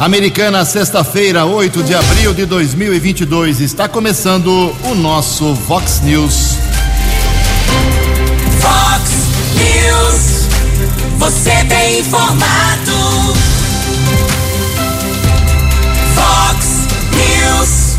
Americana, 0.00 0.64
sexta-feira, 0.64 1.44
8 1.44 1.84
de 1.84 1.94
abril 1.94 2.34
de 2.34 2.44
2022, 2.46 3.60
está 3.60 3.88
começando 3.88 4.74
o 4.90 4.94
nosso 4.96 5.54
Vox 5.54 6.00
News. 6.00 6.56
Vox 8.58 9.12
News, 9.54 10.48
você 11.16 11.64
tem 11.68 12.00
informado. 12.00 13.34
Vox 16.16 16.88
News, 17.12 17.96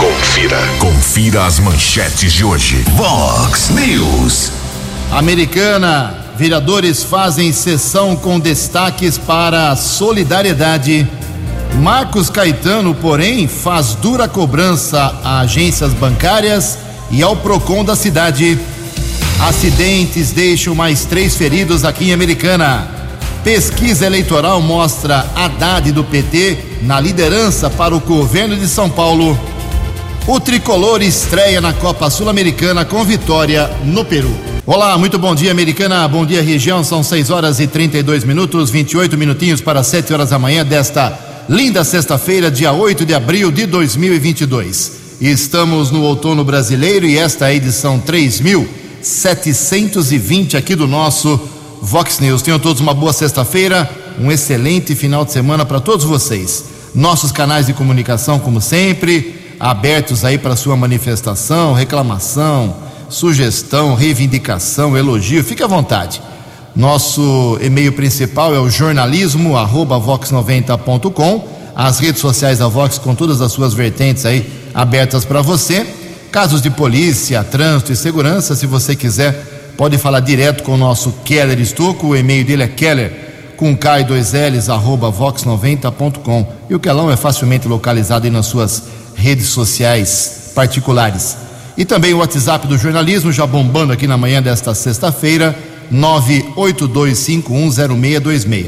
Confira. 0.00 0.58
Confira 0.80 1.46
as 1.46 1.60
manchetes 1.60 2.32
de 2.32 2.44
hoje. 2.44 2.84
Vox 2.96 3.70
News. 3.70 4.50
Americana, 5.12 6.19
vereadores 6.40 7.04
fazem 7.04 7.52
sessão 7.52 8.16
com 8.16 8.40
destaques 8.40 9.18
para 9.18 9.72
a 9.72 9.76
solidariedade. 9.76 11.06
Marcos 11.82 12.30
Caetano, 12.30 12.94
porém, 12.94 13.46
faz 13.46 13.94
dura 13.94 14.26
cobrança 14.26 15.20
a 15.22 15.40
agências 15.40 15.92
bancárias 15.92 16.78
e 17.10 17.22
ao 17.22 17.36
PROCON 17.36 17.84
da 17.84 17.94
cidade. 17.94 18.58
Acidentes 19.38 20.30
deixam 20.30 20.74
mais 20.74 21.04
três 21.04 21.36
feridos 21.36 21.84
aqui 21.84 22.08
em 22.08 22.14
Americana. 22.14 22.88
Pesquisa 23.44 24.06
eleitoral 24.06 24.62
mostra 24.62 25.26
Haddad 25.36 25.92
do 25.92 26.02
PT 26.02 26.56
na 26.80 26.98
liderança 26.98 27.68
para 27.68 27.94
o 27.94 28.00
governo 28.00 28.56
de 28.56 28.66
São 28.66 28.88
Paulo. 28.88 29.38
O 30.26 30.40
tricolor 30.40 31.02
estreia 31.02 31.60
na 31.60 31.74
Copa 31.74 32.08
Sul-Americana 32.08 32.86
com 32.86 33.04
vitória 33.04 33.70
no 33.84 34.06
Peru. 34.06 34.49
Olá, 34.72 34.96
muito 34.96 35.18
bom 35.18 35.34
dia, 35.34 35.50
Americana. 35.50 36.06
Bom 36.06 36.24
dia, 36.24 36.40
região. 36.40 36.84
São 36.84 37.02
6 37.02 37.30
horas 37.30 37.58
e 37.58 37.66
32 37.66 38.22
minutos, 38.22 38.70
28 38.70 39.18
minutinhos 39.18 39.60
para 39.60 39.82
7 39.82 40.12
horas 40.12 40.30
da 40.30 40.38
manhã 40.38 40.64
desta 40.64 41.18
linda 41.48 41.82
sexta-feira, 41.82 42.52
dia 42.52 42.70
8 42.70 43.04
de 43.04 43.12
abril 43.12 43.50
de 43.50 43.66
2022. 43.66 44.92
Estamos 45.20 45.90
no 45.90 46.04
outono 46.04 46.44
brasileiro 46.44 47.04
e 47.04 47.18
esta 47.18 47.46
é 47.46 47.48
a 47.48 47.54
edição 47.54 47.98
3720 47.98 50.56
aqui 50.56 50.76
do 50.76 50.86
nosso 50.86 51.40
Vox 51.82 52.20
News. 52.20 52.40
Tenham 52.40 52.60
todos 52.60 52.80
uma 52.80 52.94
boa 52.94 53.12
sexta-feira, 53.12 53.90
um 54.20 54.30
excelente 54.30 54.94
final 54.94 55.24
de 55.24 55.32
semana 55.32 55.66
para 55.66 55.80
todos 55.80 56.04
vocês. 56.04 56.66
Nossos 56.94 57.32
canais 57.32 57.66
de 57.66 57.72
comunicação, 57.72 58.38
como 58.38 58.60
sempre, 58.60 59.34
abertos 59.58 60.24
aí 60.24 60.38
para 60.38 60.54
sua 60.54 60.76
manifestação, 60.76 61.72
reclamação, 61.72 62.88
sugestão, 63.10 63.94
reivindicação, 63.94 64.96
elogio, 64.96 65.44
fique 65.44 65.62
à 65.62 65.66
vontade. 65.66 66.22
Nosso 66.74 67.58
e-mail 67.60 67.92
principal 67.92 68.54
é 68.54 68.60
o 68.60 68.70
jornalismo 68.70 69.56
arroba 69.56 70.00
vox90.com. 70.00 71.60
As 71.74 71.98
redes 71.98 72.20
sociais 72.20 72.58
da 72.58 72.68
Vox 72.68 72.98
com 72.98 73.14
todas 73.14 73.40
as 73.40 73.52
suas 73.52 73.74
vertentes 73.74 74.24
aí 74.24 74.50
abertas 74.72 75.24
para 75.24 75.42
você. 75.42 75.86
Casos 76.30 76.62
de 76.62 76.70
polícia, 76.70 77.42
trânsito 77.42 77.92
e 77.92 77.96
segurança, 77.96 78.54
se 78.54 78.66
você 78.66 78.94
quiser, 78.94 79.72
pode 79.76 79.98
falar 79.98 80.20
direto 80.20 80.62
com 80.62 80.74
o 80.74 80.76
nosso 80.76 81.12
Keller 81.24 81.58
Estocco. 81.58 82.08
O 82.08 82.16
e-mail 82.16 82.44
dele 82.44 82.62
é 82.62 82.68
keller 82.68 83.30
com 83.56 83.76
K 83.76 84.00
e 84.00 84.04
dois 84.04 84.32
L's 84.32 84.68
arroba 84.68 85.10
vox90.com. 85.10 86.52
E 86.68 86.74
o 86.74 86.80
Kelão 86.80 87.10
é 87.10 87.16
facilmente 87.16 87.66
localizado 87.66 88.26
aí 88.26 88.30
nas 88.30 88.46
suas 88.46 88.84
redes 89.16 89.48
sociais 89.48 90.52
particulares. 90.54 91.49
E 91.80 91.84
também 91.86 92.12
o 92.12 92.18
WhatsApp 92.18 92.66
do 92.66 92.76
jornalismo, 92.76 93.32
já 93.32 93.46
bombando 93.46 93.90
aqui 93.90 94.06
na 94.06 94.18
manhã 94.18 94.42
desta 94.42 94.74
sexta-feira, 94.74 95.58
982510626. 95.90 98.66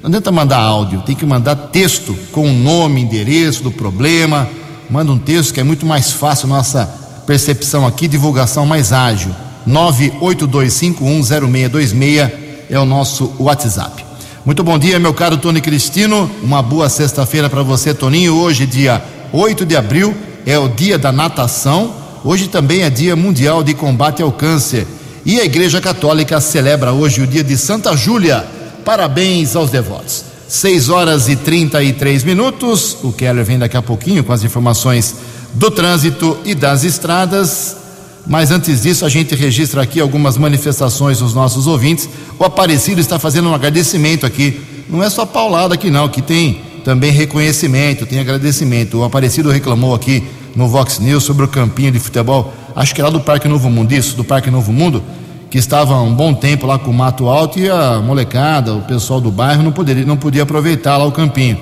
Não 0.00 0.06
adianta 0.06 0.30
mandar 0.30 0.60
áudio, 0.60 1.02
tem 1.02 1.16
que 1.16 1.26
mandar 1.26 1.56
texto 1.56 2.16
com 2.30 2.48
o 2.48 2.52
nome, 2.52 3.00
endereço 3.00 3.64
do 3.64 3.72
problema. 3.72 4.48
Manda 4.88 5.10
um 5.10 5.18
texto 5.18 5.52
que 5.52 5.58
é 5.58 5.64
muito 5.64 5.84
mais 5.84 6.12
fácil 6.12 6.46
nossa 6.46 6.86
percepção 7.26 7.84
aqui, 7.84 8.06
divulgação 8.06 8.64
mais 8.64 8.92
ágil. 8.92 9.34
982510626 9.66 12.30
é 12.70 12.78
o 12.78 12.84
nosso 12.84 13.32
WhatsApp. 13.40 14.04
Muito 14.46 14.62
bom 14.62 14.78
dia, 14.78 15.00
meu 15.00 15.12
caro 15.12 15.36
Tony 15.36 15.60
Cristino. 15.60 16.30
Uma 16.40 16.62
boa 16.62 16.88
sexta-feira 16.88 17.50
para 17.50 17.64
você, 17.64 17.92
Toninho. 17.92 18.36
Hoje, 18.36 18.66
dia 18.66 19.02
8 19.32 19.66
de 19.66 19.74
abril, 19.74 20.14
é 20.46 20.56
o 20.56 20.68
dia 20.68 20.96
da 20.96 21.10
natação. 21.10 22.01
Hoje 22.24 22.46
também 22.46 22.82
é 22.82 22.90
dia 22.90 23.16
mundial 23.16 23.64
de 23.64 23.74
combate 23.74 24.22
ao 24.22 24.30
câncer. 24.30 24.86
E 25.26 25.40
a 25.40 25.44
Igreja 25.44 25.80
Católica 25.80 26.40
celebra 26.40 26.92
hoje 26.92 27.20
o 27.20 27.26
dia 27.26 27.42
de 27.42 27.56
Santa 27.56 27.96
Júlia. 27.96 28.46
Parabéns 28.84 29.56
aos 29.56 29.70
devotos. 29.70 30.24
6 30.46 30.88
horas 30.88 31.28
e 31.28 31.34
33 31.34 32.22
minutos. 32.22 32.96
O 33.02 33.12
Keller 33.12 33.44
vem 33.44 33.58
daqui 33.58 33.76
a 33.76 33.82
pouquinho 33.82 34.22
com 34.22 34.32
as 34.32 34.44
informações 34.44 35.16
do 35.54 35.68
trânsito 35.68 36.38
e 36.44 36.54
das 36.54 36.84
estradas. 36.84 37.76
Mas 38.24 38.52
antes 38.52 38.82
disso, 38.82 39.04
a 39.04 39.08
gente 39.08 39.34
registra 39.34 39.82
aqui 39.82 39.98
algumas 39.98 40.38
manifestações 40.38 41.18
dos 41.18 41.34
nossos 41.34 41.66
ouvintes. 41.66 42.08
O 42.38 42.44
Aparecido 42.44 43.00
está 43.00 43.18
fazendo 43.18 43.48
um 43.48 43.54
agradecimento 43.54 44.24
aqui. 44.24 44.60
Não 44.88 45.02
é 45.02 45.10
só 45.10 45.26
paulada 45.26 45.74
aqui, 45.74 45.90
não, 45.90 46.08
que 46.08 46.22
tem 46.22 46.60
também 46.84 47.10
reconhecimento, 47.10 48.06
tem 48.06 48.20
agradecimento. 48.20 48.98
O 48.98 49.04
Aparecido 49.04 49.50
reclamou 49.50 49.92
aqui 49.92 50.22
no 50.54 50.68
Vox 50.68 50.98
News 50.98 51.24
sobre 51.24 51.44
o 51.44 51.48
campinho 51.48 51.92
de 51.92 51.98
futebol, 51.98 52.52
acho 52.74 52.94
que 52.94 53.00
era 53.00 53.10
do 53.10 53.20
Parque 53.20 53.48
Novo 53.48 53.70
Mundo, 53.70 53.92
isso, 53.92 54.16
do 54.16 54.24
Parque 54.24 54.50
Novo 54.50 54.72
Mundo, 54.72 55.02
que 55.50 55.58
estava 55.58 56.00
um 56.00 56.14
bom 56.14 56.32
tempo 56.32 56.66
lá 56.66 56.78
com 56.78 56.90
o 56.90 56.94
mato 56.94 57.28
alto 57.28 57.58
e 57.58 57.68
a 57.68 58.00
molecada, 58.00 58.74
o 58.74 58.82
pessoal 58.82 59.20
do 59.20 59.30
bairro 59.30 59.62
não 59.62 59.72
poderia, 59.72 60.04
não 60.04 60.16
podia 60.16 60.42
aproveitar 60.42 60.96
lá 60.96 61.04
o 61.04 61.12
campinho. 61.12 61.58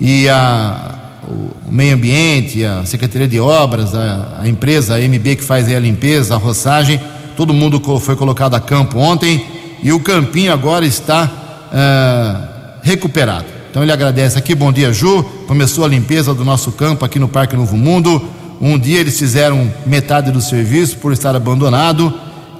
E 0.00 0.28
a, 0.28 0.94
o 1.28 1.72
meio 1.72 1.94
ambiente, 1.94 2.64
a 2.64 2.84
Secretaria 2.84 3.26
de 3.26 3.40
Obras, 3.40 3.94
a, 3.94 4.40
a 4.42 4.48
empresa 4.48 4.94
a 4.94 4.98
MB 4.98 5.36
que 5.36 5.44
faz 5.44 5.68
a 5.68 5.78
limpeza, 5.80 6.34
a 6.34 6.38
roçagem, 6.38 7.00
todo 7.36 7.52
mundo 7.52 7.80
foi 7.98 8.14
colocado 8.14 8.54
a 8.54 8.60
campo 8.60 8.98
ontem 8.98 9.44
e 9.82 9.92
o 9.92 10.00
campinho 10.00 10.52
agora 10.52 10.86
está 10.86 11.24
uh, 11.72 12.80
recuperado. 12.82 13.55
Então 13.76 13.84
ele 13.84 13.92
agradece 13.92 14.38
aqui, 14.38 14.54
bom 14.54 14.72
dia 14.72 14.90
Ju, 14.90 15.22
começou 15.46 15.84
a 15.84 15.88
limpeza 15.88 16.32
do 16.32 16.42
nosso 16.46 16.72
campo 16.72 17.04
aqui 17.04 17.18
no 17.18 17.28
Parque 17.28 17.54
Novo 17.54 17.76
Mundo. 17.76 18.22
Um 18.58 18.78
dia 18.78 19.00
eles 19.00 19.18
fizeram 19.18 19.70
metade 19.84 20.30
do 20.30 20.40
serviço 20.40 20.96
por 20.96 21.12
estar 21.12 21.36
abandonado 21.36 22.10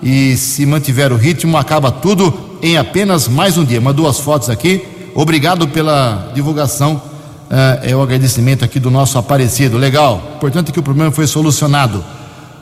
e 0.02 0.36
se 0.36 0.66
mantiver 0.66 1.14
o 1.14 1.16
ritmo, 1.16 1.56
acaba 1.56 1.90
tudo 1.90 2.38
em 2.60 2.76
apenas 2.76 3.28
mais 3.28 3.56
um 3.56 3.64
dia. 3.64 3.80
Mandou 3.80 4.06
as 4.06 4.20
fotos 4.20 4.50
aqui. 4.50 4.84
Obrigado 5.14 5.66
pela 5.68 6.32
divulgação. 6.34 6.96
Uh, 6.96 7.80
é 7.82 7.96
o 7.96 8.02
agradecimento 8.02 8.62
aqui 8.62 8.78
do 8.78 8.90
nosso 8.90 9.16
Aparecido. 9.16 9.78
Legal. 9.78 10.34
Importante 10.36 10.70
que 10.70 10.80
o 10.80 10.82
problema 10.82 11.10
foi 11.10 11.26
solucionado. 11.26 12.04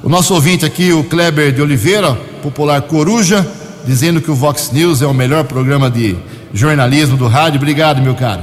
O 0.01 0.09
nosso 0.09 0.33
ouvinte 0.33 0.65
aqui, 0.65 0.93
o 0.93 1.03
Kleber 1.03 1.53
de 1.53 1.61
Oliveira, 1.61 2.15
popular 2.41 2.83
Coruja, 2.83 3.45
dizendo 3.85 4.21
que 4.21 4.31
o 4.31 4.35
Vox 4.37 4.71
News 4.71 5.03
é 5.03 5.07
o 5.09 5.13
melhor 5.13 5.43
programa 5.43 5.91
de 5.91 6.17
jornalismo 6.55 7.17
do 7.17 7.27
rádio. 7.27 7.59
Obrigado, 7.59 8.01
meu 8.01 8.15
caro. 8.15 8.43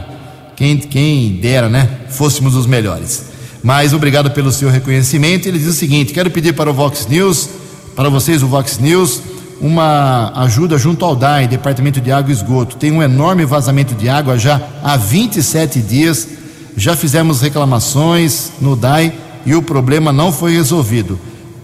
Quem, 0.56 0.78
quem 0.78 1.32
dera, 1.42 1.70
né? 1.70 1.90
Fôssemos 2.10 2.56
os 2.56 2.68
melhores. 2.68 3.32
Mas 3.64 3.94
obrigado 3.94 4.30
pelo 4.32 4.52
seu 4.52 4.70
reconhecimento. 4.70 5.48
Ele 5.48 5.58
diz 5.58 5.70
o 5.70 5.74
seguinte: 5.74 6.14
quero 6.14 6.30
pedir 6.30 6.54
para 6.54 6.70
o 6.70 6.74
Vox 6.74 7.08
News, 7.08 7.50
para 7.96 8.10
vocês, 8.10 8.44
o 8.44 8.48
Vox 8.48 8.78
News, 8.78 9.22
uma 9.62 10.32
ajuda 10.36 10.78
junto 10.78 11.06
ao 11.06 11.16
DAI, 11.16 11.48
Departamento 11.48 12.02
de 12.02 12.12
Água 12.12 12.32
e 12.32 12.34
Esgoto. 12.34 12.76
Tem 12.76 12.92
um 12.92 13.02
enorme 13.02 13.46
vazamento 13.46 13.96
de 13.96 14.10
água 14.10 14.38
já 14.38 14.62
há 14.84 14.98
27 14.98 15.80
dias. 15.80 16.28
Já 16.76 16.96
fizemos 16.96 17.42
reclamações 17.42 18.52
no 18.60 18.76
DAI 18.76 19.14
e 19.46 19.56
o 19.56 19.62
problema 19.62 20.12
não 20.12 20.32
foi 20.32 20.54
resolvido. 20.54 21.20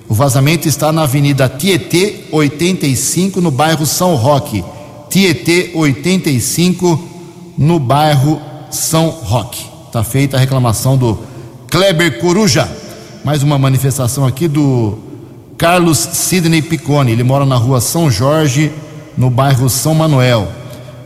O 0.08 0.14
vazamento 0.14 0.68
está 0.68 0.92
na 0.92 1.04
Avenida 1.04 1.50
Tietê 1.50 2.26
85, 2.32 3.42
no 3.42 3.52
bairro 3.52 3.86
São 3.86 4.16
Roque. 4.16 4.64
Tietê 5.10 5.72
85, 5.74 7.02
no 7.58 7.80
bairro 7.80 8.42
São 8.70 9.10
Roque. 9.10 9.66
Está 9.88 10.04
feita 10.04 10.36
a 10.36 10.40
reclamação 10.40 10.98
do 10.98 11.18
Kleber 11.72 12.20
Coruja. 12.20 12.70
Mais 13.24 13.42
uma 13.42 13.58
manifestação 13.58 14.26
aqui 14.26 14.48
do 14.48 14.98
Carlos 15.58 15.98
Sidney 15.98 16.62
Piccone. 16.62 17.14
Ele 17.14 17.24
mora 17.24 17.46
na 17.46 17.56
rua 17.56 17.80
São 17.80 18.12
Jorge, 18.12 18.72
no 19.18 19.30
bairro 19.30 19.70
São 19.70 19.96
Manuel. 19.96 20.52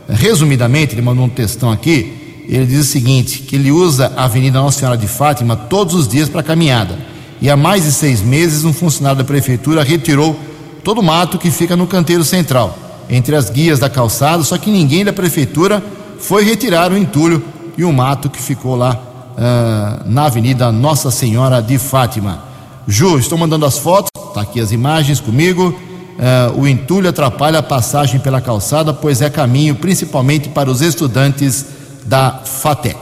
Resumidamente, 0.08 0.94
ele 0.94 1.02
mandou 1.02 1.24
um 1.24 1.28
textão 1.28 1.70
aqui. 1.70 2.44
Ele 2.48 2.66
diz 2.66 2.80
o 2.80 2.90
seguinte: 2.90 3.38
que 3.42 3.54
ele 3.54 3.70
usa 3.70 4.12
a 4.16 4.24
Avenida 4.24 4.60
Nossa 4.60 4.80
Senhora 4.80 4.98
de 4.98 5.06
Fátima 5.06 5.56
todos 5.56 5.94
os 5.94 6.08
dias 6.08 6.28
para 6.28 6.42
caminhada. 6.42 6.98
E 7.40 7.48
há 7.48 7.56
mais 7.56 7.84
de 7.84 7.92
seis 7.92 8.20
meses, 8.20 8.64
um 8.64 8.72
funcionário 8.72 9.18
da 9.18 9.24
prefeitura 9.24 9.84
retirou 9.84 10.38
todo 10.82 10.98
o 10.98 11.02
mato 11.02 11.38
que 11.38 11.52
fica 11.52 11.76
no 11.76 11.86
canteiro 11.86 12.24
central 12.24 12.81
entre 13.08 13.36
as 13.36 13.50
guias 13.50 13.78
da 13.78 13.90
calçada, 13.90 14.42
só 14.42 14.56
que 14.56 14.70
ninguém 14.70 15.04
da 15.04 15.12
prefeitura 15.12 15.82
foi 16.18 16.44
retirar 16.44 16.92
o 16.92 16.96
entulho 16.96 17.42
e 17.76 17.84
o 17.84 17.92
mato 17.92 18.30
que 18.30 18.40
ficou 18.40 18.76
lá 18.76 18.96
uh, 19.32 20.08
na 20.08 20.26
Avenida 20.26 20.70
Nossa 20.70 21.10
Senhora 21.10 21.60
de 21.60 21.78
Fátima. 21.78 22.44
Ju, 22.86 23.18
estou 23.18 23.38
mandando 23.38 23.66
as 23.66 23.78
fotos, 23.78 24.10
tá 24.32 24.40
aqui 24.40 24.60
as 24.60 24.72
imagens 24.72 25.20
comigo. 25.20 25.74
Uh, 26.12 26.60
o 26.60 26.68
entulho 26.68 27.08
atrapalha 27.08 27.58
a 27.58 27.62
passagem 27.62 28.20
pela 28.20 28.40
calçada, 28.40 28.92
pois 28.92 29.22
é 29.22 29.30
caminho 29.30 29.74
principalmente 29.74 30.48
para 30.48 30.70
os 30.70 30.80
estudantes 30.80 31.66
da 32.04 32.40
FATEC. 32.44 32.98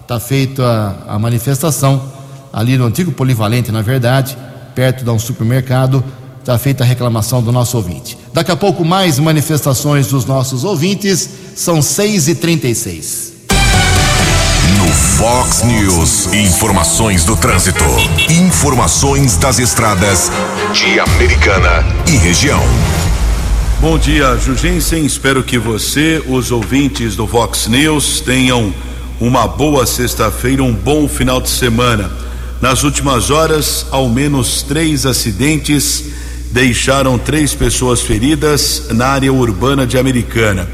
Está 0.00 0.18
feita 0.18 0.96
a 1.06 1.18
manifestação 1.18 2.02
ali 2.52 2.76
no 2.76 2.84
antigo 2.84 3.12
polivalente, 3.12 3.72
na 3.72 3.80
verdade, 3.80 4.36
perto 4.74 5.04
de 5.04 5.10
um 5.10 5.18
supermercado. 5.18 6.04
Está 6.42 6.58
feita 6.58 6.82
a 6.82 6.86
reclamação 6.86 7.40
do 7.40 7.52
nosso 7.52 7.76
ouvinte. 7.76 8.18
Daqui 8.34 8.50
a 8.50 8.56
pouco, 8.56 8.84
mais 8.84 9.16
manifestações 9.16 10.08
dos 10.08 10.24
nossos 10.24 10.64
ouvintes. 10.64 11.30
São 11.54 11.78
6h36. 11.78 13.30
No 14.76 14.88
Fox 14.88 15.62
News, 15.62 16.32
informações 16.32 17.24
do 17.24 17.36
trânsito. 17.36 17.84
Informações 18.28 19.36
das 19.36 19.60
estradas 19.60 20.32
de 20.72 20.98
Americana 20.98 21.86
e 22.08 22.16
região. 22.16 22.60
Bom 23.80 23.96
dia, 23.96 24.36
Jugensen. 24.36 25.06
Espero 25.06 25.44
que 25.44 25.58
você, 25.58 26.20
os 26.26 26.50
ouvintes 26.50 27.14
do 27.14 27.24
Fox 27.24 27.68
News, 27.68 28.20
tenham 28.20 28.74
uma 29.20 29.46
boa 29.46 29.86
sexta-feira, 29.86 30.64
um 30.64 30.74
bom 30.74 31.06
final 31.06 31.40
de 31.40 31.50
semana. 31.50 32.10
Nas 32.60 32.82
últimas 32.82 33.30
horas, 33.30 33.86
ao 33.92 34.08
menos 34.08 34.62
três 34.62 35.06
acidentes 35.06 36.21
deixaram 36.52 37.18
três 37.18 37.54
pessoas 37.54 38.02
feridas 38.02 38.88
na 38.90 39.06
área 39.06 39.32
urbana 39.32 39.86
de 39.86 39.96
Americana. 39.96 40.68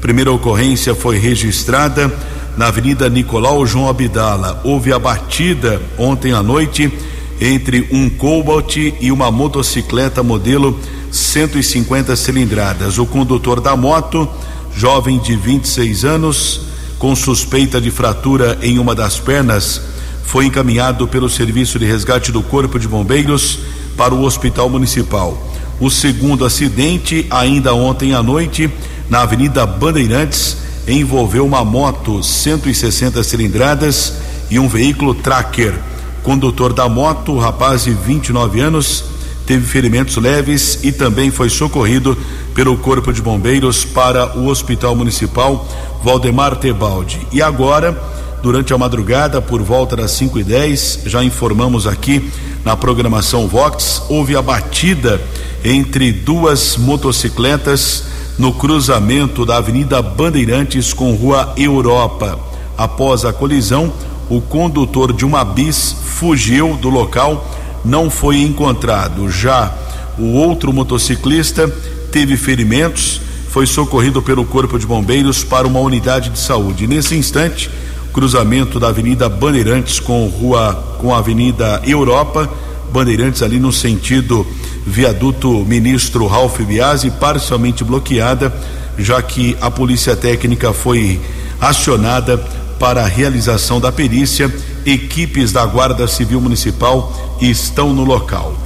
Primeira 0.00 0.30
ocorrência 0.30 0.94
foi 0.94 1.18
registrada 1.18 2.12
na 2.56 2.68
Avenida 2.68 3.10
Nicolau 3.10 3.66
João 3.66 3.88
Abdala. 3.88 4.60
Houve 4.62 4.92
a 4.92 4.98
batida 4.98 5.82
ontem 5.98 6.32
à 6.32 6.40
noite 6.40 6.92
entre 7.40 7.88
um 7.90 8.08
Cobalt 8.08 8.76
e 8.76 9.10
uma 9.10 9.28
motocicleta 9.28 10.22
modelo 10.22 10.78
150 11.10 12.14
cilindradas. 12.14 12.98
O 12.98 13.04
condutor 13.04 13.60
da 13.60 13.76
moto, 13.76 14.28
jovem 14.76 15.18
de 15.18 15.34
26 15.34 16.04
anos, 16.04 16.60
com 16.96 17.14
suspeita 17.16 17.80
de 17.80 17.90
fratura 17.90 18.56
em 18.62 18.78
uma 18.78 18.94
das 18.94 19.18
pernas, 19.18 19.80
foi 20.22 20.46
encaminhado 20.46 21.08
pelo 21.08 21.28
Serviço 21.28 21.76
de 21.76 21.86
Resgate 21.86 22.30
do 22.30 22.40
Corpo 22.40 22.78
de 22.78 22.86
Bombeiros 22.86 23.58
para 23.96 24.14
o 24.14 24.22
Hospital 24.22 24.68
Municipal. 24.68 25.36
O 25.80 25.90
segundo 25.90 26.44
acidente, 26.44 27.26
ainda 27.30 27.74
ontem 27.74 28.14
à 28.14 28.22
noite, 28.22 28.70
na 29.08 29.22
Avenida 29.22 29.66
Bandeirantes, 29.66 30.56
envolveu 30.86 31.44
uma 31.44 31.64
moto 31.64 32.22
160 32.22 33.22
cilindradas 33.22 34.14
e 34.50 34.58
um 34.58 34.68
veículo 34.68 35.14
tracker. 35.14 35.74
Condutor 36.22 36.72
da 36.72 36.88
moto, 36.88 37.36
rapaz 37.38 37.84
de 37.84 37.92
29 37.92 38.60
anos, 38.60 39.04
teve 39.46 39.66
ferimentos 39.66 40.16
leves 40.16 40.78
e 40.82 40.92
também 40.92 41.30
foi 41.30 41.50
socorrido 41.50 42.16
pelo 42.54 42.76
Corpo 42.78 43.12
de 43.12 43.20
Bombeiros 43.20 43.84
para 43.84 44.38
o 44.38 44.46
Hospital 44.46 44.94
Municipal 44.94 45.66
Valdemar 46.02 46.56
Tebaldi. 46.56 47.26
E 47.32 47.42
agora, 47.42 48.00
durante 48.44 48.74
a 48.74 48.78
madrugada, 48.78 49.40
por 49.40 49.62
volta 49.62 49.96
das 49.96 50.10
5 50.10 50.38
e 50.38 50.44
10 50.44 51.04
já 51.06 51.24
informamos 51.24 51.86
aqui 51.86 52.30
na 52.62 52.76
programação 52.76 53.48
Vox, 53.48 54.02
houve 54.06 54.36
a 54.36 54.42
batida 54.42 55.18
entre 55.64 56.12
duas 56.12 56.76
motocicletas 56.76 58.04
no 58.38 58.52
cruzamento 58.52 59.46
da 59.46 59.56
Avenida 59.56 60.02
Bandeirantes 60.02 60.92
com 60.92 61.14
Rua 61.14 61.54
Europa. 61.56 62.38
Após 62.76 63.24
a 63.24 63.32
colisão, 63.32 63.90
o 64.28 64.42
condutor 64.42 65.14
de 65.14 65.24
uma 65.24 65.42
bis 65.42 65.96
fugiu 66.04 66.76
do 66.76 66.90
local, 66.90 67.50
não 67.82 68.10
foi 68.10 68.42
encontrado. 68.42 69.30
Já 69.30 69.72
o 70.18 70.34
outro 70.34 70.70
motociclista 70.70 71.66
teve 72.12 72.36
ferimentos, 72.36 73.22
foi 73.48 73.66
socorrido 73.66 74.20
pelo 74.20 74.44
Corpo 74.44 74.78
de 74.78 74.86
Bombeiros 74.86 75.42
para 75.42 75.66
uma 75.66 75.80
unidade 75.80 76.28
de 76.28 76.38
saúde. 76.38 76.86
Nesse 76.86 77.14
instante, 77.14 77.70
cruzamento 78.14 78.78
da 78.78 78.88
Avenida 78.88 79.28
Bandeirantes 79.28 79.98
com 79.98 80.28
Rua 80.28 80.72
com 80.98 81.12
a 81.12 81.18
Avenida 81.18 81.82
Europa, 81.84 82.48
Bandeirantes 82.92 83.42
ali 83.42 83.58
no 83.58 83.72
sentido 83.72 84.46
viaduto 84.86 85.64
Ministro 85.64 86.28
Ralph 86.28 86.60
Biasi, 86.60 87.10
parcialmente 87.10 87.82
bloqueada, 87.82 88.54
já 88.96 89.20
que 89.20 89.56
a 89.60 89.68
Polícia 89.68 90.14
Técnica 90.14 90.72
foi 90.72 91.20
acionada 91.60 92.38
para 92.78 93.02
a 93.02 93.06
realização 93.06 93.80
da 93.80 93.90
perícia. 93.90 94.54
Equipes 94.86 95.50
da 95.50 95.66
Guarda 95.66 96.06
Civil 96.06 96.40
Municipal 96.40 97.36
estão 97.40 97.92
no 97.92 98.04
local. 98.04 98.56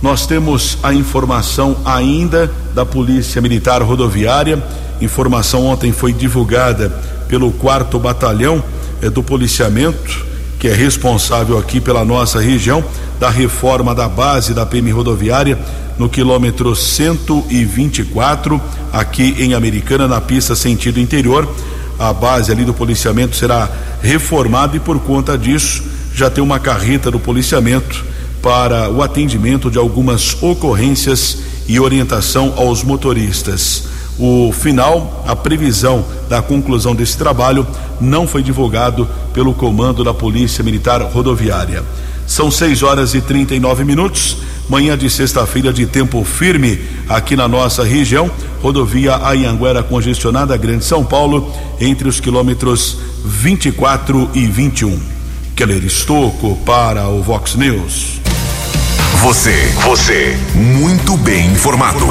Nós 0.00 0.26
temos 0.26 0.78
a 0.82 0.94
informação 0.94 1.76
ainda 1.84 2.50
da 2.74 2.86
Polícia 2.86 3.42
Militar 3.42 3.82
Rodoviária. 3.82 4.64
Informação 4.98 5.66
ontem 5.66 5.92
foi 5.92 6.12
divulgada 6.12 6.88
pelo 7.28 7.52
quarto 7.52 7.98
batalhão 7.98 8.64
eh, 9.02 9.10
do 9.10 9.22
policiamento, 9.22 10.26
que 10.58 10.68
é 10.68 10.74
responsável 10.74 11.58
aqui 11.58 11.80
pela 11.80 12.04
nossa 12.04 12.40
região 12.40 12.84
da 13.18 13.30
reforma 13.30 13.94
da 13.94 14.08
base 14.08 14.54
da 14.54 14.66
PM 14.66 14.90
rodoviária 14.90 15.58
no 15.98 16.08
quilômetro 16.08 16.74
124, 16.74 18.60
aqui 18.92 19.34
em 19.38 19.54
Americana, 19.54 20.06
na 20.06 20.20
pista 20.20 20.54
sentido 20.54 21.00
interior. 21.00 21.48
A 21.98 22.12
base 22.12 22.52
ali 22.52 22.64
do 22.64 22.72
policiamento 22.72 23.34
será 23.34 23.68
reformada 24.00 24.76
e 24.76 24.80
por 24.80 25.00
conta 25.00 25.36
disso 25.36 25.82
já 26.14 26.30
tem 26.30 26.42
uma 26.42 26.60
carreta 26.60 27.10
do 27.10 27.18
policiamento 27.18 28.04
para 28.40 28.88
o 28.88 29.02
atendimento 29.02 29.70
de 29.70 29.78
algumas 29.78 30.40
ocorrências 30.40 31.38
e 31.66 31.78
orientação 31.80 32.54
aos 32.56 32.82
motoristas. 32.82 33.84
O 34.18 34.52
final, 34.52 35.24
a 35.26 35.36
previsão 35.36 36.04
da 36.28 36.42
conclusão 36.42 36.94
desse 36.94 37.16
trabalho 37.16 37.66
não 38.00 38.26
foi 38.26 38.42
divulgado 38.42 39.08
pelo 39.32 39.54
comando 39.54 40.02
da 40.02 40.12
Polícia 40.12 40.64
Militar 40.64 41.00
Rodoviária. 41.02 41.84
São 42.26 42.50
6 42.50 42.82
horas 42.82 43.14
e 43.14 43.20
39 43.20 43.84
minutos. 43.84 44.36
Manhã 44.68 44.98
de 44.98 45.08
sexta-feira 45.08 45.72
de 45.72 45.86
tempo 45.86 46.22
firme 46.24 46.78
aqui 47.08 47.34
na 47.36 47.48
nossa 47.48 47.84
região. 47.84 48.30
Rodovia 48.60 49.16
Anhanguera 49.16 49.82
congestionada, 49.82 50.56
Grande 50.56 50.84
São 50.84 51.04
Paulo, 51.04 51.50
entre 51.80 52.06
os 52.08 52.20
quilômetros 52.20 52.98
24 53.24 54.30
e 54.34 54.46
21. 54.46 55.00
Keller 55.56 55.84
Estocco 55.84 56.56
para 56.66 57.08
o 57.08 57.22
Vox 57.22 57.54
News. 57.54 58.20
Você, 59.22 59.72
você, 59.84 60.38
muito 60.54 61.16
bem 61.16 61.46
informado. 61.46 62.06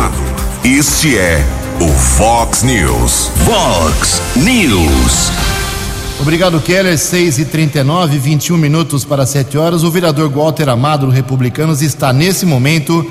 Este 0.64 1.18
é 1.18 1.46
o 1.80 1.88
Fox 1.90 2.64
News. 2.64 3.32
Fox 3.46 4.22
News. 4.36 5.32
Obrigado, 6.20 6.60
Keller. 6.60 6.98
6 6.98 7.38
e 7.38 7.46
39 7.46 8.18
21 8.18 8.58
minutos 8.58 9.06
para 9.06 9.28
7 9.28 9.58
horas. 9.60 9.84
O 9.84 9.92
vereador 9.92 10.28
Walter 10.30 10.70
Amado, 10.70 11.06
do 11.06 11.12
Republicanos, 11.12 11.84
está 11.84 12.12
nesse 12.12 12.48
momento 12.48 13.06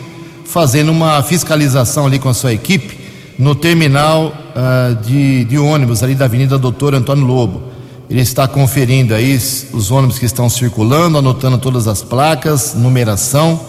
fazendo 0.45 0.91
uma 0.91 1.23
fiscalização 1.23 2.07
ali 2.07 2.19
com 2.19 2.29
a 2.29 2.35
sua 2.35 2.53
equipe 2.53 2.99
no 3.39 3.55
terminal 3.55 4.33
uh, 4.57 4.95
de, 5.05 5.45
de 5.45 5.59
ônibus 5.59 6.03
ali 6.03 6.17
da 6.17 6.25
Avenida 6.25 6.59
Doutor 6.59 6.95
Antônio 6.95 7.25
Lobo. 7.25 7.63
Ele 8.11 8.21
está 8.21 8.49
conferindo 8.49 9.15
aí 9.15 9.37
os 9.37 9.91
ônibus 9.93 10.19
que 10.19 10.27
estão 10.27 10.49
circulando, 10.49 11.19
anotando 11.19 11.59
todas 11.59 11.87
as 11.87 12.03
placas, 12.03 12.75
numeração, 12.75 13.61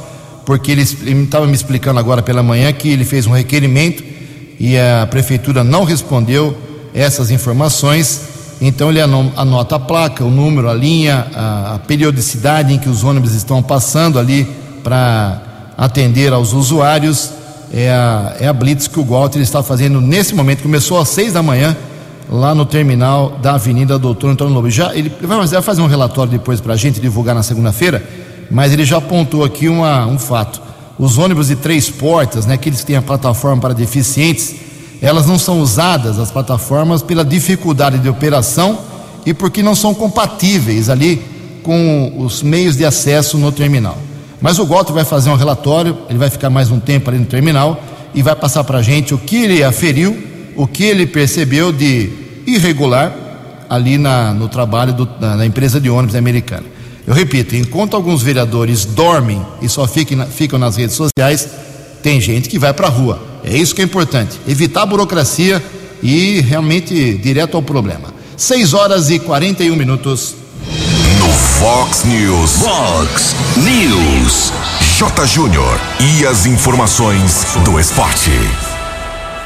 porque 0.43 0.71
ele 0.71 0.81
estava 0.81 1.45
me 1.45 1.53
explicando 1.53 1.99
agora 1.99 2.23
pela 2.23 2.41
manhã 2.41 2.73
que 2.73 2.89
ele 2.89 3.05
fez 3.05 3.27
um 3.27 3.31
requerimento 3.31 4.17
e 4.59 4.77
a 4.77 5.07
prefeitura 5.09 5.63
não 5.63 5.83
respondeu 5.83 6.57
essas 6.93 7.31
informações 7.31 8.37
então 8.59 8.89
ele 8.89 8.99
anota 8.99 9.75
a 9.75 9.79
placa, 9.79 10.23
o 10.23 10.31
número, 10.31 10.69
a 10.69 10.73
linha, 10.73 11.27
a, 11.35 11.75
a 11.75 11.79
periodicidade 11.79 12.73
em 12.73 12.79
que 12.79 12.89
os 12.89 13.03
ônibus 13.03 13.33
estão 13.33 13.61
passando 13.61 14.17
ali 14.17 14.47
para 14.83 15.41
atender 15.77 16.33
aos 16.33 16.53
usuários. 16.53 17.31
É 17.71 17.91
a, 17.91 18.35
é 18.39 18.47
a 18.47 18.53
blitz 18.53 18.87
que 18.87 18.99
o 18.99 19.03
Walter 19.03 19.39
está 19.39 19.61
fazendo 19.61 20.01
nesse 20.01 20.33
momento. 20.33 20.63
Começou 20.63 20.99
às 20.99 21.09
seis 21.09 21.33
da 21.33 21.43
manhã 21.43 21.77
lá 22.29 22.55
no 22.55 22.65
terminal 22.65 23.37
da 23.41 23.53
Avenida 23.53 23.99
Doutor 23.99 24.31
Antônio 24.31 24.53
Lobo. 24.53 24.69
Já 24.69 24.95
ele 24.95 25.11
vai 25.21 25.61
fazer 25.61 25.81
um 25.81 25.87
relatório 25.87 26.31
depois 26.31 26.59
para 26.59 26.73
a 26.73 26.77
gente 26.77 26.99
divulgar 26.99 27.35
na 27.35 27.43
segunda-feira, 27.43 28.03
mas 28.49 28.73
ele 28.73 28.85
já 28.85 28.97
apontou 28.97 29.43
aqui 29.43 29.69
uma, 29.69 30.07
um 30.07 30.17
fato. 30.17 30.61
Os 30.97 31.17
ônibus 31.17 31.47
de 31.47 31.55
três 31.55 31.89
portas, 31.89 32.45
né, 32.45 32.55
aqueles 32.55 32.79
que 32.79 32.87
têm 32.87 32.95
a 32.95 33.01
plataforma 33.01 33.61
para 33.61 33.73
deficientes, 33.73 34.55
elas 35.01 35.27
não 35.27 35.37
são 35.37 35.61
usadas, 35.61 36.17
as 36.19 36.31
plataformas, 36.31 37.01
pela 37.01 37.23
dificuldade 37.23 37.99
de 37.99 38.09
operação 38.09 38.79
e 39.25 39.33
porque 39.33 39.61
não 39.61 39.75
são 39.75 39.93
compatíveis 39.93 40.89
ali 40.89 41.21
com 41.61 42.13
os 42.17 42.41
meios 42.41 42.75
de 42.77 42.85
acesso 42.85 43.37
no 43.37 43.51
terminal. 43.51 43.97
Mas 44.41 44.59
o 44.59 44.65
Walter 44.65 44.93
vai 44.93 45.03
fazer 45.03 45.29
um 45.29 45.35
relatório, 45.35 45.97
ele 46.09 46.17
vai 46.17 46.29
ficar 46.29 46.49
mais 46.49 46.71
um 46.71 46.79
tempo 46.79 47.09
ali 47.09 47.19
no 47.19 47.25
terminal 47.25 47.81
e 48.13 48.21
vai 48.21 48.35
passar 48.35 48.63
para 48.63 48.79
a 48.79 48.81
gente 48.81 49.13
o 49.13 49.17
que 49.17 49.35
ele 49.43 49.63
aferiu, 49.63 50.17
o 50.55 50.65
que 50.65 50.83
ele 50.83 51.05
percebeu 51.05 51.71
de 51.71 52.09
irregular 52.45 53.13
ali 53.69 53.97
na, 53.97 54.33
no 54.33 54.47
trabalho 54.47 54.93
do, 54.93 55.09
na, 55.19 55.35
na, 55.35 55.45
empresa 55.45 55.79
de 55.79 55.89
ônibus 55.89 56.15
americana. 56.15 56.63
Eu 57.07 57.13
repito, 57.13 57.55
enquanto 57.55 57.95
alguns 57.95 58.21
vereadores 58.21 58.83
dormem 58.83 59.41
e 59.61 59.69
só 59.69 59.87
ficam, 59.87 60.27
ficam 60.27 60.59
nas 60.59 60.75
redes 60.75 60.97
sociais, 60.97 61.47
tem 62.03 62.19
gente 62.19 62.49
que 62.49 62.59
vai 62.59 62.73
para 62.73 62.87
a 62.87 62.89
rua. 62.89 63.23
É 63.45 63.55
isso 63.55 63.73
que 63.73 63.81
é 63.81 63.85
importante, 63.85 64.37
evitar 64.45 64.81
a 64.81 64.85
burocracia 64.85 65.63
e 66.03 66.41
realmente 66.41 67.13
direto 67.13 67.55
ao 67.55 67.63
problema. 67.63 68.13
6 68.35 68.73
horas 68.73 69.09
e 69.09 69.19
41 69.19 69.73
minutos. 69.77 70.35
No 71.17 71.29
Fox 71.29 72.03
News. 72.03 72.51
Fox 72.57 73.35
News. 73.55 74.51
J. 74.97 75.25
Júnior. 75.27 75.79
E 76.01 76.25
as 76.25 76.45
informações 76.45 77.45
do 77.63 77.79
esporte. 77.79 78.31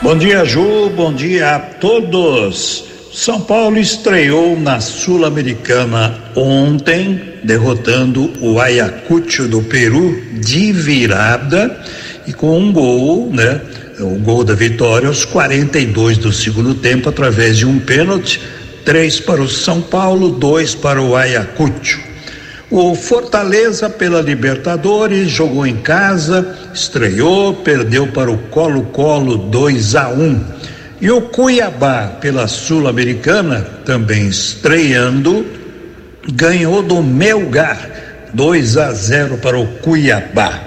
Bom 0.02 0.18
dia, 0.18 0.44
Ju. 0.46 0.90
Bom 0.96 1.14
dia 1.14 1.58
a 1.58 1.60
todos. 1.60 2.91
São 3.14 3.42
Paulo 3.42 3.78
estreou 3.78 4.58
na 4.58 4.80
Sul-Americana 4.80 6.18
ontem, 6.34 7.22
derrotando 7.44 8.32
o 8.40 8.58
Ayacucho 8.58 9.50
do 9.50 9.62
Peru 9.62 10.18
de 10.40 10.72
virada 10.72 11.78
e 12.26 12.32
com 12.32 12.58
um 12.58 12.72
gol, 12.72 13.30
né? 13.30 13.60
O 14.00 14.18
gol 14.18 14.46
da 14.46 14.54
vitória 14.54 15.10
aos 15.10 15.26
42 15.26 16.20
do 16.20 16.32
segundo 16.32 16.74
tempo, 16.74 17.10
através 17.10 17.58
de 17.58 17.66
um 17.66 17.80
pênalti, 17.80 18.42
três 18.86 19.20
para 19.20 19.42
o 19.42 19.50
São 19.50 19.82
Paulo, 19.82 20.30
dois 20.30 20.74
para 20.74 21.02
o 21.02 21.14
Ayacucho. 21.14 22.00
O 22.70 22.96
Fortaleza 22.96 23.90
pela 23.90 24.22
Libertadores 24.22 25.30
jogou 25.30 25.68
em 25.68 25.76
casa, 25.76 26.58
estreou, 26.74 27.56
perdeu 27.56 28.08
para 28.08 28.32
o 28.32 28.38
Colo-Colo 28.38 29.38
2 29.38 29.96
a 29.98 30.08
1. 30.08 30.62
E 31.02 31.10
o 31.10 31.22
Cuiabá 31.22 32.18
pela 32.22 32.48
Sul-Americana, 32.48 33.66
também 33.84 34.28
estreando, 34.28 35.44
ganhou 36.32 36.84
do 36.84 37.02
Melgar 37.02 37.90
2 38.34 38.78
a 38.78 38.92
0 38.94 39.38
para 39.38 39.60
o 39.60 39.66
Cuiabá. 39.80 40.64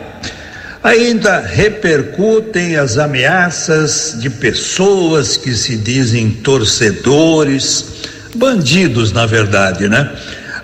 Ainda 0.82 1.38
repercutem 1.38 2.76
as 2.76 2.98
ameaças 2.98 4.16
de 4.20 4.28
pessoas 4.28 5.36
que 5.36 5.54
se 5.54 5.76
dizem 5.76 6.30
torcedores, 6.30 7.86
bandidos 8.34 9.12
na 9.12 9.26
verdade, 9.26 9.88
né? 9.88 10.10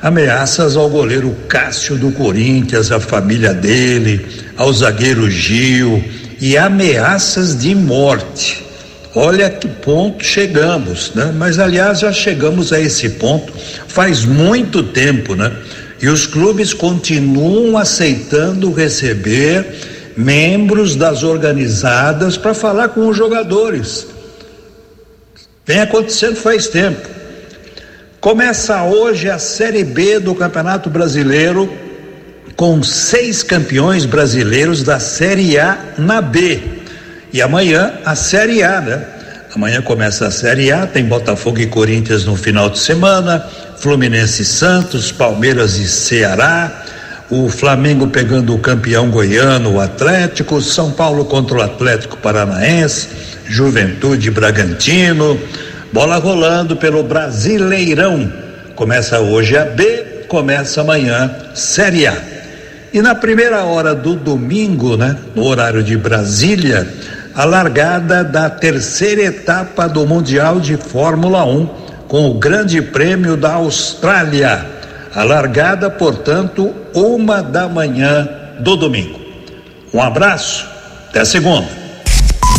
ameaças 0.02 0.76
ao 0.76 0.88
goleiro 0.88 1.30
Cássio 1.46 1.96
do 1.96 2.10
Corinthians, 2.10 2.90
à 2.90 2.98
família 2.98 3.54
dele, 3.54 4.26
ao 4.56 4.72
zagueiro 4.72 5.30
Gil 5.30 6.02
e 6.40 6.56
ameaças 6.56 7.56
de 7.56 7.74
morte. 7.74 8.69
Olha 9.14 9.50
que 9.50 9.66
ponto 9.66 10.24
chegamos, 10.24 11.12
né? 11.14 11.32
Mas 11.36 11.58
aliás 11.58 12.00
já 12.00 12.12
chegamos 12.12 12.72
a 12.72 12.80
esse 12.80 13.08
ponto 13.10 13.52
faz 13.88 14.24
muito 14.24 14.82
tempo, 14.82 15.34
né? 15.34 15.52
E 16.00 16.08
os 16.08 16.26
clubes 16.26 16.72
continuam 16.72 17.76
aceitando 17.76 18.72
receber 18.72 19.66
membros 20.16 20.94
das 20.94 21.22
organizadas 21.22 22.36
para 22.36 22.54
falar 22.54 22.90
com 22.90 23.08
os 23.08 23.16
jogadores. 23.16 24.06
Vem 25.66 25.80
acontecendo 25.80 26.36
faz 26.36 26.68
tempo. 26.68 27.08
Começa 28.20 28.82
hoje 28.84 29.28
a 29.28 29.38
Série 29.38 29.82
B 29.82 30.20
do 30.20 30.34
Campeonato 30.34 30.88
Brasileiro, 30.88 31.72
com 32.54 32.82
seis 32.82 33.42
campeões 33.42 34.04
brasileiros 34.04 34.82
da 34.82 35.00
Série 35.00 35.58
A 35.58 35.94
na 35.98 36.20
B. 36.20 36.79
E 37.32 37.40
amanhã 37.40 37.92
a 38.04 38.14
Série 38.14 38.62
A, 38.62 38.80
né? 38.80 39.04
Amanhã 39.54 39.82
começa 39.82 40.26
a 40.26 40.30
Série 40.30 40.70
A, 40.72 40.86
tem 40.86 41.04
Botafogo 41.04 41.60
e 41.60 41.66
Corinthians 41.66 42.24
no 42.24 42.36
final 42.36 42.70
de 42.70 42.78
semana, 42.78 43.44
Fluminense 43.78 44.42
e 44.42 44.44
Santos, 44.44 45.10
Palmeiras 45.10 45.76
e 45.76 45.88
Ceará, 45.88 46.84
o 47.28 47.48
Flamengo 47.48 48.08
pegando 48.08 48.54
o 48.54 48.58
campeão 48.58 49.10
goiano, 49.10 49.74
o 49.74 49.80
Atlético, 49.80 50.60
São 50.60 50.90
Paulo 50.90 51.24
contra 51.24 51.58
o 51.58 51.62
Atlético 51.62 52.16
Paranaense, 52.16 53.08
Juventude 53.46 54.30
Bragantino, 54.30 55.40
Bola 55.92 56.18
rolando 56.18 56.76
pelo 56.76 57.02
Brasileirão. 57.02 58.32
Começa 58.76 59.18
hoje 59.18 59.56
a 59.56 59.64
B, 59.64 60.24
começa 60.28 60.80
amanhã 60.80 61.30
Série 61.54 62.06
A. 62.06 62.16
E 62.92 63.00
na 63.00 63.14
primeira 63.14 63.62
hora 63.64 63.94
do 63.94 64.14
domingo, 64.14 64.96
né, 64.96 65.16
no 65.34 65.44
horário 65.44 65.82
de 65.82 65.96
Brasília, 65.96 66.86
a 67.34 67.44
largada 67.44 68.22
da 68.24 68.48
terceira 68.50 69.22
etapa 69.22 69.88
do 69.88 70.06
Mundial 70.06 70.60
de 70.60 70.76
Fórmula 70.76 71.44
1 71.44 71.66
com 72.08 72.30
o 72.30 72.34
Grande 72.34 72.82
Prêmio 72.82 73.36
da 73.36 73.54
Austrália. 73.54 74.66
A 75.14 75.22
largada, 75.22 75.88
portanto, 75.90 76.74
uma 76.94 77.42
da 77.42 77.68
manhã 77.68 78.28
do 78.60 78.76
domingo. 78.76 79.20
Um 79.92 80.00
abraço, 80.02 80.66
até 81.08 81.24
segunda. 81.24 81.68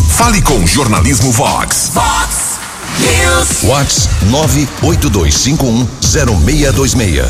Fale 0.10 0.42
com 0.42 0.68
Jornalismo 0.68 1.32
Vox. 1.32 1.92
Fox 1.94 2.60
News. 3.00 3.64
Whats 3.64 4.10
982510626. 4.84 7.26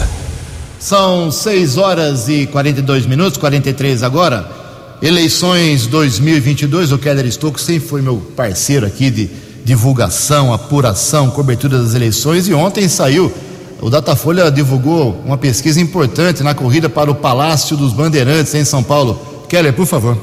São 0.80 1.32
6 1.32 1.78
horas 1.78 2.28
e 2.28 2.48
42 2.48 3.06
minutos, 3.06 3.38
43 3.38 4.02
agora. 4.04 4.61
Eleições 5.02 5.88
2022. 5.88 6.92
O 6.92 6.98
Keller 6.98 7.26
Estocco 7.26 7.60
sempre 7.60 7.88
foi 7.88 8.02
meu 8.04 8.18
parceiro 8.36 8.86
aqui 8.86 9.10
de 9.10 9.30
divulgação, 9.66 10.54
apuração, 10.54 11.32
cobertura 11.32 11.80
das 11.80 11.96
eleições. 11.96 12.48
E 12.48 12.54
ontem 12.54 12.88
saiu, 12.88 13.34
o 13.82 13.90
Datafolha 13.90 14.52
divulgou 14.52 15.20
uma 15.26 15.40
pesquisa 15.40 15.82
importante 15.82 16.44
na 16.44 16.54
corrida 16.54 16.88
para 16.88 17.10
o 17.10 17.16
Palácio 17.16 17.76
dos 17.76 17.94
Bandeirantes 17.94 18.54
em 18.54 18.64
São 18.64 18.84
Paulo. 18.84 19.20
Keller, 19.50 19.74
por 19.74 19.88
favor. 19.88 20.16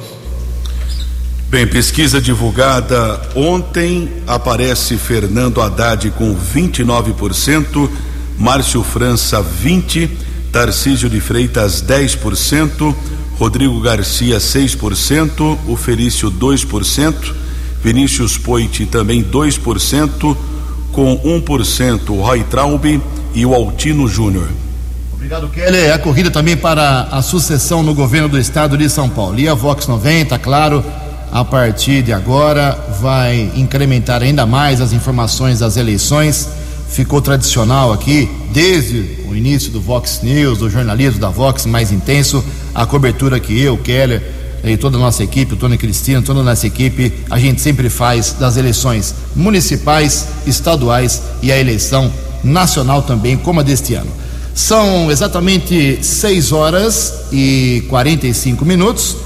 Bem, 1.48 1.66
pesquisa 1.66 2.20
divulgada 2.20 3.20
ontem 3.34 4.08
aparece 4.28 4.96
Fernando 4.96 5.60
Haddad 5.60 6.10
com 6.12 6.36
29%, 6.36 7.90
Márcio 8.38 8.84
França 8.84 9.42
20%, 9.42 10.10
Tarcísio 10.52 11.10
de 11.10 11.20
Freitas 11.20 11.82
10%, 11.82 12.94
Rodrigo 13.38 13.80
Garcia 13.80 14.38
6%, 14.38 15.58
o 15.66 15.76
Felício 15.76 16.30
2%, 16.30 17.34
Vinícius 17.82 18.36
Poit 18.36 18.84
também 18.86 19.22
2%, 19.22 20.36
com 20.92 21.16
1% 21.18 22.10
o 22.10 22.20
Roy 22.20 22.42
Traub 22.44 23.00
e 23.34 23.46
o 23.46 23.54
Altino 23.54 24.08
Júnior. 24.08 24.48
Obrigado, 25.12 25.48
Keller. 25.48 25.94
A 25.94 25.98
corrida 25.98 26.30
também 26.30 26.56
para 26.56 27.02
a 27.10 27.22
sucessão 27.22 27.82
no 27.82 27.94
governo 27.94 28.28
do 28.28 28.38
estado 28.38 28.76
de 28.76 28.88
São 28.88 29.08
Paulo. 29.08 29.38
E 29.38 29.48
a 29.48 29.54
Vox 29.54 29.86
90, 29.86 30.38
claro 30.38 30.84
a 31.30 31.44
partir 31.44 32.02
de 32.02 32.12
agora 32.12 32.72
vai 33.00 33.52
incrementar 33.54 34.22
ainda 34.22 34.46
mais 34.46 34.80
as 34.80 34.92
informações 34.92 35.58
das 35.58 35.76
eleições. 35.76 36.48
Ficou 36.88 37.20
tradicional 37.20 37.92
aqui, 37.92 38.28
desde 38.52 39.18
o 39.28 39.36
início 39.36 39.70
do 39.70 39.80
Vox 39.80 40.20
News, 40.22 40.58
do 40.58 40.70
jornalismo 40.70 41.20
da 41.20 41.28
Vox 41.28 41.66
mais 41.66 41.92
intenso, 41.92 42.42
a 42.74 42.86
cobertura 42.86 43.38
que 43.38 43.60
eu, 43.60 43.76
Keller 43.76 44.22
e 44.64 44.76
toda 44.76 44.96
a 44.96 45.00
nossa 45.00 45.22
equipe, 45.22 45.54
o 45.54 45.56
Tony 45.56 45.78
Cristina, 45.78 46.20
toda 46.22 46.40
a 46.40 46.42
nossa 46.42 46.66
equipe, 46.66 47.12
a 47.30 47.38
gente 47.38 47.60
sempre 47.60 47.88
faz 47.88 48.32
das 48.32 48.56
eleições 48.56 49.14
municipais, 49.36 50.26
estaduais 50.46 51.22
e 51.42 51.52
a 51.52 51.58
eleição 51.58 52.12
nacional 52.42 53.02
também, 53.02 53.36
como 53.36 53.60
a 53.60 53.62
deste 53.62 53.94
ano. 53.94 54.10
São 54.54 55.10
exatamente 55.10 55.98
6 56.02 56.52
horas 56.52 57.26
e 57.30 57.84
45 57.88 58.64
minutos. 58.64 59.16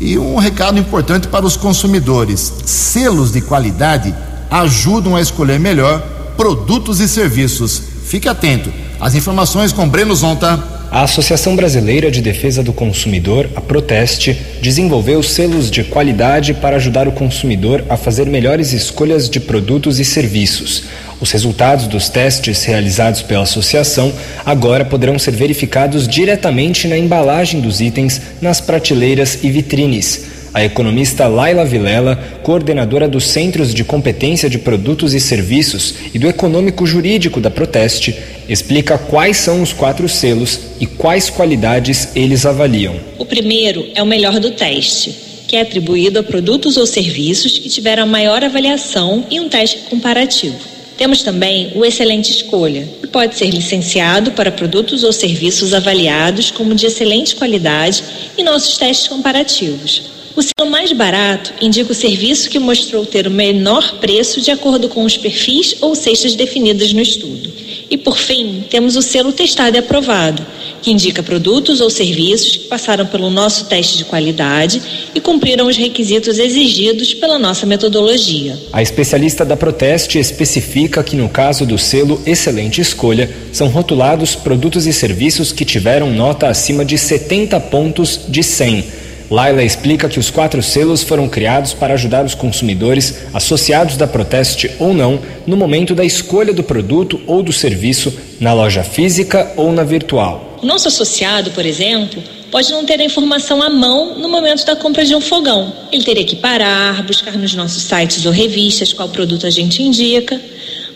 E 0.00 0.18
um 0.18 0.36
recado 0.36 0.80
importante 0.80 1.28
para 1.28 1.46
os 1.46 1.56
consumidores: 1.56 2.52
selos 2.64 3.30
de 3.30 3.40
qualidade 3.40 4.12
ajudam 4.50 5.14
a 5.14 5.20
escolher 5.20 5.60
melhor 5.60 6.02
produtos 6.36 7.00
e 7.00 7.08
serviços. 7.08 7.82
Fique 8.04 8.28
atento. 8.28 8.72
As 9.00 9.14
informações 9.14 9.72
com 9.72 9.88
Breno 9.88 10.14
Zonta. 10.14 10.82
A 10.90 11.04
Associação 11.04 11.56
Brasileira 11.56 12.10
de 12.10 12.20
Defesa 12.20 12.62
do 12.62 12.70
Consumidor, 12.70 13.48
a 13.56 13.62
Proteste, 13.62 14.38
desenvolveu 14.60 15.22
selos 15.22 15.70
de 15.70 15.82
qualidade 15.84 16.52
para 16.52 16.76
ajudar 16.76 17.08
o 17.08 17.12
consumidor 17.12 17.82
a 17.88 17.96
fazer 17.96 18.26
melhores 18.26 18.74
escolhas 18.74 19.30
de 19.30 19.40
produtos 19.40 19.98
e 19.98 20.04
serviços. 20.04 20.84
Os 21.18 21.30
resultados 21.30 21.86
dos 21.86 22.10
testes 22.10 22.62
realizados 22.64 23.22
pela 23.22 23.44
associação 23.44 24.12
agora 24.44 24.84
poderão 24.84 25.18
ser 25.18 25.30
verificados 25.30 26.06
diretamente 26.06 26.86
na 26.86 26.98
embalagem 26.98 27.62
dos 27.62 27.80
itens, 27.80 28.20
nas 28.42 28.60
prateleiras 28.60 29.38
e 29.42 29.50
vitrines. 29.50 30.41
A 30.54 30.62
economista 30.62 31.26
Laila 31.26 31.64
Vilela, 31.64 32.14
coordenadora 32.42 33.08
dos 33.08 33.24
Centros 33.24 33.72
de 33.72 33.82
Competência 33.84 34.50
de 34.50 34.58
Produtos 34.58 35.14
e 35.14 35.20
Serviços 35.20 35.94
e 36.12 36.18
do 36.18 36.28
Econômico 36.28 36.84
Jurídico 36.84 37.40
da 37.40 37.50
Proteste, 37.50 38.14
explica 38.46 38.98
quais 38.98 39.38
são 39.38 39.62
os 39.62 39.72
quatro 39.72 40.06
selos 40.10 40.60
e 40.78 40.84
quais 40.84 41.30
qualidades 41.30 42.10
eles 42.14 42.44
avaliam. 42.44 42.94
O 43.18 43.24
primeiro 43.24 43.86
é 43.94 44.02
o 44.02 44.06
melhor 44.06 44.38
do 44.38 44.50
teste, 44.50 45.14
que 45.48 45.56
é 45.56 45.62
atribuído 45.62 46.18
a 46.18 46.22
produtos 46.22 46.76
ou 46.76 46.86
serviços 46.86 47.58
que 47.58 47.70
tiveram 47.70 48.02
a 48.02 48.06
maior 48.06 48.44
avaliação 48.44 49.24
em 49.30 49.40
um 49.40 49.48
teste 49.48 49.78
comparativo. 49.88 50.56
Temos 50.98 51.22
também 51.22 51.72
o 51.74 51.82
Excelente 51.82 52.30
Escolha, 52.30 52.86
que 53.00 53.06
pode 53.06 53.36
ser 53.36 53.48
licenciado 53.48 54.32
para 54.32 54.52
produtos 54.52 55.02
ou 55.02 55.14
serviços 55.14 55.72
avaliados 55.72 56.50
como 56.50 56.74
de 56.74 56.84
excelente 56.84 57.34
qualidade 57.34 58.04
em 58.36 58.44
nossos 58.44 58.76
testes 58.76 59.08
comparativos. 59.08 60.21
O 60.34 60.40
selo 60.40 60.70
mais 60.70 60.92
barato 60.92 61.52
indica 61.60 61.92
o 61.92 61.94
serviço 61.94 62.48
que 62.48 62.58
mostrou 62.58 63.04
ter 63.04 63.26
o 63.26 63.30
menor 63.30 63.98
preço 64.00 64.40
de 64.40 64.50
acordo 64.50 64.88
com 64.88 65.04
os 65.04 65.16
perfis 65.16 65.76
ou 65.82 65.94
cestas 65.94 66.34
definidas 66.34 66.92
no 66.92 67.02
estudo. 67.02 67.52
E 67.90 67.98
por 67.98 68.16
fim, 68.16 68.64
temos 68.70 68.96
o 68.96 69.02
selo 69.02 69.30
testado 69.32 69.76
e 69.76 69.78
aprovado, 69.78 70.44
que 70.80 70.90
indica 70.90 71.22
produtos 71.22 71.82
ou 71.82 71.90
serviços 71.90 72.56
que 72.56 72.68
passaram 72.68 73.04
pelo 73.04 73.28
nosso 73.28 73.66
teste 73.66 73.98
de 73.98 74.04
qualidade 74.06 74.80
e 75.14 75.20
cumpriram 75.20 75.66
os 75.66 75.76
requisitos 75.76 76.38
exigidos 76.38 77.12
pela 77.12 77.38
nossa 77.38 77.66
metodologia. 77.66 78.58
A 78.72 78.80
especialista 78.80 79.44
da 79.44 79.56
Proteste 79.56 80.18
especifica 80.18 81.04
que 81.04 81.14
no 81.14 81.28
caso 81.28 81.66
do 81.66 81.76
selo 81.76 82.22
Excelente 82.24 82.80
Escolha, 82.80 83.28
são 83.52 83.68
rotulados 83.68 84.34
produtos 84.34 84.86
e 84.86 84.92
serviços 84.94 85.52
que 85.52 85.66
tiveram 85.66 86.10
nota 86.10 86.48
acima 86.48 86.86
de 86.86 86.96
70 86.96 87.60
pontos 87.60 88.20
de 88.26 88.42
100 88.42 89.01
Laila 89.32 89.64
explica 89.64 90.10
que 90.10 90.18
os 90.18 90.28
quatro 90.28 90.62
selos 90.62 91.02
foram 91.02 91.26
criados 91.26 91.72
para 91.72 91.94
ajudar 91.94 92.22
os 92.22 92.34
consumidores, 92.34 93.22
associados 93.32 93.96
da 93.96 94.06
Proteste 94.06 94.70
ou 94.78 94.92
não, 94.92 95.18
no 95.46 95.56
momento 95.56 95.94
da 95.94 96.04
escolha 96.04 96.52
do 96.52 96.62
produto 96.62 97.18
ou 97.26 97.42
do 97.42 97.50
serviço 97.50 98.12
na 98.38 98.52
loja 98.52 98.84
física 98.84 99.50
ou 99.56 99.72
na 99.72 99.84
virtual. 99.84 100.58
O 100.62 100.66
nosso 100.66 100.86
associado, 100.86 101.50
por 101.52 101.64
exemplo, 101.64 102.22
pode 102.50 102.70
não 102.70 102.84
ter 102.84 103.00
a 103.00 103.04
informação 103.04 103.62
à 103.62 103.70
mão 103.70 104.18
no 104.18 104.28
momento 104.28 104.66
da 104.66 104.76
compra 104.76 105.02
de 105.02 105.14
um 105.14 105.20
fogão. 105.20 105.72
Ele 105.90 106.04
teria 106.04 106.26
que 106.26 106.36
parar, 106.36 107.02
buscar 107.02 107.32
nos 107.32 107.54
nossos 107.54 107.84
sites 107.84 108.26
ou 108.26 108.32
revistas 108.32 108.92
qual 108.92 109.08
produto 109.08 109.46
a 109.46 109.50
gente 109.50 109.82
indica. 109.82 110.38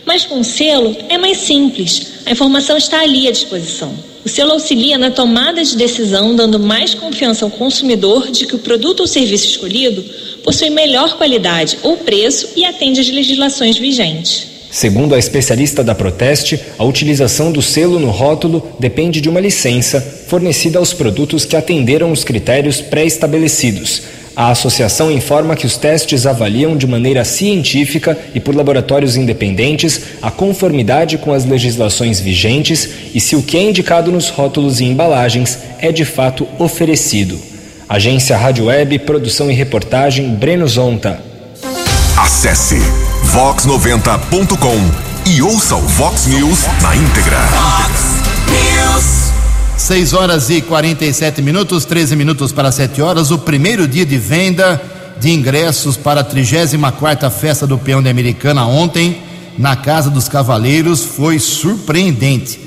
Mas 0.05 0.27
com 0.27 0.41
o 0.41 0.43
selo 0.43 0.95
é 1.09 1.17
mais 1.17 1.39
simples, 1.39 2.19
a 2.23 2.31
informação 2.33 2.77
está 2.77 3.01
ali 3.01 3.27
à 3.27 3.31
disposição. 3.31 3.91
O 4.27 4.29
selo 4.29 4.51
auxilia 4.51 4.97
na 4.97 5.09
tomada 5.09 5.63
de 5.63 5.77
decisão, 5.77 6.35
dando 6.35 6.59
mais 6.59 6.93
confiança 6.93 7.45
ao 7.45 7.49
consumidor 7.49 8.29
de 8.29 8.45
que 8.45 8.55
o 8.55 8.59
produto 8.59 8.99
ou 8.99 9.07
serviço 9.07 9.47
escolhido 9.47 10.03
possui 10.43 10.69
melhor 10.69 11.15
qualidade 11.15 11.79
ou 11.81 11.95
preço 11.95 12.49
e 12.53 12.65
atende 12.65 12.99
às 12.99 13.07
legislações 13.07 13.77
vigentes. 13.77 14.45
Segundo 14.69 15.15
a 15.15 15.17
especialista 15.17 15.81
da 15.81 15.95
Proteste, 15.95 16.59
a 16.77 16.83
utilização 16.83 17.53
do 17.53 17.61
selo 17.61 17.99
no 18.01 18.09
rótulo 18.09 18.61
depende 18.77 19.21
de 19.21 19.29
uma 19.29 19.39
licença 19.39 20.01
fornecida 20.01 20.77
aos 20.77 20.91
produtos 20.91 21.45
que 21.45 21.55
atenderam 21.55 22.11
os 22.11 22.25
critérios 22.25 22.81
pré-estabelecidos 22.81 24.01
a 24.37 24.51
associação 24.51 25.11
informa 25.11 25.55
que 25.55 25.65
os 25.65 25.77
testes 25.77 26.27
avaliam 26.27 26.77
de 26.77 26.85
maneira 26.85 27.25
científica 27.25 28.15
e 28.35 28.39
por 28.39 28.55
laboratórios 28.55 29.15
independentes 29.15 29.99
a 30.21 30.29
conformidade 30.29 31.17
com 31.17 31.33
as 31.33 31.43
legislações 31.43 32.19
vigentes 32.19 32.87
e 33.15 33.19
se 33.19 33.35
o 33.35 33.41
que 33.41 33.57
é 33.57 33.63
indicado 33.63 34.11
nos 34.11 34.29
rótulos 34.29 34.79
e 34.79 34.85
embalagens 34.85 35.57
é 35.79 35.91
de 35.91 36.05
fato 36.05 36.47
oferecido. 36.59 37.39
Agência 37.89 38.37
Rádio 38.37 38.65
Web, 38.65 38.99
produção 38.99 39.49
e 39.49 39.55
reportagem 39.55 40.29
Breno 40.35 40.67
Zonta. 40.67 41.19
Acesse 42.15 42.79
vox90.com 43.33 45.31
e 45.31 45.41
ouça 45.41 45.75
o 45.75 45.81
Vox 45.81 46.27
News 46.27 46.59
na 46.83 46.95
íntegra. 46.95 48.06
Vox 49.77 49.83
News. 49.83 49.83
6 49.87 50.13
horas 50.13 50.49
e 50.49 50.61
47 50.61 51.41
minutos, 51.41 51.85
13 51.85 52.15
minutos 52.15 52.51
para 52.51 52.71
7 52.71 53.01
horas. 53.01 53.31
O 53.31 53.37
primeiro 53.37 53.87
dia 53.87 54.05
de 54.05 54.17
venda 54.17 54.81
de 55.19 55.29
ingressos 55.29 55.95
para 55.95 56.21
a 56.21 56.23
34 56.23 57.29
Festa 57.29 57.67
do 57.67 57.77
Peão 57.77 58.01
de 58.01 58.09
Americana 58.09 58.65
ontem, 58.65 59.21
na 59.57 59.75
Casa 59.75 60.09
dos 60.09 60.27
Cavaleiros, 60.27 61.03
foi 61.03 61.39
surpreendente. 61.39 62.59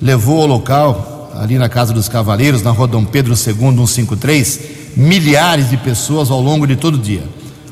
Levou 0.00 0.40
ao 0.40 0.46
local, 0.46 1.32
ali 1.34 1.58
na 1.58 1.68
Casa 1.68 1.92
dos 1.92 2.08
Cavaleiros, 2.08 2.62
na 2.62 2.70
rua 2.70 2.86
Dom 2.86 3.04
Pedro 3.04 3.34
II, 3.34 3.86
153, 3.86 4.60
milhares 4.96 5.68
de 5.68 5.76
pessoas 5.76 6.30
ao 6.30 6.40
longo 6.40 6.66
de 6.66 6.76
todo 6.76 6.94
o 6.94 6.98
dia. 6.98 7.24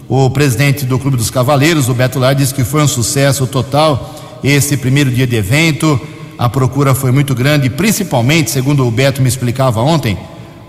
O 0.09 0.29
presidente 0.31 0.85
do 0.85 0.99
Clube 0.99 1.17
dos 1.17 1.31
Cavaleiros, 1.31 1.89
o 1.89 1.95
Beto 1.95 2.19
Lar, 2.19 2.35
disse 2.35 2.53
que 2.53 2.65
foi 2.65 2.83
um 2.83 2.89
sucesso 2.89 3.47
total 3.47 4.15
esse 4.43 4.77
primeiro 4.77 5.11
dia 5.11 5.27
de 5.27 5.37
evento 5.37 6.01
a 6.41 6.49
procura 6.49 6.95
foi 6.95 7.13
muito 7.13 7.35
grande, 7.35 7.69
principalmente, 7.69 8.51
segundo 8.51 8.87
o 8.87 8.91
Beto 8.91 9.21
me 9.21 9.29
explicava 9.29 9.83
ontem, 9.83 10.17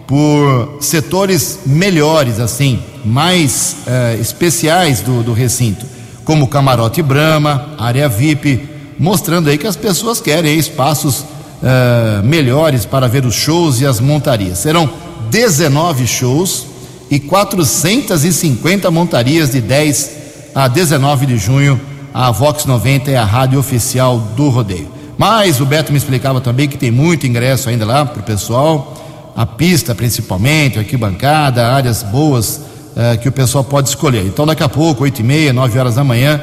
por 0.05 0.79
setores 0.81 1.59
melhores, 1.65 2.41
assim, 2.41 2.83
mais 3.05 3.77
uh, 3.87 4.19
especiais 4.19 4.99
do, 4.99 5.23
do 5.23 5.31
recinto, 5.31 5.85
como 6.25 6.49
Camarote 6.49 7.01
Brama, 7.01 7.73
área 7.77 8.09
VIP, 8.09 8.67
mostrando 8.99 9.49
aí 9.49 9.57
que 9.57 9.65
as 9.65 9.77
pessoas 9.77 10.19
querem 10.19 10.59
espaços 10.59 11.21
uh, 11.21 12.21
melhores 12.21 12.83
para 12.85 13.07
ver 13.07 13.25
os 13.25 13.35
shows 13.35 13.79
e 13.79 13.85
as 13.85 14.01
montarias. 14.01 14.57
Serão 14.57 14.89
19 15.29 16.05
shows 16.05 16.65
e 17.09 17.17
450 17.17 18.91
montarias 18.91 19.51
de 19.51 19.61
10 19.61 20.11
a 20.53 20.67
19 20.67 21.27
de 21.27 21.37
junho. 21.37 21.79
A 22.13 22.29
Vox 22.29 22.65
90 22.65 23.09
é 23.09 23.15
a 23.15 23.23
rádio 23.23 23.57
oficial 23.57 24.19
do 24.35 24.49
rodeio. 24.49 24.99
Mas 25.21 25.61
o 25.61 25.67
Beto 25.67 25.91
me 25.91 25.99
explicava 25.99 26.41
também 26.41 26.67
que 26.67 26.75
tem 26.75 26.89
muito 26.89 27.27
ingresso 27.27 27.69
ainda 27.69 27.85
lá 27.85 28.03
para 28.03 28.21
o 28.21 28.23
pessoal, 28.23 29.31
a 29.35 29.45
pista 29.45 29.93
principalmente, 29.93 30.79
a 30.79 30.81
arquibancada, 30.81 31.67
áreas 31.67 32.01
boas 32.01 32.59
uh, 32.95 33.19
que 33.21 33.29
o 33.29 33.31
pessoal 33.31 33.63
pode 33.63 33.89
escolher. 33.89 34.25
Então 34.25 34.47
daqui 34.47 34.63
a 34.63 34.67
pouco, 34.67 35.03
8 35.03 35.19
e 35.19 35.23
meia, 35.23 35.53
9 35.53 35.77
horas 35.77 35.93
da 35.93 36.03
manhã, 36.03 36.41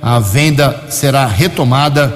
a 0.00 0.20
venda 0.20 0.80
será 0.90 1.26
retomada 1.26 2.06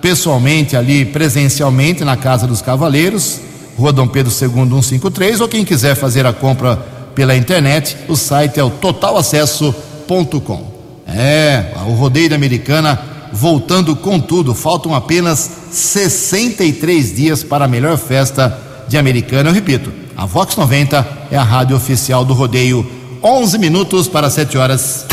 pessoalmente 0.00 0.76
ali, 0.76 1.04
presencialmente, 1.04 2.02
na 2.02 2.16
Casa 2.16 2.44
dos 2.44 2.60
Cavaleiros, 2.60 3.38
Rua 3.78 3.92
Dom 3.92 4.08
Pedro 4.08 4.32
II 4.32 4.82
153, 4.82 5.40
ou 5.40 5.46
quem 5.46 5.64
quiser 5.64 5.94
fazer 5.94 6.26
a 6.26 6.32
compra 6.32 6.74
pela 7.14 7.36
internet, 7.36 7.96
o 8.08 8.16
site 8.16 8.58
é 8.58 8.64
o 8.64 8.70
totalacesso.com. 8.70 10.72
É, 11.06 11.66
o 11.86 11.92
rodeio 11.92 12.30
da 12.30 12.34
Americana 12.34 13.11
voltando 13.32 13.96
com 13.96 14.20
tudo. 14.20 14.54
Faltam 14.54 14.94
apenas 14.94 15.50
63 15.70 17.14
dias 17.14 17.42
para 17.42 17.64
a 17.64 17.68
melhor 17.68 17.96
festa 17.96 18.56
de 18.88 18.98
Americana. 18.98 19.50
Eu 19.50 19.54
repito, 19.54 19.90
a 20.16 20.26
Vox 20.26 20.56
90 20.56 21.26
é 21.30 21.36
a 21.36 21.42
rádio 21.42 21.76
oficial 21.76 22.24
do 22.24 22.34
rodeio. 22.34 22.86
11 23.22 23.58
minutos 23.58 24.08
para 24.08 24.28
7 24.28 24.58
horas. 24.58 25.06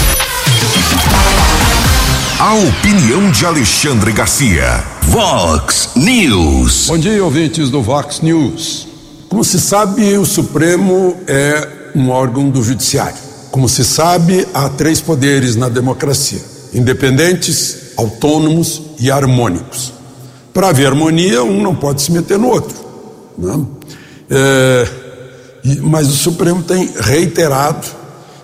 A 2.40 2.54
opinião 2.54 3.32
de 3.32 3.46
Alexandre 3.46 4.12
Garcia. 4.12 4.84
Vox 5.04 5.92
News. 5.96 6.86
Bom 6.88 6.98
dia, 6.98 7.24
ouvintes 7.24 7.70
do 7.70 7.82
Vox 7.82 8.22
News. 8.22 8.88
Como 9.28 9.44
se 9.44 9.60
sabe, 9.60 10.18
o 10.18 10.26
Supremo 10.26 11.18
é 11.28 11.68
um 11.96 12.10
órgão 12.10 12.50
do 12.50 12.64
Judiciário. 12.64 13.18
Como 13.52 13.68
se 13.68 13.84
sabe, 13.84 14.48
há 14.54 14.70
três 14.70 15.02
poderes 15.02 15.56
na 15.56 15.70
democracia: 15.70 16.40
independentes, 16.74 17.89
autônomos 18.00 18.82
e 18.98 19.12
harmônicos. 19.12 19.94
Para 20.54 20.70
haver 20.70 20.88
harmonia, 20.88 21.44
um 21.44 21.62
não 21.62 21.76
pode 21.76 22.02
se 22.02 22.12
meter 22.12 22.40
no 22.40 22.48
outro. 22.48 22.76
Né? 23.38 23.66
É, 24.30 24.88
mas 25.82 26.08
o 26.08 26.16
Supremo 26.16 26.64
tem 26.64 26.90
reiterado 26.98 27.86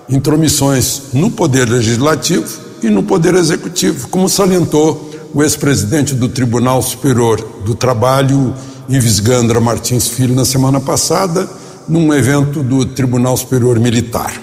intromissões 0.10 1.04
no 1.14 1.32
Poder 1.32 1.70
Legislativo 1.70 2.46
e 2.84 2.90
no 2.90 3.04
Poder 3.04 3.34
Executivo, 3.36 4.10
como 4.10 4.28
salientou 4.28 5.10
o 5.34 5.42
ex-presidente 5.42 6.14
do 6.14 6.30
Tribunal 6.30 6.82
Superior 6.82 7.42
do 7.66 7.76
Trabalho, 7.76 8.54
Ives 8.88 9.20
Gandra 9.20 9.60
Martins 9.60 10.08
Filho, 10.08 10.36
na 10.36 10.46
semana 10.46 10.80
passada, 10.80 11.50
num 11.88 12.14
evento 12.14 12.62
do 12.62 12.86
Tribunal 12.86 13.36
Superior 13.38 13.80
Militar. 13.80 14.34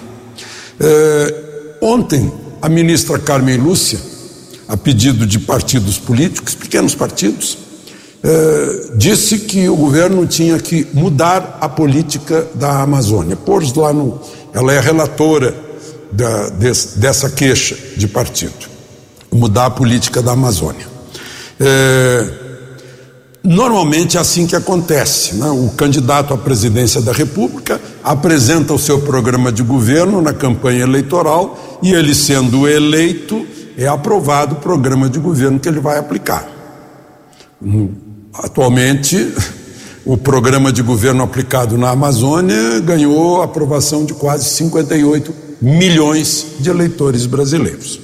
É, 0.80 1.34
ontem, 1.80 2.32
a 2.60 2.68
ministra 2.68 3.18
Carmen 3.18 3.56
Lúcia 3.56 4.11
a 4.72 4.76
pedido 4.76 5.26
de 5.26 5.38
partidos 5.38 5.98
políticos, 5.98 6.54
pequenos 6.54 6.94
partidos, 6.94 7.58
eh, 8.24 8.92
disse 8.96 9.40
que 9.40 9.68
o 9.68 9.76
governo 9.76 10.26
tinha 10.26 10.58
que 10.58 10.86
mudar 10.94 11.58
a 11.60 11.68
política 11.68 12.46
da 12.54 12.80
Amazônia. 12.80 13.36
Pôs 13.36 13.74
lá 13.74 13.92
no. 13.92 14.18
Ela 14.54 14.72
é 14.72 14.80
relatora 14.80 15.54
da, 16.10 16.48
des, 16.48 16.94
dessa 16.96 17.28
queixa 17.28 17.76
de 17.98 18.08
partido. 18.08 18.66
Mudar 19.30 19.66
a 19.66 19.70
política 19.70 20.22
da 20.22 20.32
Amazônia. 20.32 20.86
Eh, 21.60 22.30
normalmente 23.44 24.16
é 24.16 24.20
assim 24.20 24.46
que 24.46 24.56
acontece. 24.56 25.34
Né? 25.34 25.50
O 25.50 25.68
candidato 25.76 26.32
à 26.32 26.38
presidência 26.38 27.02
da 27.02 27.12
República 27.12 27.78
apresenta 28.02 28.72
o 28.72 28.78
seu 28.78 29.02
programa 29.02 29.52
de 29.52 29.62
governo 29.62 30.22
na 30.22 30.32
campanha 30.32 30.80
eleitoral 30.84 31.78
e 31.82 31.92
ele, 31.92 32.14
sendo 32.14 32.66
eleito, 32.66 33.46
é 33.76 33.86
aprovado 33.86 34.54
o 34.56 34.58
programa 34.58 35.08
de 35.08 35.18
governo 35.18 35.58
que 35.58 35.68
ele 35.68 35.80
vai 35.80 35.98
aplicar. 35.98 36.48
Atualmente, 38.34 39.32
o 40.04 40.16
programa 40.16 40.72
de 40.72 40.82
governo 40.82 41.22
aplicado 41.22 41.78
na 41.78 41.90
Amazônia 41.90 42.80
ganhou 42.80 43.42
aprovação 43.42 44.04
de 44.04 44.14
quase 44.14 44.48
58 44.50 45.34
milhões 45.60 46.46
de 46.58 46.70
eleitores 46.70 47.26
brasileiros. 47.26 48.00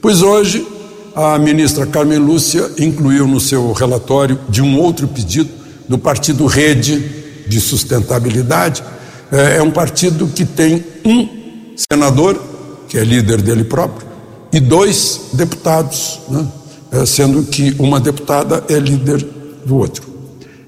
Pois 0.00 0.22
hoje, 0.22 0.66
a 1.14 1.38
ministra 1.38 1.86
Carmen 1.86 2.18
Lúcia 2.18 2.70
incluiu 2.78 3.26
no 3.26 3.40
seu 3.40 3.72
relatório 3.72 4.38
de 4.48 4.62
um 4.62 4.78
outro 4.78 5.06
pedido 5.08 5.50
do 5.88 5.98
partido 5.98 6.46
Rede 6.46 6.98
de 7.46 7.60
Sustentabilidade. 7.60 8.82
É, 9.30 9.56
é 9.56 9.62
um 9.62 9.70
partido 9.70 10.26
que 10.28 10.44
tem 10.44 10.84
um 11.04 11.74
senador, 11.76 12.40
que 12.88 12.98
é 12.98 13.04
líder 13.04 13.42
dele 13.42 13.64
próprio, 13.64 14.07
e 14.52 14.60
dois 14.60 15.20
deputados, 15.32 16.20
né? 16.28 16.46
é, 16.92 17.06
sendo 17.06 17.42
que 17.44 17.74
uma 17.78 18.00
deputada 18.00 18.64
é 18.68 18.78
líder 18.78 19.26
do 19.64 19.76
outro. 19.76 20.02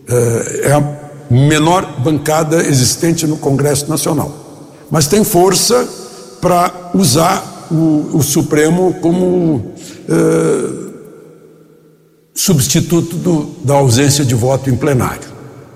É, 0.09 0.69
é 0.69 0.73
a 0.73 1.01
menor 1.31 2.01
bancada 2.01 2.63
existente 2.67 3.27
no 3.27 3.37
Congresso 3.37 3.89
Nacional, 3.89 4.33
mas 4.91 5.07
tem 5.07 5.25
força 5.25 5.89
para 6.41 6.91
usar 6.95 7.69
o, 7.71 8.11
o, 8.15 8.23
Supremo 8.23 8.95
como 8.95 9.73
é, 10.09 10.91
substituto 12.35 13.17
do, 13.17 13.55
da 13.65 13.75
ausência 13.75 14.25
de 14.25 14.35
voto 14.35 14.69
em 14.69 14.77
plenário. 14.77 15.29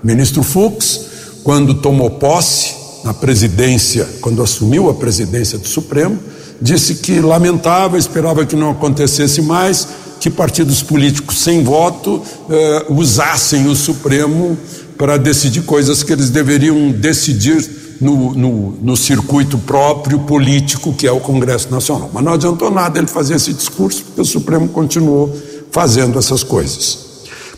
Ministro 0.03 0.43
Fux, 0.43 1.05
quando 1.43 1.75
tomou 1.75 2.09
posse 2.09 2.75
na 3.03 3.13
presidência, 3.13 4.07
quando 4.19 4.41
assumiu 4.41 4.89
a 4.89 4.93
presidência 4.93 5.57
do 5.57 5.67
Supremo, 5.67 6.19
disse 6.61 6.95
que 6.95 7.19
lamentava, 7.19 7.97
esperava 7.97 8.45
que 8.45 8.55
não 8.55 8.71
acontecesse 8.71 9.41
mais, 9.41 9.87
que 10.19 10.29
partidos 10.29 10.81
políticos 10.81 11.39
sem 11.39 11.63
voto 11.63 12.21
eh, 12.49 12.85
usassem 12.89 13.67
o 13.67 13.75
Supremo 13.75 14.57
para 14.97 15.17
decidir 15.17 15.61
coisas 15.63 16.03
que 16.03 16.13
eles 16.13 16.29
deveriam 16.29 16.91
decidir 16.91 17.97
no, 18.01 18.33
no, 18.33 18.71
no, 18.81 18.97
circuito 18.97 19.57
próprio 19.57 20.19
político 20.19 20.93
que 20.93 21.07
é 21.07 21.11
o 21.11 21.19
Congresso 21.19 21.69
Nacional. 21.71 22.09
Mas 22.13 22.23
não 22.23 22.33
adiantou 22.33 22.71
nada 22.71 22.97
ele 22.97 23.07
fazer 23.07 23.35
esse 23.35 23.53
discurso, 23.53 24.03
porque 24.03 24.21
o 24.21 24.25
Supremo 24.25 24.67
continuou 24.69 25.33
fazendo 25.71 26.17
essas 26.17 26.43
coisas. 26.43 26.99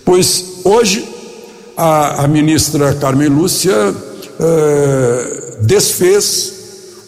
Pois 0.04 0.44
hoje 0.64 1.08
a, 1.76 2.24
a 2.24 2.28
ministra 2.28 2.94
Carmen 2.96 3.30
Lúcia 3.30 3.96
eh, 4.40 5.58
desfez 5.62 6.54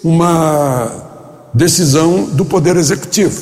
uma 0.03 1.08
decisão 1.53 2.25
do 2.25 2.45
Poder 2.45 2.75
Executivo, 2.77 3.41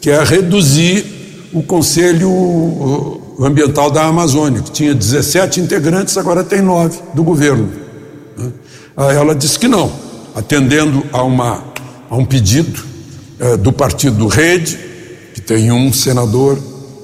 que 0.00 0.10
é 0.10 0.22
reduzir 0.22 1.50
o 1.52 1.62
Conselho 1.62 3.20
Ambiental 3.40 3.90
da 3.90 4.04
Amazônia, 4.04 4.62
que 4.62 4.70
tinha 4.70 4.94
17 4.94 5.60
integrantes, 5.60 6.16
agora 6.16 6.44
tem 6.44 6.60
nove 6.60 7.00
do 7.14 7.22
governo. 7.22 7.68
Né? 8.36 8.52
Ela 8.96 9.34
disse 9.34 9.58
que 9.58 9.66
não, 9.66 9.90
atendendo 10.34 11.04
a, 11.12 11.22
uma, 11.22 11.64
a 12.08 12.16
um 12.16 12.24
pedido 12.24 12.84
é, 13.38 13.56
do 13.56 13.72
partido 13.72 14.26
Rede, 14.26 14.78
que 15.34 15.40
tem 15.40 15.72
um 15.72 15.92
senador 15.92 16.58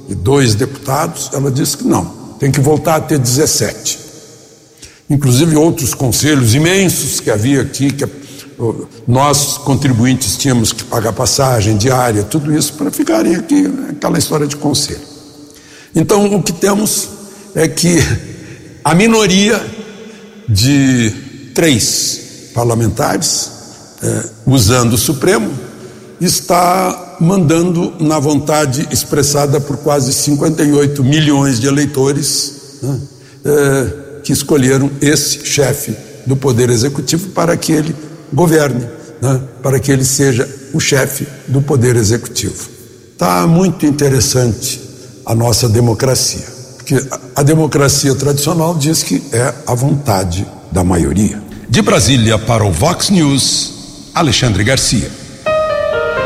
e 0.09 0.15
dois 0.15 0.55
deputados, 0.55 1.31
ela 1.33 1.51
disse 1.51 1.79
que 1.79 1.85
não, 1.85 2.05
tem 2.39 2.51
que 2.51 2.61
voltar 2.61 2.97
a 2.97 3.01
ter 3.01 3.19
17. 3.19 3.99
Inclusive 5.09 5.57
outros 5.57 5.95
conselhos 5.95 6.55
imensos 6.55 7.21
que 7.21 7.31
havia 7.31 7.63
aqui, 7.63 7.93
que 7.93 8.05
nós, 9.07 9.59
contribuintes, 9.59 10.37
tínhamos 10.37 10.73
que 10.73 10.85
pagar 10.85 11.13
passagem 11.13 11.77
diária, 11.77 12.23
tudo 12.23 12.57
isso 12.57 12.73
para 12.73 12.91
ficarem 12.91 13.35
aqui, 13.35 13.69
né, 13.69 13.91
aquela 13.91 14.19
história 14.19 14.47
de 14.47 14.57
conselho. 14.57 15.01
Então, 15.95 16.35
o 16.35 16.43
que 16.43 16.53
temos 16.53 17.09
é 17.55 17.69
que 17.69 17.99
a 18.85 18.95
minoria 18.95 19.65
de 20.49 21.11
três 21.55 22.51
parlamentares, 22.55 23.51
é, 24.03 24.25
usando 24.47 24.95
o 24.95 24.99
Supremo, 24.99 25.51
está 26.21 27.17
mandando 27.21 27.95
na 28.01 28.19
vontade 28.19 28.89
expressada 28.91 29.61
por 29.61 29.79
quase 29.79 30.13
58 30.13 31.05
milhões 31.05 31.61
de 31.61 31.67
eleitores 31.67 32.79
né, 32.83 33.01
é, 33.45 34.21
que 34.23 34.33
escolheram 34.33 34.91
esse 35.01 35.45
chefe 35.45 35.97
do 36.27 36.37
Poder 36.37 36.71
Executivo 36.71 37.31
para 37.31 37.57
que 37.57 37.73
ele 37.73 37.95
governe, 38.33 38.87
né, 39.21 39.41
para 39.63 39.79
que 39.79 39.91
ele 39.91 40.05
seja 40.05 40.49
o 40.73 40.81
chefe 40.81 41.27
do 41.49 41.61
Poder 41.63 41.97
Executivo. 41.97 42.69
Está 43.13 43.47
muito 43.47 43.87
interessante 43.87 44.81
a 45.25 45.35
nossa 45.35 45.69
democracia, 45.69 46.45
porque 46.77 47.03
a 47.35 47.43
democracia 47.43 48.15
tradicional 48.15 48.75
diz 48.75 49.03
que 49.03 49.23
é 49.33 49.55
a 49.67 49.75
vontade 49.75 50.47
da 50.71 50.85
maioria. 50.85 51.43
De 51.69 51.83
Brasília 51.83 52.39
para 52.39 52.65
o 52.65 52.71
Vox 52.71 53.11
News, 53.11 53.73
Alexandre 54.15 54.63
Garcia. 54.63 55.11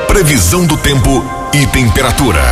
Previsão 0.07 0.67
do 0.67 0.77
tempo 0.77 1.25
e 1.55 1.67
temperatura. 1.69 2.43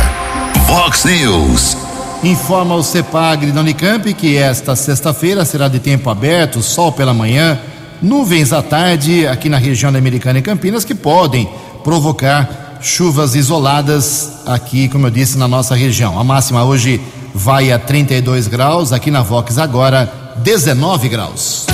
Vox 0.65 1.05
News. 1.05 1.77
Informa 2.23 2.75
o 2.75 2.83
CEPAGRE 2.83 3.51
da 3.51 3.61
Unicamp 3.61 4.13
que 4.13 4.37
esta 4.37 4.75
sexta-feira 4.75 5.45
será 5.45 5.67
de 5.67 5.79
tempo 5.79 6.09
aberto, 6.09 6.61
sol 6.61 6.91
pela 6.91 7.13
manhã 7.13 7.59
Nuvens 8.01 8.53
à 8.53 8.61
tarde 8.61 9.27
aqui 9.27 9.49
na 9.49 9.57
região 9.57 9.91
da 9.91 9.99
Americana 9.99 10.39
e 10.39 10.41
Campinas 10.41 10.85
que 10.85 10.95
podem 10.95 11.49
provocar 11.83 12.77
chuvas 12.81 13.35
isoladas 13.35 14.39
aqui, 14.45 14.87
como 14.87 15.07
eu 15.07 15.11
disse, 15.11 15.37
na 15.37 15.49
nossa 15.49 15.75
região. 15.75 16.17
A 16.17 16.23
máxima 16.23 16.63
hoje 16.63 17.01
vai 17.35 17.73
a 17.73 17.79
32 17.79 18.47
graus, 18.47 18.93
aqui 18.93 19.11
na 19.11 19.21
Vox 19.21 19.57
agora 19.57 20.09
19 20.37 21.09
graus. 21.09 21.65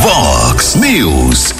Vox 0.00 0.76
News. 0.76 1.52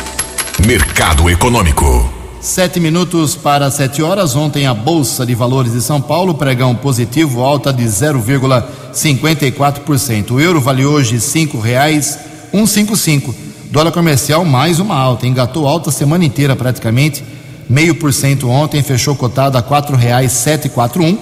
Mercado 0.65 1.29
Econômico. 1.29 2.09
Sete 2.41 2.79
minutos 2.79 3.35
para 3.35 3.69
sete 3.71 4.01
horas. 4.03 4.37
Ontem 4.37 4.67
a 4.67 4.75
Bolsa 4.75 5.25
de 5.27 5.35
Valores 5.35 5.73
de 5.73 5.81
São 5.81 6.01
Paulo 6.01 6.35
pregão 6.35 6.73
positivo, 6.75 7.43
alta 7.43 7.73
de 7.73 7.85
0,54%. 7.85 10.33
O 10.33 10.41
euro 10.41 10.61
vale 10.61 10.85
hoje 10.85 11.19
cinco 11.21 11.59
reais 11.59 12.19
155. 12.53 13.52
Dólar 13.73 13.91
comercial 13.91 14.45
mais 14.45 14.79
uma 14.79 14.95
alta, 14.95 15.27
engatou 15.27 15.67
alta 15.67 15.89
a 15.89 15.93
semana 15.93 16.27
inteira 16.27 16.55
praticamente, 16.55 17.25
meio 17.71 17.95
por 17.95 18.13
cento 18.13 18.47
ontem, 18.51 18.83
fechou 18.83 19.17
cotado 19.17 19.57
a 19.57 19.63
quatro 19.63 19.97
reais 19.97 20.33
sete 20.33 20.69
quatro 20.69 21.03
um. 21.03 21.17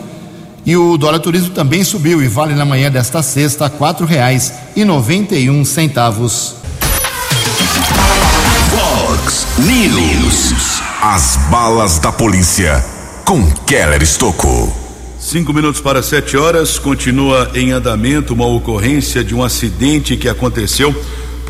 E 0.67 0.77
o 0.77 0.99
dólar 0.99 1.21
turismo 1.21 1.51
também 1.51 1.85
subiu 1.85 2.21
e 2.21 2.27
vale 2.27 2.57
na 2.57 2.65
manhã 2.65 2.91
desta 2.91 3.23
sexta 3.23 3.67
a 3.67 3.71
quatro 3.71 4.05
reais 4.05 4.53
e 4.75 4.85
noventa 4.85 5.37
e 5.37 5.49
um 5.49 5.65
centavos. 5.65 6.57
Fox 8.69 9.47
News. 9.59 10.83
As 11.01 11.37
balas 11.53 12.01
da 12.01 12.11
polícia 12.11 12.85
com 13.25 13.49
Keller 13.65 14.03
Estocou. 14.03 14.77
Cinco 15.21 15.53
minutos 15.53 15.81
para 15.81 16.03
sete 16.03 16.37
horas, 16.37 16.81
continua 16.81 17.53
em 17.55 17.71
andamento 17.71 18.35
uma 18.35 18.47
ocorrência 18.47 19.23
de 19.23 19.37
um 19.37 19.45
acidente 19.45 20.17
que 20.17 20.29
aconteceu 20.29 20.93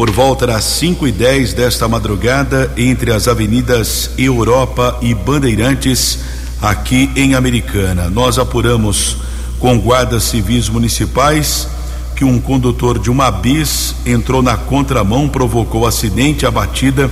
por 0.01 0.11
volta 0.11 0.47
das 0.47 0.65
5 0.65 1.09
e 1.09 1.13
10 1.13 1.53
desta 1.53 1.87
madrugada, 1.87 2.73
entre 2.75 3.13
as 3.13 3.29
avenidas 3.29 4.11
Europa 4.17 4.99
e 5.03 5.13
Bandeirantes, 5.13 6.21
aqui 6.63 7.11
em 7.15 7.35
Americana. 7.35 8.09
Nós 8.09 8.39
apuramos 8.39 9.19
com 9.59 9.79
guardas 9.79 10.23
civis 10.23 10.71
municipais 10.71 11.69
que 12.17 12.25
um 12.25 12.41
condutor 12.41 12.99
de 12.99 13.11
uma 13.11 13.31
bis 13.31 13.95
entrou 14.07 14.41
na 14.41 14.57
contramão, 14.57 15.29
provocou 15.29 15.87
acidente, 15.87 16.47
a 16.47 16.51
batida 16.51 17.11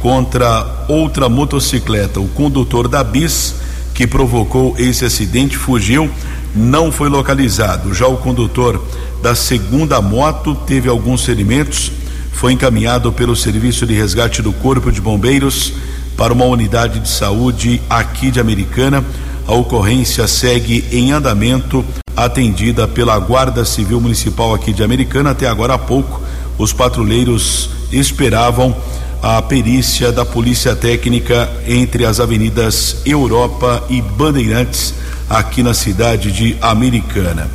contra 0.00 0.86
outra 0.88 1.28
motocicleta. 1.28 2.20
O 2.20 2.28
condutor 2.28 2.88
da 2.88 3.04
bis 3.04 3.54
que 3.92 4.06
provocou 4.06 4.74
esse 4.78 5.04
acidente 5.04 5.58
fugiu, 5.58 6.10
não 6.56 6.90
foi 6.90 7.10
localizado. 7.10 7.92
Já 7.92 8.06
o 8.06 8.16
condutor 8.16 8.82
da 9.22 9.34
segunda 9.34 10.00
moto 10.00 10.54
teve 10.54 10.88
alguns 10.88 11.22
ferimentos 11.22 11.99
foi 12.32 12.52
encaminhado 12.52 13.12
pelo 13.12 13.36
Serviço 13.36 13.86
de 13.86 13.94
Resgate 13.94 14.42
do 14.42 14.52
Corpo 14.52 14.90
de 14.90 15.00
Bombeiros 15.00 15.72
para 16.16 16.32
uma 16.32 16.44
unidade 16.44 17.00
de 17.00 17.08
saúde 17.08 17.80
aqui 17.88 18.30
de 18.30 18.40
Americana. 18.40 19.04
A 19.46 19.54
ocorrência 19.54 20.26
segue 20.26 20.84
em 20.92 21.12
andamento, 21.12 21.84
atendida 22.16 22.86
pela 22.86 23.18
Guarda 23.18 23.64
Civil 23.64 24.00
Municipal 24.00 24.54
aqui 24.54 24.72
de 24.72 24.82
Americana. 24.82 25.30
Até 25.30 25.48
agora 25.48 25.74
há 25.74 25.78
pouco, 25.78 26.20
os 26.58 26.72
patrulheiros 26.72 27.70
esperavam 27.90 28.76
a 29.22 29.40
perícia 29.42 30.10
da 30.12 30.24
Polícia 30.24 30.74
Técnica 30.74 31.48
entre 31.66 32.06
as 32.06 32.20
avenidas 32.20 32.98
Europa 33.04 33.84
e 33.90 34.00
Bandeirantes, 34.00 34.94
aqui 35.28 35.62
na 35.62 35.74
cidade 35.74 36.32
de 36.32 36.56
Americana. 36.60 37.48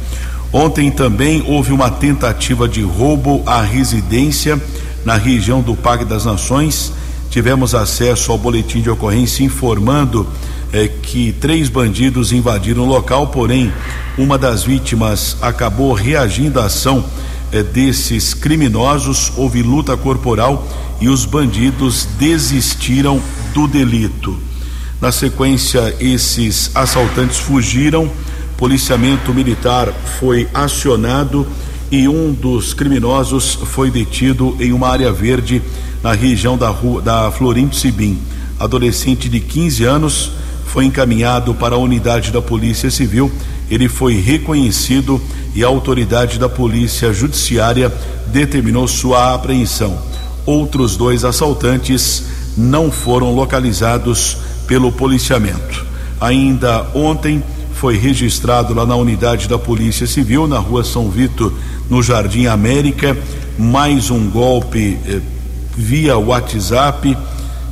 Ontem 0.57 0.89
também 0.89 1.43
houve 1.45 1.73
uma 1.73 1.91
tentativa 1.91 2.65
de 2.65 2.81
roubo 2.81 3.43
à 3.45 3.61
residência 3.61 4.57
na 5.03 5.15
região 5.17 5.61
do 5.61 5.75
Parque 5.75 6.05
das 6.05 6.23
Nações. 6.23 6.93
Tivemos 7.29 7.75
acesso 7.75 8.31
ao 8.31 8.37
boletim 8.37 8.79
de 8.79 8.89
ocorrência 8.89 9.43
informando 9.43 10.25
eh, 10.71 10.89
que 11.01 11.33
três 11.33 11.67
bandidos 11.67 12.31
invadiram 12.31 12.83
o 12.83 12.85
local, 12.85 13.27
porém, 13.27 13.69
uma 14.17 14.37
das 14.37 14.63
vítimas 14.63 15.35
acabou 15.41 15.91
reagindo 15.91 16.61
à 16.61 16.67
ação 16.67 17.03
eh, 17.51 17.61
desses 17.61 18.33
criminosos. 18.33 19.33
Houve 19.35 19.61
luta 19.61 19.97
corporal 19.97 20.65
e 21.01 21.09
os 21.09 21.25
bandidos 21.25 22.07
desistiram 22.17 23.21
do 23.53 23.67
delito. 23.67 24.39
Na 25.01 25.11
sequência, 25.11 25.93
esses 25.99 26.71
assaltantes 26.73 27.39
fugiram 27.39 28.09
policiamento 28.57 29.33
militar 29.33 29.91
foi 30.19 30.47
acionado 30.53 31.45
e 31.91 32.07
um 32.07 32.33
dos 32.33 32.73
criminosos 32.73 33.55
foi 33.55 33.91
detido 33.91 34.55
em 34.59 34.71
uma 34.71 34.87
área 34.87 35.11
verde 35.11 35.61
na 36.01 36.13
região 36.13 36.57
da 36.57 36.69
rua 36.69 37.01
da 37.01 37.31
Florinto 37.31 37.75
Sibim. 37.75 38.17
adolescente 38.59 39.27
de 39.27 39.39
15 39.39 39.83
anos, 39.83 40.31
foi 40.65 40.85
encaminhado 40.85 41.53
para 41.53 41.75
a 41.75 41.77
unidade 41.77 42.31
da 42.31 42.41
Polícia 42.41 42.89
Civil. 42.91 43.31
Ele 43.69 43.87
foi 43.87 44.19
reconhecido 44.19 45.21
e 45.53 45.63
a 45.63 45.67
autoridade 45.67 46.37
da 46.37 46.49
Polícia 46.49 47.13
Judiciária 47.13 47.91
determinou 48.27 48.87
sua 48.87 49.33
apreensão. 49.33 49.97
Outros 50.45 50.95
dois 50.97 51.23
assaltantes 51.23 52.23
não 52.57 52.91
foram 52.91 53.33
localizados 53.33 54.37
pelo 54.67 54.91
policiamento. 54.91 55.85
Ainda 56.19 56.87
ontem 56.93 57.43
foi 57.75 57.97
registrado 57.97 58.73
lá 58.73 58.85
na 58.85 58.95
unidade 58.95 59.49
da 59.49 59.59
Polícia 59.59 60.07
Civil, 60.07 60.47
na 60.47 60.57
rua 60.57 60.83
São 60.83 61.09
Vito, 61.09 61.53
no 61.89 62.01
Jardim 62.01 62.45
América, 62.45 63.15
mais 63.57 64.09
um 64.09 64.29
golpe 64.29 64.97
eh, 65.05 65.19
via 65.75 66.17
WhatsApp. 66.17 67.17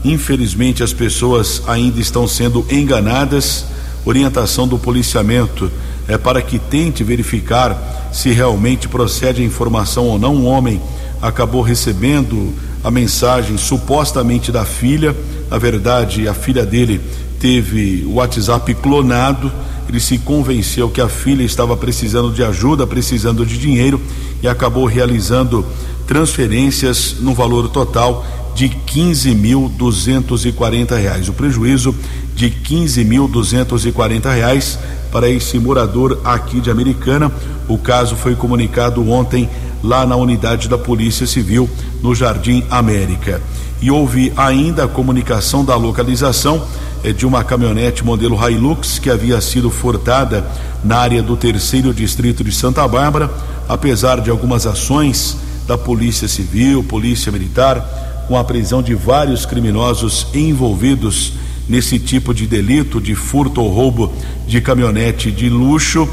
Infelizmente, 0.03 0.83
as 0.83 0.91
pessoas 0.91 1.63
ainda 1.67 2.01
estão 2.01 2.27
sendo 2.27 2.65
enganadas. 2.69 3.65
Orientação 4.05 4.67
do 4.67 4.77
policiamento 4.77 5.71
é 6.05 6.17
para 6.17 6.41
que 6.41 6.59
tente 6.59 7.01
verificar 7.01 8.09
se 8.11 8.29
realmente 8.31 8.89
procede 8.89 9.41
a 9.41 9.45
informação 9.45 10.07
ou 10.07 10.19
não. 10.19 10.35
Um 10.35 10.45
homem 10.45 10.81
acabou 11.21 11.61
recebendo 11.61 12.53
a 12.83 12.91
mensagem 12.91 13.57
supostamente 13.57 14.51
da 14.51 14.65
filha. 14.65 15.15
Na 15.49 15.57
verdade, 15.57 16.27
a 16.27 16.33
filha 16.33 16.65
dele 16.65 16.99
teve 17.39 18.03
o 18.05 18.15
WhatsApp 18.15 18.73
clonado. 18.75 19.49
Ele 19.87 19.99
se 19.99 20.17
convenceu 20.17 20.89
que 20.89 21.01
a 21.01 21.09
filha 21.09 21.43
estava 21.43 21.77
precisando 21.77 22.31
de 22.31 22.43
ajuda, 22.43 22.87
precisando 22.87 23.45
de 23.45 23.57
dinheiro 23.57 24.01
e 24.41 24.47
acabou 24.47 24.85
realizando 24.85 25.65
transferências 26.07 27.17
no 27.19 27.33
valor 27.33 27.67
total 27.69 28.25
de 28.55 28.69
15.240 28.69 30.95
reais. 30.95 31.27
O 31.29 31.33
prejuízo 31.33 31.95
de 32.35 32.49
15.240 32.49 34.33
reais 34.33 34.79
para 35.11 35.29
esse 35.29 35.59
morador 35.59 36.19
aqui 36.23 36.59
de 36.59 36.71
Americana. 36.71 37.31
O 37.67 37.77
caso 37.77 38.15
foi 38.15 38.35
comunicado 38.35 39.07
ontem 39.09 39.49
lá 39.83 40.05
na 40.05 40.15
unidade 40.15 40.67
da 40.67 40.77
Polícia 40.77 41.27
Civil 41.27 41.69
no 42.01 42.15
Jardim 42.15 42.63
América. 42.69 43.41
E 43.81 43.91
houve 43.91 44.31
ainda 44.37 44.85
a 44.85 44.87
comunicação 44.87 45.63
da 45.63 45.75
localização 45.75 46.65
de 47.11 47.25
uma 47.25 47.43
caminhonete 47.43 48.03
modelo 48.03 48.37
Hilux 48.47 48.97
que 48.97 49.09
havia 49.09 49.41
sido 49.41 49.69
furtada 49.69 50.45
na 50.83 50.97
área 50.97 51.21
do 51.21 51.35
terceiro 51.35 51.93
distrito 51.93 52.43
de 52.43 52.51
Santa 52.51 52.87
Bárbara, 52.87 53.29
apesar 53.67 54.21
de 54.21 54.29
algumas 54.29 54.65
ações 54.65 55.37
da 55.67 55.77
Polícia 55.77 56.27
Civil, 56.27 56.83
Polícia 56.83 57.31
Militar, 57.31 58.25
com 58.27 58.37
a 58.37 58.43
prisão 58.43 58.81
de 58.81 58.93
vários 58.95 59.45
criminosos 59.45 60.27
envolvidos 60.33 61.33
nesse 61.67 61.99
tipo 61.99 62.33
de 62.33 62.47
delito 62.47 62.99
de 62.99 63.15
furto 63.15 63.61
ou 63.61 63.69
roubo 63.69 64.13
de 64.47 64.61
caminhonete 64.61 65.31
de 65.31 65.49
luxo. 65.49 66.07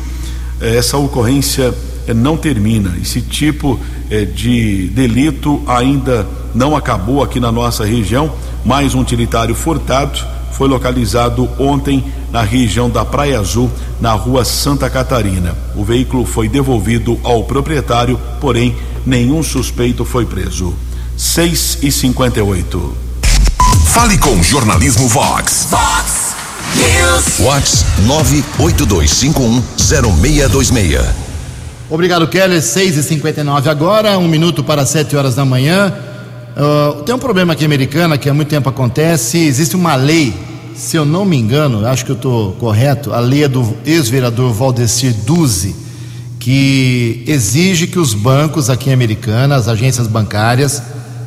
Eh, 0.61 0.77
essa 0.77 0.97
ocorrência 0.97 1.75
eh, 2.07 2.15
não 2.15 2.37
termina. 2.37 2.97
Esse 3.01 3.21
tipo 3.21 3.79
eh, 4.11 4.25
de 4.25 4.89
delito 4.89 5.63
ainda 5.67 6.27
não 6.55 6.77
acabou 6.77 7.23
aqui 7.23 7.41
na 7.41 7.51
nossa 7.51 7.85
região. 7.85 8.33
Mais 8.65 8.95
um 8.95 9.01
utilitário 9.01 9.55
furtado 9.55 10.21
foi 10.53 10.69
localizado 10.69 11.49
ontem 11.59 12.05
na 12.31 12.43
região 12.43 12.91
da 12.91 13.05
Praia 13.05 13.41
Azul, 13.41 13.71
na 14.01 14.13
rua 14.13 14.45
Santa 14.45 14.89
Catarina. 14.91 15.57
O 15.75 15.85
veículo 15.85 16.25
foi 16.25 16.49
devolvido 16.49 17.19
ao 17.23 17.45
proprietário, 17.45 18.19
porém 18.41 18.77
nenhum 19.05 19.43
suspeito 19.43 20.05
foi 20.05 20.25
preso. 20.27 20.75
6 21.17 21.79
e 21.83 21.93
58. 21.93 22.95
Fale 23.87 24.19
com 24.19 24.43
Jornalismo 24.43 25.09
Vox. 25.09 25.69
Vox 25.71 26.35
News. 26.77 27.39
Vox 27.39 27.85
982510626. 28.59 31.31
Obrigado, 31.91 32.29
Keller. 32.29 32.63
6 32.63 32.99
e 32.99 33.03
59 33.03 33.69
agora, 33.69 34.17
um 34.17 34.29
minuto 34.29 34.63
para 34.63 34.87
7 34.87 35.17
horas 35.17 35.35
da 35.35 35.45
manhã. 35.45 35.93
Uh, 36.61 37.03
tem 37.05 37.15
um 37.15 37.19
problema 37.19 37.55
aqui 37.55 37.65
americana 37.65 38.19
que 38.19 38.29
há 38.29 38.35
muito 38.35 38.49
tempo 38.49 38.69
acontece. 38.69 39.39
Existe 39.39 39.75
uma 39.75 39.95
lei, 39.95 40.35
se 40.75 40.95
eu 40.95 41.07
não 41.07 41.25
me 41.25 41.35
engano, 41.35 41.87
acho 41.87 42.05
que 42.05 42.11
eu 42.11 42.17
estou 42.17 42.53
correto, 42.53 43.15
a 43.15 43.19
lei 43.19 43.45
é 43.45 43.49
do 43.49 43.75
ex-vereador 43.87 44.53
Valdecir 44.53 45.15
Duzi, 45.25 45.75
que 46.39 47.25
exige 47.27 47.87
que 47.87 47.99
os 47.99 48.13
bancos 48.13 48.69
aqui 48.69 48.91
em 48.91 48.93
Americana, 48.93 49.57
as 49.57 49.69
agências 49.69 50.07
bancárias, 50.07 50.83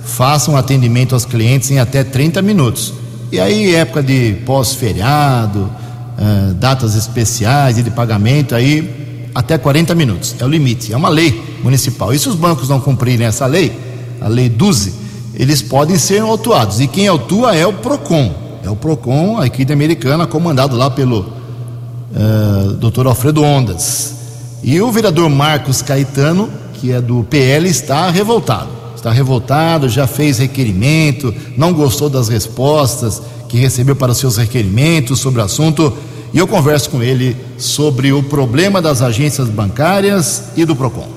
façam 0.05 0.55
atendimento 0.55 1.15
aos 1.15 1.25
clientes 1.25 1.71
em 1.71 1.79
até 1.79 2.03
30 2.03 2.39
minutos. 2.43 2.93
E 3.31 3.39
aí, 3.39 3.73
época 3.73 4.03
de 4.03 4.35
pós-feriado, 4.45 5.61
uh, 5.61 6.53
datas 6.53 6.93
especiais 6.93 7.79
e 7.79 7.81
de 7.81 7.89
pagamento, 7.89 8.53
aí 8.53 9.27
até 9.33 9.57
40 9.57 9.95
minutos, 9.95 10.35
é 10.37 10.45
o 10.45 10.47
limite, 10.47 10.93
é 10.93 10.97
uma 10.97 11.09
lei 11.09 11.57
municipal. 11.63 12.13
E 12.13 12.19
se 12.19 12.29
os 12.29 12.35
bancos 12.35 12.69
não 12.69 12.79
cumprirem 12.79 13.25
essa 13.25 13.47
lei, 13.47 13.75
a 14.21 14.27
lei 14.27 14.47
12, 14.47 15.01
eles 15.33 15.61
podem 15.61 15.97
ser 15.97 16.21
autuados. 16.21 16.79
E 16.79 16.87
quem 16.87 17.07
autua 17.07 17.55
é 17.55 17.65
o 17.65 17.73
PROCON, 17.73 18.33
é 18.63 18.69
o 18.69 18.75
PROCON 18.75 19.37
aqui 19.39 19.65
de 19.65 19.73
Americana, 19.73 20.27
comandado 20.27 20.75
lá 20.75 20.89
pelo 20.89 21.19
uh, 21.21 22.73
Dr. 22.73 23.07
Alfredo 23.07 23.43
Ondas. 23.43 24.15
E 24.63 24.79
o 24.81 24.91
vereador 24.91 25.29
Marcos 25.29 25.81
Caetano, 25.81 26.49
que 26.75 26.91
é 26.91 27.01
do 27.01 27.23
PL, 27.23 27.67
está 27.67 28.09
revoltado. 28.09 28.69
Está 28.95 29.11
revoltado, 29.11 29.89
já 29.89 30.07
fez 30.07 30.37
requerimento, 30.37 31.33
não 31.57 31.73
gostou 31.73 32.09
das 32.09 32.29
respostas 32.29 33.21
que 33.49 33.57
recebeu 33.57 33.95
para 33.95 34.13
os 34.13 34.17
seus 34.17 34.37
requerimentos 34.37 35.19
sobre 35.19 35.41
o 35.41 35.43
assunto 35.43 35.93
e 36.33 36.39
eu 36.39 36.47
converso 36.47 36.89
com 36.89 37.03
ele 37.03 37.37
sobre 37.59 38.11
o 38.11 38.23
problema 38.23 38.81
das 38.81 39.03
agências 39.03 39.49
bancárias 39.49 40.45
e 40.55 40.65
do 40.65 40.75
PROCON. 40.75 41.07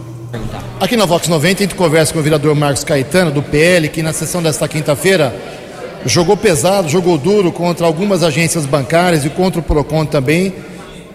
Aqui 0.78 0.94
na 0.94 1.06
Vox 1.06 1.26
90 1.26 1.62
a 1.62 1.66
gente 1.66 1.74
conversa 1.74 2.12
com 2.12 2.18
o 2.18 2.22
vereador 2.22 2.54
Marcos 2.54 2.84
Caetano, 2.84 3.30
do 3.30 3.42
PL, 3.42 3.88
que 3.88 4.02
na 4.02 4.12
sessão 4.12 4.42
desta 4.42 4.68
quinta-feira 4.68 5.34
jogou 6.04 6.36
pesado, 6.36 6.86
jogou 6.86 7.16
duro 7.16 7.50
contra 7.50 7.86
algumas 7.86 8.22
agências 8.22 8.66
bancárias 8.66 9.24
e 9.24 9.30
contra 9.30 9.58
o 9.58 9.62
PROCON 9.62 10.04
também, 10.04 10.52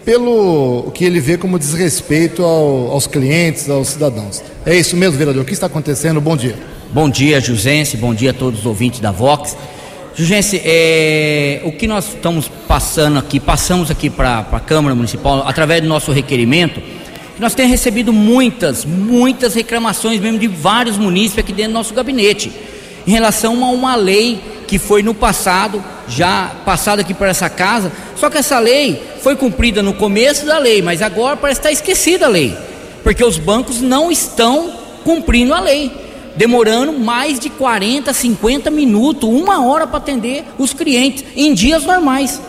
pelo 0.04 0.90
que 0.92 1.04
ele 1.04 1.20
vê 1.20 1.38
como 1.38 1.60
desrespeito 1.60 2.42
ao, 2.42 2.90
aos 2.90 3.06
clientes, 3.06 3.70
aos 3.70 3.86
cidadãos. 3.86 4.42
É 4.66 4.74
isso 4.74 4.96
mesmo, 4.96 5.16
vereador? 5.16 5.42
O 5.42 5.46
que 5.46 5.52
está 5.52 5.66
acontecendo? 5.66 6.20
Bom 6.20 6.36
dia. 6.36 6.56
Bom 6.92 7.08
dia, 7.08 7.40
Jusense, 7.40 7.96
bom 7.96 8.12
dia 8.12 8.32
a 8.32 8.34
todos 8.34 8.60
os 8.60 8.66
ouvintes 8.66 8.98
da 8.98 9.12
Vox. 9.12 9.56
Jugense, 10.16 10.60
é, 10.64 11.62
o 11.64 11.70
que 11.70 11.86
nós 11.86 12.08
estamos 12.08 12.50
passando 12.66 13.16
aqui, 13.16 13.38
passamos 13.38 13.92
aqui 13.92 14.10
para 14.10 14.40
a 14.40 14.60
Câmara 14.60 14.92
Municipal, 14.94 15.44
através 15.46 15.80
do 15.80 15.86
nosso 15.86 16.10
requerimento, 16.10 16.82
nós 17.38 17.54
temos 17.54 17.70
recebido 17.70 18.12
muitas, 18.12 18.84
muitas 18.84 19.54
reclamações 19.54 20.20
mesmo 20.20 20.38
de 20.38 20.48
vários 20.48 20.98
munícipes 20.98 21.44
aqui 21.44 21.52
dentro 21.52 21.72
do 21.72 21.74
nosso 21.74 21.94
gabinete, 21.94 22.52
em 23.06 23.10
relação 23.10 23.64
a 23.64 23.70
uma 23.70 23.96
lei 23.96 24.40
que 24.66 24.78
foi 24.78 25.02
no 25.02 25.14
passado, 25.14 25.82
já 26.08 26.52
passada 26.64 27.02
aqui 27.02 27.12
para 27.12 27.28
essa 27.28 27.50
casa, 27.50 27.92
só 28.16 28.30
que 28.30 28.38
essa 28.38 28.58
lei 28.58 29.02
foi 29.20 29.36
cumprida 29.36 29.82
no 29.82 29.92
começo 29.92 30.46
da 30.46 30.58
lei, 30.58 30.80
mas 30.80 31.02
agora 31.02 31.36
parece 31.36 31.60
estar 31.60 31.72
esquecida 31.72 32.26
a 32.26 32.28
lei, 32.28 32.56
porque 33.02 33.24
os 33.24 33.38
bancos 33.38 33.80
não 33.80 34.10
estão 34.10 34.72
cumprindo 35.04 35.52
a 35.52 35.60
lei 35.60 35.90
demorando 36.36 36.92
mais 36.92 37.38
de 37.38 37.50
40, 37.50 38.12
50 38.12 38.70
minutos, 38.70 39.28
uma 39.28 39.66
hora 39.66 39.86
para 39.86 39.98
atender 39.98 40.44
os 40.58 40.72
clientes 40.72 41.24
em 41.36 41.52
dias 41.52 41.84
normais. 41.84 42.40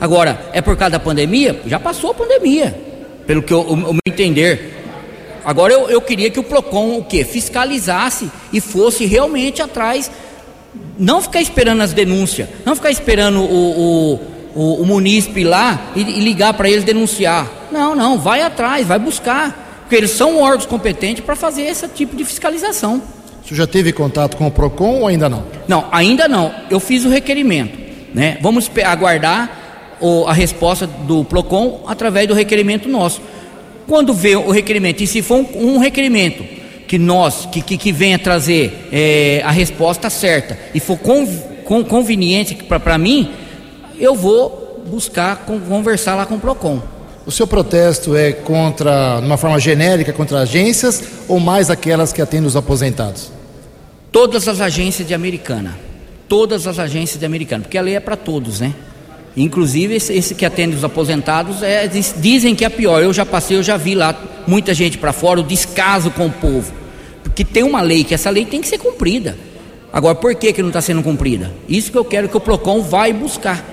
Agora, 0.00 0.50
é 0.52 0.60
por 0.60 0.76
causa 0.76 0.92
da 0.92 0.98
pandemia? 0.98 1.60
Já 1.66 1.78
passou 1.78 2.10
a 2.10 2.14
pandemia, 2.14 2.76
pelo 3.26 3.42
que 3.42 3.52
eu, 3.52 3.60
o, 3.60 3.76
meu 3.76 4.00
entender. 4.06 4.80
Agora 5.44 5.72
eu, 5.72 5.90
eu 5.90 6.00
queria 6.00 6.30
que 6.30 6.38
o 6.38 6.42
PROCON 6.42 6.98
o 6.98 7.04
quê? 7.04 7.24
fiscalizasse 7.24 8.30
e 8.52 8.60
fosse 8.60 9.04
realmente 9.04 9.60
atrás, 9.60 10.10
não 10.98 11.20
ficar 11.20 11.40
esperando 11.40 11.82
as 11.82 11.92
denúncias, 11.92 12.48
não 12.64 12.76
ficar 12.76 12.90
esperando 12.90 13.40
o, 13.40 13.80
o, 14.14 14.20
o, 14.54 14.82
o 14.82 14.86
munícipe 14.86 15.42
lá 15.42 15.90
e, 15.96 16.00
e 16.00 16.20
ligar 16.20 16.54
para 16.54 16.70
eles 16.70 16.84
denunciar. 16.84 17.50
Não, 17.72 17.94
não, 17.94 18.18
vai 18.18 18.42
atrás, 18.42 18.86
vai 18.86 18.98
buscar 18.98 19.62
porque 19.92 20.00
eles 20.00 20.12
são 20.12 20.40
órgãos 20.40 20.64
competentes 20.64 21.22
para 21.22 21.36
fazer 21.36 21.64
esse 21.64 21.86
tipo 21.86 22.16
de 22.16 22.24
fiscalização. 22.24 23.02
Você 23.44 23.54
já 23.54 23.66
teve 23.66 23.92
contato 23.92 24.38
com 24.38 24.46
o 24.46 24.50
PROCON 24.50 25.00
ou 25.00 25.06
ainda 25.06 25.28
não? 25.28 25.44
Não, 25.68 25.84
ainda 25.92 26.26
não. 26.26 26.50
Eu 26.70 26.80
fiz 26.80 27.04
o 27.04 27.10
requerimento. 27.10 27.78
Né? 28.14 28.38
Vamos 28.40 28.70
aguardar 28.82 29.61
o, 30.02 30.26
a 30.26 30.32
resposta 30.32 30.86
do 30.86 31.24
PROCON 31.24 31.84
através 31.86 32.28
do 32.28 32.34
requerimento 32.34 32.88
nosso. 32.88 33.22
Quando 33.86 34.12
vê 34.12 34.36
o 34.36 34.50
requerimento, 34.50 35.02
e 35.02 35.06
se 35.06 35.22
for 35.22 35.36
um, 35.36 35.74
um 35.74 35.78
requerimento 35.78 36.44
que 36.86 36.98
nós, 36.98 37.46
que, 37.46 37.62
que, 37.62 37.78
que 37.78 37.92
venha 37.92 38.18
trazer 38.18 38.88
é, 38.92 39.40
a 39.44 39.50
resposta 39.50 40.10
certa 40.10 40.58
e 40.74 40.80
for 40.80 40.98
con, 40.98 41.26
con, 41.64 41.82
conveniente 41.84 42.54
para 42.54 42.98
mim, 42.98 43.30
eu 43.98 44.14
vou 44.14 44.82
buscar 44.86 45.46
conversar 45.46 46.16
lá 46.16 46.26
com 46.26 46.34
o 46.34 46.40
PROCON. 46.40 46.82
O 47.24 47.30
seu 47.30 47.46
protesto 47.46 48.16
é 48.16 48.32
contra, 48.32 49.20
de 49.20 49.26
uma 49.26 49.36
forma 49.36 49.58
genérica, 49.58 50.12
contra 50.12 50.40
agências 50.40 51.02
ou 51.28 51.38
mais 51.38 51.70
aquelas 51.70 52.12
que 52.12 52.20
atendem 52.20 52.48
os 52.48 52.56
aposentados? 52.56 53.30
Todas 54.10 54.48
as 54.48 54.60
agências 54.60 55.06
de 55.06 55.14
Americana. 55.14 55.78
todas 56.32 56.66
as 56.66 56.78
agências 56.78 57.20
de 57.20 57.26
americano, 57.26 57.64
porque 57.64 57.76
a 57.76 57.82
lei 57.82 57.94
é 57.94 58.00
para 58.00 58.16
todos, 58.16 58.58
né? 58.58 58.72
Inclusive 59.36 59.94
esse, 59.94 60.12
esse, 60.12 60.34
que 60.34 60.44
atende 60.44 60.76
os 60.76 60.84
aposentados 60.84 61.62
é, 61.62 61.86
dizem 61.86 62.54
que 62.54 62.64
é 62.64 62.68
pior. 62.68 63.02
Eu 63.02 63.12
já 63.12 63.24
passei, 63.24 63.56
eu 63.56 63.62
já 63.62 63.76
vi 63.76 63.94
lá 63.94 64.14
muita 64.46 64.74
gente 64.74 64.98
para 64.98 65.12
fora, 65.12 65.40
o 65.40 65.42
descaso 65.42 66.10
com 66.10 66.26
o 66.26 66.30
povo. 66.30 66.72
Porque 67.22 67.44
tem 67.44 67.62
uma 67.62 67.80
lei 67.80 68.04
que 68.04 68.14
essa 68.14 68.28
lei 68.28 68.44
tem 68.44 68.60
que 68.60 68.68
ser 68.68 68.78
cumprida. 68.78 69.36
Agora, 69.92 70.14
por 70.14 70.34
que, 70.34 70.52
que 70.52 70.62
não 70.62 70.68
está 70.68 70.80
sendo 70.80 71.02
cumprida? 71.02 71.50
Isso 71.68 71.90
que 71.90 71.98
eu 71.98 72.04
quero 72.04 72.28
que 72.28 72.36
o 72.36 72.40
PROCON 72.40 72.82
vai 72.82 73.12
buscar. 73.12 73.64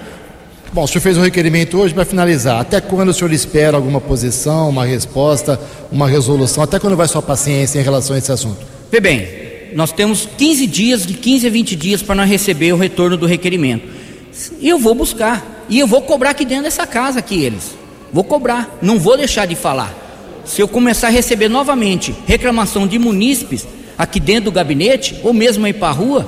Bom, 0.72 0.84
o 0.84 0.88
senhor 0.88 1.02
fez 1.02 1.18
um 1.18 1.22
requerimento 1.22 1.78
hoje 1.78 1.94
para 1.94 2.06
finalizar. 2.06 2.60
Até 2.60 2.80
quando 2.80 3.10
o 3.10 3.14
senhor 3.14 3.34
espera 3.34 3.76
alguma 3.76 4.00
posição, 4.00 4.70
uma 4.70 4.86
resposta, 4.86 5.60
uma 5.92 6.08
resolução? 6.08 6.64
Até 6.64 6.78
quando 6.78 6.96
vai 6.96 7.08
sua 7.08 7.22
paciência 7.22 7.80
em 7.80 7.84
relação 7.84 8.16
a 8.16 8.20
esse 8.20 8.32
assunto? 8.32 8.60
Vê 8.92 9.00
bem, 9.00 9.28
nós 9.74 9.92
temos 9.92 10.28
15 10.38 10.68
dias, 10.68 11.06
de 11.06 11.16
15 11.16 11.48
a 11.48 11.50
20 11.50 11.76
dias 11.76 12.02
para 12.02 12.16
nós 12.16 12.30
receber 12.30 12.72
o 12.74 12.78
retorno 12.78 13.18
do 13.18 13.26
requerimento. 13.26 13.99
E 14.60 14.70
eu 14.70 14.78
vou 14.78 14.96
buscar. 14.96 15.66
E 15.68 15.80
eu 15.80 15.88
vou 15.88 16.02
cobrar 16.02 16.32
aqui 16.32 16.46
dentro 16.46 16.64
dessa 16.66 16.88
casa 16.88 17.20
aqui 17.20 17.44
eles. 17.44 17.76
Vou 18.12 18.24
cobrar. 18.24 18.78
Não 18.82 18.98
vou 18.98 19.18
deixar 19.18 19.46
de 19.46 19.56
falar. 19.56 19.94
Se 20.46 20.62
eu 20.62 20.68
começar 20.68 21.08
a 21.08 21.12
receber 21.12 21.50
novamente 21.50 22.16
reclamação 22.26 22.88
de 22.88 22.98
munícipes 22.98 23.68
aqui 23.98 24.20
dentro 24.20 24.46
do 24.46 24.52
gabinete, 24.52 25.20
ou 25.24 25.34
mesmo 25.34 25.66
aí 25.66 25.74
para 25.74 25.90
a 25.90 25.92
rua, 25.92 26.28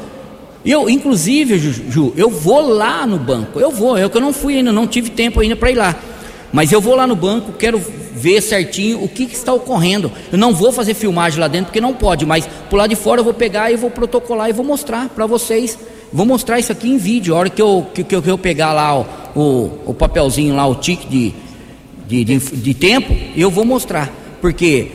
eu, 0.64 0.90
inclusive, 0.90 1.58
Ju, 1.58 2.14
eu 2.16 2.30
vou 2.30 2.62
lá 2.62 3.06
no 3.08 3.18
banco. 3.18 3.60
Eu 3.60 3.72
vou, 3.72 3.98
eu 3.98 4.10
que 4.10 4.18
eu 4.18 4.22
não 4.22 4.32
fui 4.34 4.58
ainda, 4.58 4.72
não 4.72 4.86
tive 4.86 5.10
tempo 5.10 5.40
ainda 5.40 5.56
para 5.56 5.72
ir 5.72 5.76
lá. 5.76 5.96
Mas 6.54 6.72
eu 6.72 6.82
vou 6.82 6.96
lá 6.96 7.08
no 7.08 7.16
banco, 7.16 7.54
quero 7.54 7.82
ver 8.14 8.42
certinho 8.42 9.02
o 9.04 9.08
que, 9.08 9.26
que, 9.26 9.36
está 9.36 9.54
ocorrendo. 9.54 10.12
Eu 10.32 10.38
não 10.38 10.54
vou 10.54 10.72
fazer 10.72 10.94
filmagem 10.94 11.40
lá 11.40 11.48
dentro 11.48 11.68
porque 11.68 11.82
não 11.82 11.94
pode, 11.94 12.26
mas 12.26 12.48
por 12.70 12.78
lá 12.78 12.86
de 12.86 12.96
fora 12.96 13.22
eu 13.22 13.24
vou 13.24 13.34
pegar 13.34 13.72
e 13.72 13.78
vou 13.78 13.90
protocolar 13.90 14.50
e 14.50 14.54
vou 14.54 14.66
mostrar 14.66 15.10
para 15.10 15.26
vocês. 15.26 15.78
Vou 16.14 16.26
mostrar 16.26 16.60
isso 16.60 16.72
aqui 16.72 16.90
em 16.90 16.98
vídeo. 16.98 17.36
A 17.36 17.40
hora 17.40 17.50
que 17.50 17.62
eu, 17.62 17.88
que, 17.94 18.04
que 18.04 18.16
eu, 18.16 18.38
pegar 18.38 18.74
lá 18.74 19.00
o, 19.00 19.06
o, 19.36 19.72
o, 19.88 19.94
papelzinho 19.94 20.56
lá, 20.56 20.68
o 20.68 20.76
tique 20.76 21.08
de, 21.08 21.34
de, 22.08 22.24
de, 22.26 22.38
de 22.38 22.74
tempo, 22.74 23.16
eu 23.36 23.50
vou 23.50 23.64
mostrar. 23.64 24.12
Porque 24.42 24.88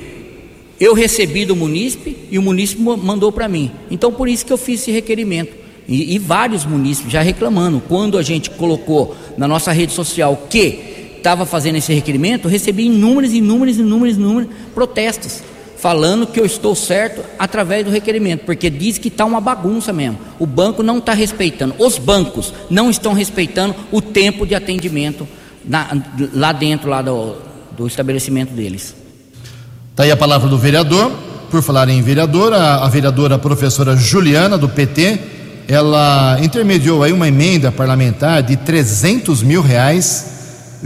eu 0.79 0.93
recebi 0.93 1.45
do 1.47 1.57
munícipe 1.57 2.17
e 2.31 2.39
o 2.39 2.43
munícipe 2.43 2.83
mandou 2.83 3.33
para 3.33 3.49
mim. 3.49 3.71
Então 3.91 4.13
por 4.13 4.29
isso 4.29 4.45
que 4.45 4.53
eu 4.53 4.59
fiz 4.59 4.83
esse 4.83 4.91
requerimento. 4.91 5.55
E, 5.89 6.15
e, 6.15 6.19
vários 6.19 6.65
munícipes 6.65 7.13
já 7.13 7.23
reclamando. 7.23 7.81
Quando 7.89 8.19
a 8.19 8.23
gente 8.23 8.51
colocou 8.51 9.17
na 9.39 9.47
nossa 9.47 9.73
rede 9.73 9.93
social 9.93 10.47
que 10.51 11.15
estava 11.17 11.47
fazendo 11.47 11.77
esse 11.77 11.93
requerimento, 11.95 12.49
recebi 12.49 12.87
inúmeros, 12.87 13.33
inúmeros, 13.33 13.79
inúmeros, 13.79 14.17
inúmeros 14.17 14.51
protestos 14.75 15.43
falando 15.77 16.27
que 16.27 16.41
eu 16.41 16.47
estou 16.47 16.75
certo 16.75 17.23
através 17.39 17.85
do 17.85 17.91
requerimento, 17.91 18.45
porque 18.45 18.71
diz 18.71 18.99
que 18.99 19.09
está 19.09 19.25
uma 19.25 19.41
bagunça 19.41 19.93
mesmo. 19.93 20.19
O 20.39 20.47
banco 20.47 20.83
não 20.83 20.99
está 20.99 21.13
respeitando, 21.13 21.75
os 21.79 21.99
bancos 21.99 22.53
não 22.71 22.91
estão 22.91 23.13
respeitando 23.13 23.75
o 23.93 24.01
tempo 24.01 24.47
de 24.47 24.55
atendimento 24.55 25.29
na, 25.65 25.89
lá 26.33 26.53
dentro 26.53 26.89
lá 26.89 27.03
do, 27.03 27.37
do 27.77 27.87
estabelecimento 27.87 28.53
deles. 28.53 28.95
Está 29.91 30.05
aí 30.05 30.11
a 30.11 30.17
palavra 30.17 30.49
do 30.49 30.59
vereador. 30.59 31.13
Por 31.51 31.63
falar 31.63 31.89
em 31.89 32.03
vereadora, 32.03 32.57
a, 32.57 32.89
vereadora 32.89 33.39
professora 33.39 33.95
Juliana, 33.95 34.59
do 34.59 34.69
PT, 34.69 35.19
ela 35.69 36.39
intermediou 36.43 37.05
aí 37.05 37.13
uma 37.13 37.29
emenda 37.29 37.71
parlamentar 37.71 38.43
de 38.43 38.57
300 38.57 39.45
mil 39.45 39.63
reais 39.63 40.36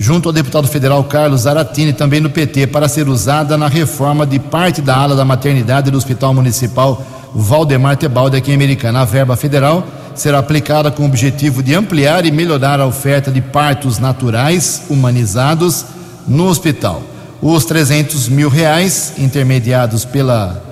junto 0.01 0.31
ao 0.31 0.33
deputado 0.33 0.67
federal 0.67 1.05
Carlos 1.05 1.43
Zaratini, 1.43 1.93
também 1.93 2.23
do 2.23 2.31
PT, 2.31 2.69
para 2.69 2.89
ser 2.89 3.07
usada 3.07 3.59
na 3.59 3.69
reforma 3.69 4.27
de 4.27 4.39
parte 4.39 4.81
da 4.81 4.97
ala 4.97 5.15
da 5.15 5.27
maternidade 5.27 5.91
do 5.91 5.99
Hospital 5.99 6.33
Municipal 6.33 7.05
Valdemar 7.35 7.99
Tebaldi 7.99 8.35
aqui 8.35 8.51
em 8.51 8.55
Americana. 8.55 9.03
A 9.03 9.05
verba 9.05 9.37
federal 9.37 9.87
será 10.15 10.39
aplicada 10.39 10.91
com 10.91 11.03
o 11.03 11.07
objetivo 11.07 11.63
de 11.63 11.75
ampliar 11.75 12.25
e 12.25 12.31
melhorar 12.31 12.81
a 12.81 12.87
oferta 12.87 13.31
de 13.31 13.43
partos 13.43 13.99
naturais 13.99 14.85
humanizados 14.89 15.85
no 16.27 16.47
hospital. 16.47 17.03
Os 17.43 17.67
300 17.67 18.27
mil 18.31 18.49
reais 18.49 19.13
intermediados 19.19 20.07
pela, 20.07 20.63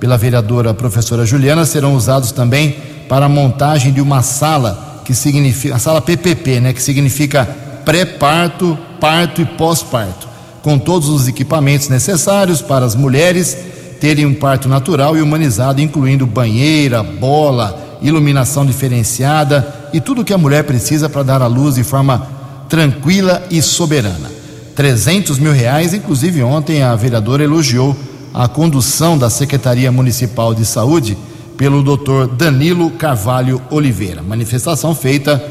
pela 0.00 0.16
vereadora 0.16 0.72
professora 0.72 1.26
Juliana 1.26 1.66
serão 1.66 1.94
usados 1.94 2.32
também 2.32 2.78
para 3.06 3.26
a 3.26 3.28
montagem 3.28 3.92
de 3.92 4.00
uma 4.00 4.22
sala 4.22 5.02
que 5.04 5.14
significa, 5.14 5.74
a 5.74 5.78
sala 5.78 6.00
PPP, 6.00 6.60
né, 6.60 6.72
que 6.72 6.82
significa 6.82 7.67
pré-parto, 7.88 8.76
parto 9.00 9.40
e 9.40 9.46
pós-parto, 9.46 10.28
com 10.60 10.78
todos 10.78 11.08
os 11.08 11.26
equipamentos 11.26 11.88
necessários 11.88 12.60
para 12.60 12.84
as 12.84 12.94
mulheres 12.94 13.56
terem 13.98 14.26
um 14.26 14.34
parto 14.34 14.68
natural 14.68 15.16
e 15.16 15.22
humanizado, 15.22 15.80
incluindo 15.80 16.26
banheira, 16.26 17.02
bola, 17.02 17.98
iluminação 18.02 18.66
diferenciada 18.66 19.88
e 19.90 20.02
tudo 20.02 20.20
o 20.20 20.24
que 20.24 20.34
a 20.34 20.38
mulher 20.38 20.64
precisa 20.64 21.08
para 21.08 21.22
dar 21.22 21.40
à 21.40 21.46
luz 21.46 21.76
de 21.76 21.82
forma 21.82 22.28
tranquila 22.68 23.42
e 23.50 23.62
soberana. 23.62 24.30
300 24.74 25.38
mil 25.38 25.52
reais. 25.52 25.94
Inclusive, 25.94 26.42
ontem 26.42 26.82
a 26.82 26.94
vereadora 26.94 27.42
elogiou 27.42 27.96
a 28.34 28.46
condução 28.46 29.16
da 29.16 29.30
Secretaria 29.30 29.90
Municipal 29.90 30.54
de 30.54 30.66
Saúde 30.66 31.16
pelo 31.56 31.82
doutor 31.82 32.28
Danilo 32.28 32.90
Carvalho 32.90 33.62
Oliveira. 33.70 34.22
Manifestação 34.22 34.94
feita 34.94 35.42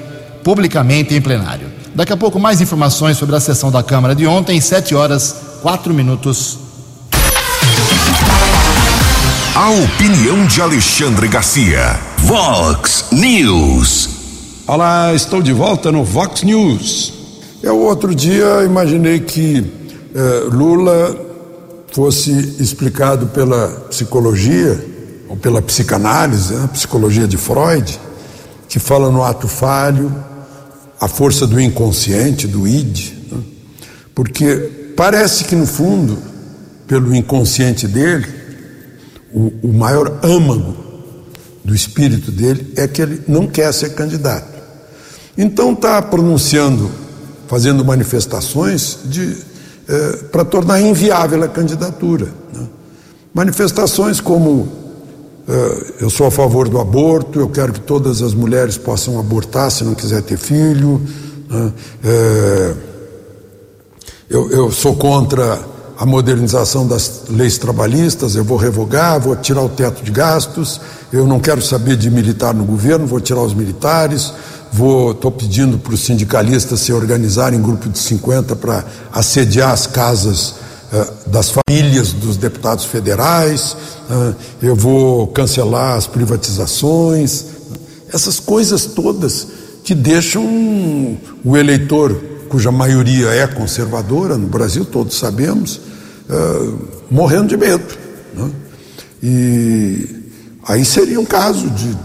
publicamente 0.43 1.15
em 1.15 1.19
plenário. 1.19 1.66
Daqui 1.97 2.13
a 2.13 2.17
pouco, 2.17 2.39
mais 2.39 2.61
informações 2.61 3.17
sobre 3.17 3.35
a 3.35 3.39
sessão 3.39 3.71
da 3.71 3.81
Câmara 3.81 4.13
de 4.13 4.27
ontem, 4.27 4.61
7 4.61 4.93
horas, 4.93 5.35
4 5.63 5.91
minutos. 5.95 6.59
A 9.55 9.71
opinião 9.71 10.45
de 10.45 10.61
Alexandre 10.61 11.27
Garcia. 11.27 11.99
Vox 12.19 13.05
News. 13.11 14.09
Olá, 14.67 15.11
estou 15.15 15.41
de 15.41 15.51
volta 15.51 15.91
no 15.91 16.03
Vox 16.03 16.43
News. 16.43 17.13
Eu 17.63 17.79
outro 17.79 18.13
dia 18.13 18.63
imaginei 18.63 19.19
que 19.19 19.65
eh, 20.13 20.49
Lula 20.51 21.19
fosse 21.91 22.31
explicado 22.59 23.25
pela 23.25 23.69
psicologia 23.89 24.85
ou 25.27 25.35
pela 25.35 25.63
psicanálise, 25.63 26.53
né, 26.53 26.65
a 26.65 26.67
psicologia 26.67 27.27
de 27.27 27.37
Freud, 27.37 27.99
que 28.69 28.77
fala 28.77 29.09
no 29.09 29.23
ato 29.23 29.47
falho, 29.47 30.13
a 30.99 31.07
força 31.07 31.45
do 31.45 31.59
inconsciente, 31.59 32.47
do 32.47 32.67
id, 32.67 33.13
né, 33.31 33.43
porque 34.15 34.91
parece 34.95 35.45
que 35.45 35.55
no 35.55 35.67
fundo, 35.67 36.17
pelo 36.87 37.15
inconsciente 37.15 37.87
dele, 37.87 38.25
o, 39.33 39.51
o 39.63 39.73
maior 39.73 40.19
âmago 40.23 40.75
do 41.63 41.75
espírito 41.75 42.31
dele 42.31 42.73
é 42.75 42.87
que 42.87 43.01
ele 43.01 43.21
não 43.27 43.45
quer 43.45 43.73
ser 43.73 43.93
candidato. 43.93 44.57
Então 45.37 45.73
está 45.73 46.01
pronunciando 46.01 46.89
fazendo 47.47 47.83
manifestações 47.83 48.99
eh, 49.87 50.23
para 50.31 50.43
tornar 50.43 50.81
inviável 50.81 51.41
a 51.43 51.47
candidatura. 51.47 52.27
Né? 52.53 52.67
Manifestações 53.33 54.19
como 54.19 54.86
eu 55.99 56.09
sou 56.09 56.27
a 56.27 56.31
favor 56.31 56.67
do 56.67 56.79
aborto, 56.79 57.39
eu 57.39 57.47
quero 57.47 57.73
que 57.73 57.79
todas 57.79 58.21
as 58.21 58.33
mulheres 58.33 58.77
possam 58.77 59.19
abortar 59.19 59.71
se 59.71 59.83
não 59.83 59.95
quiser 59.95 60.21
ter 60.21 60.37
filho, 60.37 61.01
né? 61.49 61.73
eh, 62.03 62.73
eu, 64.29 64.51
eu 64.51 64.71
sou 64.71 64.95
contra 64.95 65.59
a 65.97 66.05
modernização 66.05 66.85
das 66.85 67.23
leis 67.29 67.57
trabalhistas, 67.57 68.35
eu 68.35 68.43
vou 68.43 68.57
revogar, 68.57 69.19
vou 69.19 69.35
tirar 69.35 69.61
o 69.61 69.69
teto 69.69 70.03
de 70.03 70.11
gastos, 70.11 70.81
eu 71.13 71.25
não 71.25 71.39
quero 71.39 71.61
saber 71.61 71.95
de 71.95 72.11
militar 72.11 72.53
no 72.53 72.65
governo, 72.65 73.07
vou 73.07 73.21
tirar 73.21 73.41
os 73.41 73.53
militares, 73.53 74.33
Vou, 74.71 75.11
estou 75.11 75.31
pedindo 75.31 75.77
para 75.77 75.93
os 75.93 76.01
sindicalistas 76.01 76.81
se 76.81 76.91
organizarem 76.91 77.57
em 77.57 77.61
grupo 77.61 77.89
de 77.89 77.97
50 77.97 78.55
para 78.55 78.83
assediar 79.13 79.71
as 79.71 79.87
casas 79.87 80.55
das 81.27 81.49
famílias 81.51 82.13
dos 82.13 82.37
deputados 82.37 82.85
federais. 82.85 83.75
Uh, 84.09 84.35
eu 84.61 84.75
vou 84.75 85.27
cancelar 85.27 85.97
as 85.97 86.07
privatizações. 86.07 87.45
Essas 88.13 88.39
coisas 88.39 88.85
todas 88.85 89.47
que 89.83 89.93
deixam 89.93 90.45
o 91.43 91.57
eleitor, 91.57 92.15
cuja 92.49 92.71
maioria 92.71 93.27
é 93.29 93.47
conservadora, 93.47 94.37
no 94.37 94.47
Brasil 94.47 94.85
todos 94.85 95.17
sabemos, 95.17 95.79
morrendo 97.09 97.47
de 97.47 97.57
medo. 97.57 97.85
Né? 98.33 98.51
E 99.23 100.09
aí 100.67 100.83
seria 100.83 101.19
um 101.19 101.25
caso 101.25 101.69
de 101.69 101.97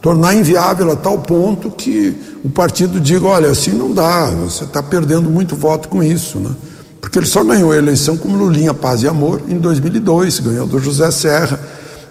tornar 0.00 0.34
inviável 0.34 0.90
a 0.90 0.96
tal 0.96 1.18
ponto 1.18 1.70
que 1.70 2.16
o 2.44 2.50
partido 2.50 3.00
diga: 3.00 3.26
olha, 3.26 3.50
assim 3.50 3.72
não 3.72 3.92
dá, 3.92 4.26
você 4.30 4.64
está 4.64 4.82
perdendo 4.82 5.30
muito 5.30 5.54
voto 5.54 5.88
com 5.88 6.02
isso. 6.02 6.38
Né? 6.38 6.50
Porque 7.00 7.18
ele 7.18 7.26
só 7.26 7.42
ganhou 7.42 7.72
a 7.72 7.76
eleição 7.76 8.16
como 8.16 8.36
Lulinha 8.36 8.74
Paz 8.74 9.02
e 9.02 9.08
Amor 9.08 9.42
em 9.48 9.58
2002, 9.58 10.40
ganhou 10.40 10.66
do 10.66 10.78
José 10.78 11.10
Serra, 11.10 11.58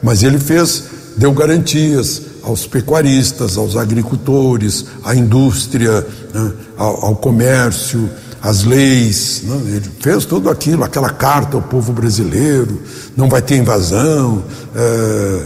mas 0.01 0.23
ele 0.23 0.39
fez, 0.39 0.85
deu 1.15 1.31
garantias 1.31 2.21
aos 2.43 2.65
pecuaristas, 2.65 3.57
aos 3.57 3.75
agricultores, 3.75 4.85
à 5.03 5.13
indústria, 5.13 6.05
né? 6.33 6.51
ao, 6.77 7.05
ao, 7.05 7.15
comércio, 7.15 8.09
às 8.41 8.63
leis, 8.63 9.43
né? 9.43 9.61
ele 9.75 9.91
fez 9.99 10.25
tudo 10.25 10.49
aquilo, 10.49 10.83
aquela 10.83 11.09
carta 11.09 11.57
ao 11.57 11.61
povo 11.61 11.91
brasileiro, 11.91 12.81
não 13.15 13.29
vai 13.29 13.41
ter 13.41 13.57
invasão, 13.57 14.43
é, 14.73 15.41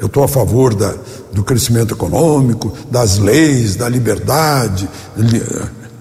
eu 0.00 0.06
estou 0.06 0.22
a 0.22 0.28
favor 0.28 0.74
da, 0.74 0.94
do 1.32 1.42
crescimento 1.42 1.94
econômico, 1.94 2.72
das 2.90 3.18
leis, 3.18 3.74
da 3.74 3.88
liberdade, 3.88 4.88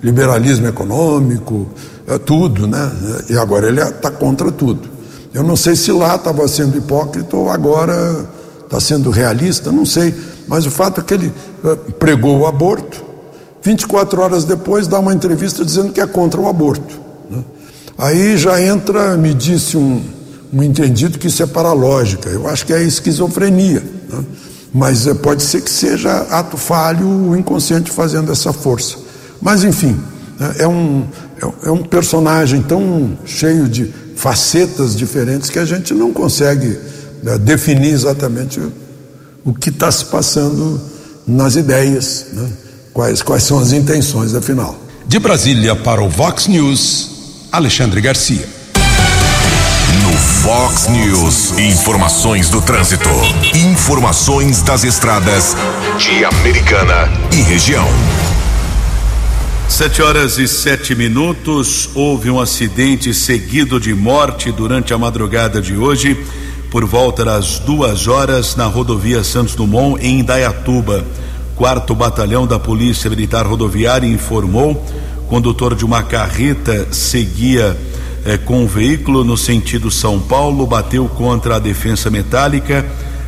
liberalismo 0.04 0.68
econômico, 0.68 1.70
é 2.08 2.18
tudo, 2.18 2.68
né? 2.68 2.92
E 3.30 3.38
agora 3.38 3.68
ele 3.68 3.82
está 3.82 4.12
contra 4.12 4.52
tudo. 4.52 4.90
Eu 5.34 5.44
não 5.44 5.56
sei 5.56 5.76
se 5.76 5.92
lá 5.92 6.16
estava 6.16 6.48
sendo 6.48 6.78
hipócrita 6.78 7.36
ou 7.36 7.50
agora 7.50 8.26
está 8.64 8.80
sendo 8.80 9.10
realista, 9.10 9.72
não 9.72 9.86
sei. 9.86 10.14
Mas 10.48 10.66
o 10.66 10.72
fato 10.72 11.02
é 11.02 11.04
que 11.04 11.14
ele 11.14 11.34
eh, 11.64 11.76
pregou 11.98 12.40
o 12.40 12.46
aborto, 12.46 13.04
24 13.62 14.22
horas 14.22 14.44
depois 14.44 14.88
dá 14.88 15.00
uma 15.00 15.14
entrevista 15.14 15.64
dizendo 15.64 15.92
que 15.94 16.02
é 16.02 16.06
contra 16.06 16.40
o 16.40 16.48
aborto. 16.48 17.00
Né? 17.30 17.44
Aí 17.98 18.38
já 18.38 18.62
entra, 18.62 19.16
me 19.16 19.34
disse 19.34 19.78
um, 19.78 20.04
um 20.52 20.62
entendido 20.62 21.18
que 21.18 21.28
isso 21.28 21.42
é 21.42 21.48
paralógica. 21.48 22.30
Eu 22.30 22.48
acho 22.48 22.66
que 22.66 22.74
é 22.74 22.84
esquizofrenia. 22.84 23.82
Né? 24.10 24.26
Mas 24.74 25.08
eh, 25.08 25.14
pode 25.14 25.42
ser 25.42 25.62
que 25.62 25.72
seja 25.72 26.12
ato 26.30 26.58
falho 26.58 27.08
o 27.08 27.38
inconsciente 27.38 27.90
fazendo 27.90 28.32
essa 28.32 28.52
força. 28.52 28.98
Mas 29.42 29.64
enfim, 29.64 30.00
né? 30.40 30.56
é 30.60 30.68
um, 30.68 31.06
é, 31.44 31.68
é 31.68 31.72
um 31.72 31.84
personagem 31.84 32.62
tão 32.62 33.18
cheio 33.26 33.68
de 33.68 33.94
facetas 34.16 34.96
diferentes 34.96 35.50
que 35.50 35.60
a 35.60 35.66
gente 35.66 35.94
não 35.94 36.14
consegue 36.14 36.78
né, 37.22 37.38
definir 37.38 37.92
exatamente 37.92 38.60
o, 38.60 38.72
o 39.46 39.54
que 39.54 39.70
está 39.70 39.92
se 39.92 40.06
passando 40.06 40.80
nas 41.28 41.56
ideias, 41.56 42.28
né? 42.34 42.50
quais, 42.94 43.22
quais 43.22 43.44
são 43.44 43.60
as 43.60 43.72
intenções, 43.72 44.36
afinal. 44.36 44.78
De 45.06 45.20
Brasília 45.20 45.76
para 45.76 46.02
o 46.02 46.10
Vox 46.10 46.48
News, 46.48 47.10
Alexandre 47.52 48.00
Garcia. 48.02 48.48
No 50.02 50.12
Vox 50.42 50.88
News, 50.88 51.58
informações 51.58 52.50
do 52.50 52.62
trânsito, 52.62 53.10
informações 53.54 54.62
das 54.62 54.84
estradas 54.84 55.56
de 55.98 56.26
Americana 56.26 57.10
e 57.32 57.42
região. 57.42 57.88
Sete 59.74 60.04
horas 60.04 60.38
e 60.38 60.48
sete 60.48 60.94
minutos. 60.94 61.90
Houve 61.96 62.30
um 62.30 62.40
acidente 62.40 63.12
seguido 63.12 63.80
de 63.80 63.92
morte 63.92 64.52
durante 64.52 64.94
a 64.94 65.00
madrugada 65.00 65.60
de 65.60 65.76
hoje, 65.76 66.16
por 66.70 66.86
volta 66.86 67.26
das 67.26 67.58
duas 67.58 68.08
horas, 68.08 68.56
na 68.56 68.68
rodovia 68.68 69.24
Santos 69.24 69.56
Dumont, 69.56 70.00
em 70.00 70.20
Indaiatuba. 70.20 71.04
Quarto 71.56 71.96
Batalhão 71.96 72.46
da 72.46 72.60
Polícia 72.60 73.10
Militar 73.10 73.48
Rodoviária 73.48 74.06
informou: 74.06 74.86
condutor 75.28 75.74
de 75.74 75.84
uma 75.84 76.04
carreta 76.04 76.90
seguia 76.92 77.76
eh, 78.26 78.38
com 78.38 78.64
o 78.64 78.68
veículo 78.68 79.24
no 79.24 79.36
sentido 79.36 79.90
São 79.90 80.20
Paulo, 80.20 80.68
bateu 80.68 81.08
contra 81.08 81.56
a 81.56 81.60
defensa 81.60 82.12
metálica. 82.12 82.86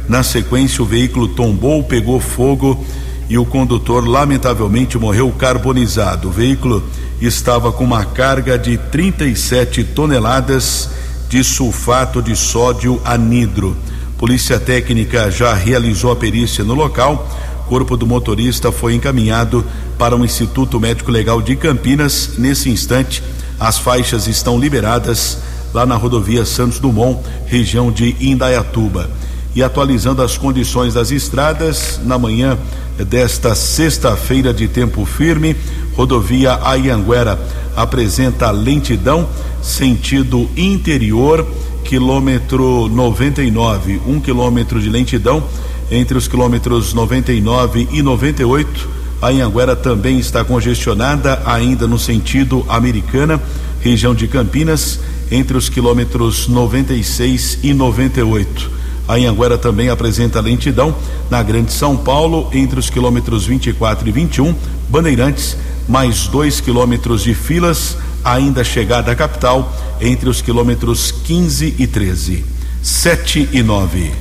Na 0.07 0.21
sequência, 0.21 0.83
o 0.83 0.85
veículo 0.85 1.27
tombou, 1.27 1.83
pegou 1.83 2.19
fogo 2.19 2.85
e 3.29 3.37
o 3.37 3.45
condutor 3.45 4.07
lamentavelmente 4.07 4.97
morreu 4.97 5.31
carbonizado. 5.31 6.29
O 6.29 6.31
veículo 6.31 6.83
estava 7.19 7.71
com 7.71 7.83
uma 7.83 8.05
carga 8.05 8.57
de 8.57 8.77
37 8.77 9.83
toneladas 9.83 10.89
de 11.29 11.43
sulfato 11.43 12.21
de 12.21 12.35
sódio 12.35 13.01
anidro. 13.03 13.75
Polícia 14.17 14.59
Técnica 14.59 15.29
já 15.31 15.53
realizou 15.53 16.11
a 16.11 16.15
perícia 16.15 16.63
no 16.63 16.73
local. 16.73 17.27
Corpo 17.67 17.97
do 17.97 18.05
motorista 18.05 18.71
foi 18.71 18.93
encaminhado 18.93 19.65
para 19.97 20.15
o 20.15 20.23
Instituto 20.23 20.79
Médico 20.79 21.11
Legal 21.11 21.41
de 21.41 21.55
Campinas. 21.55 22.31
Nesse 22.37 22.69
instante, 22.69 23.23
as 23.59 23.77
faixas 23.77 24.27
estão 24.27 24.59
liberadas 24.59 25.39
lá 25.73 25.85
na 25.85 25.95
rodovia 25.95 26.45
Santos 26.45 26.79
Dumont, 26.79 27.19
região 27.47 27.91
de 27.91 28.15
Indaiatuba. 28.19 29.09
E 29.55 29.63
atualizando 29.63 30.21
as 30.21 30.37
condições 30.37 30.93
das 30.93 31.11
estradas, 31.11 32.01
na 32.03 32.19
manhã 32.19 32.57
desta 32.97 33.55
sexta-feira 33.55 34.53
de 34.53 34.67
tempo 34.67 35.05
firme, 35.05 35.55
rodovia 35.95 36.59
Ayanguera 36.61 37.39
apresenta 37.73 38.51
lentidão, 38.51 39.27
sentido 39.61 40.49
interior, 40.57 41.47
quilômetro 41.85 42.89
99, 42.89 44.01
um 44.05 44.19
quilômetro 44.19 44.81
de 44.81 44.89
lentidão 44.89 45.41
entre 45.89 46.17
os 46.17 46.27
quilômetros 46.27 46.93
99 46.93 47.87
e 47.93 48.01
98. 48.01 48.89
A 49.21 49.29
Anhanguera 49.29 49.75
também 49.75 50.19
está 50.19 50.43
congestionada, 50.43 51.41
ainda 51.45 51.87
no 51.87 51.97
sentido 51.97 52.65
americana, 52.67 53.41
região 53.79 54.13
de 54.13 54.27
Campinas, 54.27 54.99
entre 55.31 55.55
os 55.57 55.69
quilômetros 55.69 56.47
96 56.47 57.59
e 57.63 57.73
98. 57.73 58.84
A 59.07 59.15
Anhanguera 59.15 59.57
também 59.57 59.89
apresenta 59.89 60.41
lentidão 60.41 60.95
na 61.29 61.43
Grande 61.43 61.71
São 61.71 61.95
Paulo, 61.95 62.49
entre 62.51 62.79
os 62.79 62.89
quilômetros 62.89 63.45
24 63.45 64.07
e 64.07 64.11
21. 64.11 64.55
Bandeirantes, 64.89 65.57
mais 65.87 66.27
dois 66.27 66.59
quilômetros 66.59 67.23
de 67.23 67.33
filas, 67.33 67.97
ainda 68.23 68.63
chegada 68.63 69.11
à 69.11 69.15
capital, 69.15 69.71
entre 70.01 70.27
os 70.27 70.41
quilômetros 70.41 71.11
15 71.11 71.75
e 71.77 71.85
13. 71.85 72.43
7 72.81 73.49
e 73.51 73.61
9. 73.61 74.11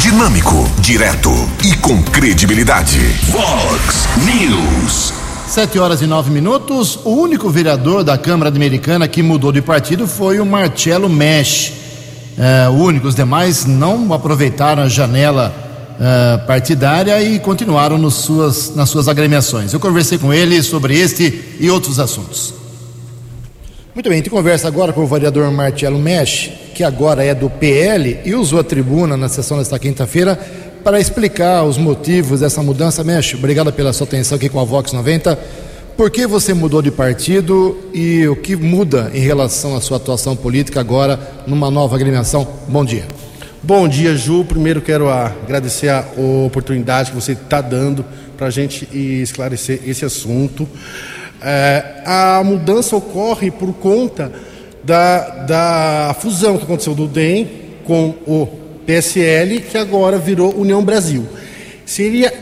Dinâmico, 0.00 0.66
direto 0.80 1.30
e 1.62 1.76
com 1.76 2.02
credibilidade. 2.02 2.98
Fox 3.30 4.08
News. 4.24 5.12
Sete 5.46 5.78
horas 5.78 6.00
e 6.00 6.06
nove 6.06 6.30
minutos. 6.30 6.98
O 7.04 7.10
único 7.10 7.50
vereador 7.50 8.04
da 8.04 8.16
Câmara 8.16 8.50
Americana 8.50 9.08
que 9.08 9.22
mudou 9.22 9.50
de 9.50 9.60
partido 9.60 10.06
foi 10.06 10.38
o 10.40 10.46
Marcelo 10.46 11.08
Mesh. 11.08 11.89
O 12.70 12.84
único, 12.84 13.06
os 13.06 13.14
demais 13.14 13.66
não 13.66 14.12
aproveitaram 14.14 14.82
a 14.82 14.88
janela 14.88 15.54
é, 16.02 16.38
partidária 16.46 17.22
e 17.22 17.38
continuaram 17.38 17.98
nos 17.98 18.14
suas, 18.14 18.74
nas 18.74 18.88
suas 18.88 19.06
agremiações. 19.06 19.74
Eu 19.74 19.78
conversei 19.78 20.16
com 20.16 20.32
ele 20.32 20.62
sobre 20.62 20.98
este 20.98 21.56
e 21.60 21.70
outros 21.70 22.00
assuntos. 22.00 22.54
Muito 23.94 24.08
bem, 24.08 24.14
a 24.14 24.16
gente 24.16 24.30
conversa 24.30 24.66
agora 24.66 24.94
com 24.94 25.02
o 25.02 25.06
vereador 25.06 25.50
Marcelo 25.50 25.98
Mesh, 25.98 26.52
que 26.74 26.82
agora 26.82 27.22
é 27.22 27.34
do 27.34 27.50
PL 27.50 28.18
e 28.24 28.34
usou 28.34 28.60
a 28.60 28.64
tribuna 28.64 29.14
na 29.14 29.28
sessão 29.28 29.58
desta 29.58 29.78
quinta-feira 29.78 30.36
para 30.82 30.98
explicar 30.98 31.64
os 31.64 31.76
motivos 31.76 32.40
dessa 32.40 32.62
mudança. 32.62 33.04
Mesh, 33.04 33.34
obrigado 33.34 33.70
pela 33.70 33.92
sua 33.92 34.06
atenção 34.06 34.36
aqui 34.36 34.48
com 34.48 34.58
a 34.58 34.64
Vox 34.64 34.94
90. 34.94 35.38
Por 36.00 36.10
que 36.10 36.26
você 36.26 36.54
mudou 36.54 36.80
de 36.80 36.90
partido 36.90 37.76
e 37.92 38.26
o 38.26 38.34
que 38.34 38.56
muda 38.56 39.10
em 39.12 39.20
relação 39.20 39.76
à 39.76 39.82
sua 39.82 39.98
atuação 39.98 40.34
política 40.34 40.80
agora 40.80 41.20
numa 41.46 41.70
nova 41.70 41.94
agremiação? 41.94 42.48
Bom 42.66 42.86
dia. 42.86 43.04
Bom 43.62 43.86
dia, 43.86 44.16
Ju. 44.16 44.42
Primeiro 44.46 44.80
quero 44.80 45.10
agradecer 45.10 45.90
a 45.90 46.02
oportunidade 46.46 47.10
que 47.10 47.16
você 47.16 47.32
está 47.32 47.60
dando 47.60 48.02
para 48.34 48.46
a 48.46 48.50
gente 48.50 48.88
esclarecer 48.94 49.82
esse 49.86 50.02
assunto. 50.02 50.66
É, 51.42 52.02
a 52.06 52.42
mudança 52.42 52.96
ocorre 52.96 53.50
por 53.50 53.70
conta 53.74 54.32
da, 54.82 55.28
da 55.44 56.16
fusão 56.18 56.56
que 56.56 56.64
aconteceu 56.64 56.94
do 56.94 57.06
DEM 57.06 57.46
com 57.84 58.14
o 58.26 58.46
PSL, 58.86 59.60
que 59.60 59.76
agora 59.76 60.16
virou 60.16 60.58
União 60.58 60.82
Brasil. 60.82 61.26
Seria 61.84 62.32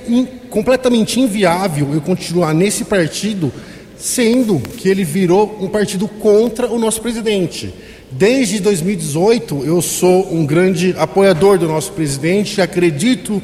completamente 0.50 1.20
inviável 1.20 1.92
eu 1.92 2.00
continuar 2.00 2.54
nesse 2.54 2.84
partido, 2.84 3.52
sendo 3.96 4.58
que 4.58 4.88
ele 4.88 5.04
virou 5.04 5.58
um 5.60 5.68
partido 5.68 6.06
contra 6.06 6.68
o 6.68 6.78
nosso 6.78 7.00
presidente. 7.00 7.72
Desde 8.10 8.58
2018, 8.60 9.64
eu 9.64 9.82
sou 9.82 10.32
um 10.32 10.46
grande 10.46 10.94
apoiador 10.98 11.58
do 11.58 11.68
nosso 11.68 11.92
presidente, 11.92 12.60
acredito 12.60 13.42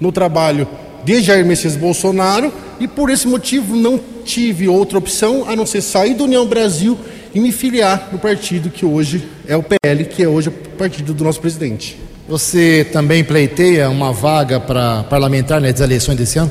no 0.00 0.10
trabalho 0.10 0.66
de 1.04 1.20
Jair 1.20 1.44
Messias 1.44 1.76
Bolsonaro 1.76 2.52
e 2.80 2.88
por 2.88 3.10
esse 3.10 3.28
motivo 3.28 3.76
não 3.76 4.00
tive 4.24 4.68
outra 4.68 4.98
opção 4.98 5.48
a 5.48 5.54
não 5.54 5.66
ser 5.66 5.80
sair 5.80 6.14
da 6.14 6.24
União 6.24 6.46
Brasil 6.46 6.98
e 7.34 7.38
me 7.38 7.52
filiar 7.52 8.08
no 8.10 8.18
partido 8.18 8.70
que 8.70 8.84
hoje 8.84 9.22
é 9.46 9.56
o 9.56 9.62
PL, 9.62 10.04
que 10.06 10.22
é 10.22 10.28
hoje 10.28 10.48
o 10.48 10.52
partido 10.52 11.12
do 11.12 11.22
nosso 11.22 11.40
presidente. 11.40 11.98
Você 12.28 12.84
também 12.92 13.22
pleiteia 13.22 13.88
uma 13.88 14.12
vaga 14.12 14.58
para 14.58 15.04
parlamentar 15.04 15.60
nas 15.60 15.78
eleições 15.78 16.16
desse 16.16 16.40
ano? 16.40 16.50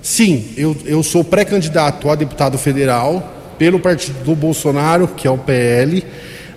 Sim, 0.00 0.46
eu, 0.56 0.74
eu 0.86 1.02
sou 1.02 1.22
pré-candidato 1.22 2.08
a 2.08 2.14
deputado 2.14 2.56
federal 2.56 3.32
pelo 3.58 3.78
partido 3.78 4.24
do 4.24 4.34
Bolsonaro, 4.34 5.06
que 5.08 5.28
é 5.28 5.30
o 5.30 5.36
PL. 5.36 6.02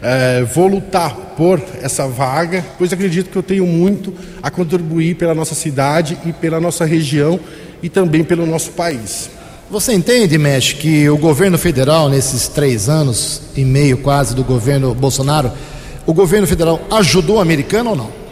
É, 0.01 0.43
vou 0.43 0.67
lutar 0.67 1.13
por 1.35 1.61
essa 1.81 2.07
vaga, 2.07 2.63
pois 2.77 2.93
acredito 2.93 3.29
que 3.29 3.35
eu 3.35 3.43
tenho 3.43 3.67
muito 3.67 4.13
a 4.41 4.49
contribuir 4.49 5.15
pela 5.15 5.35
nossa 5.35 5.53
cidade 5.53 6.17
e 6.25 6.31
pela 6.31 6.61
nossa 6.61 6.85
região 6.85 7.37
e 7.83 7.89
também 7.89 8.23
pelo 8.23 8.45
nosso 8.45 8.71
país. 8.71 9.29
Você 9.69 9.91
entende, 9.91 10.37
Mesh, 10.37 10.71
que 10.71 11.09
o 11.09 11.17
governo 11.17 11.57
federal, 11.57 12.07
nesses 12.07 12.47
três 12.47 12.87
anos 12.87 13.41
e 13.57 13.65
meio 13.65 13.97
quase 13.97 14.33
do 14.33 14.43
governo 14.45 14.95
Bolsonaro, 14.95 15.51
o 16.05 16.13
governo 16.13 16.47
federal 16.47 16.79
ajudou 16.89 17.35
o 17.35 17.41
americano 17.41 17.89
ou 17.89 17.95
não? 17.97 18.26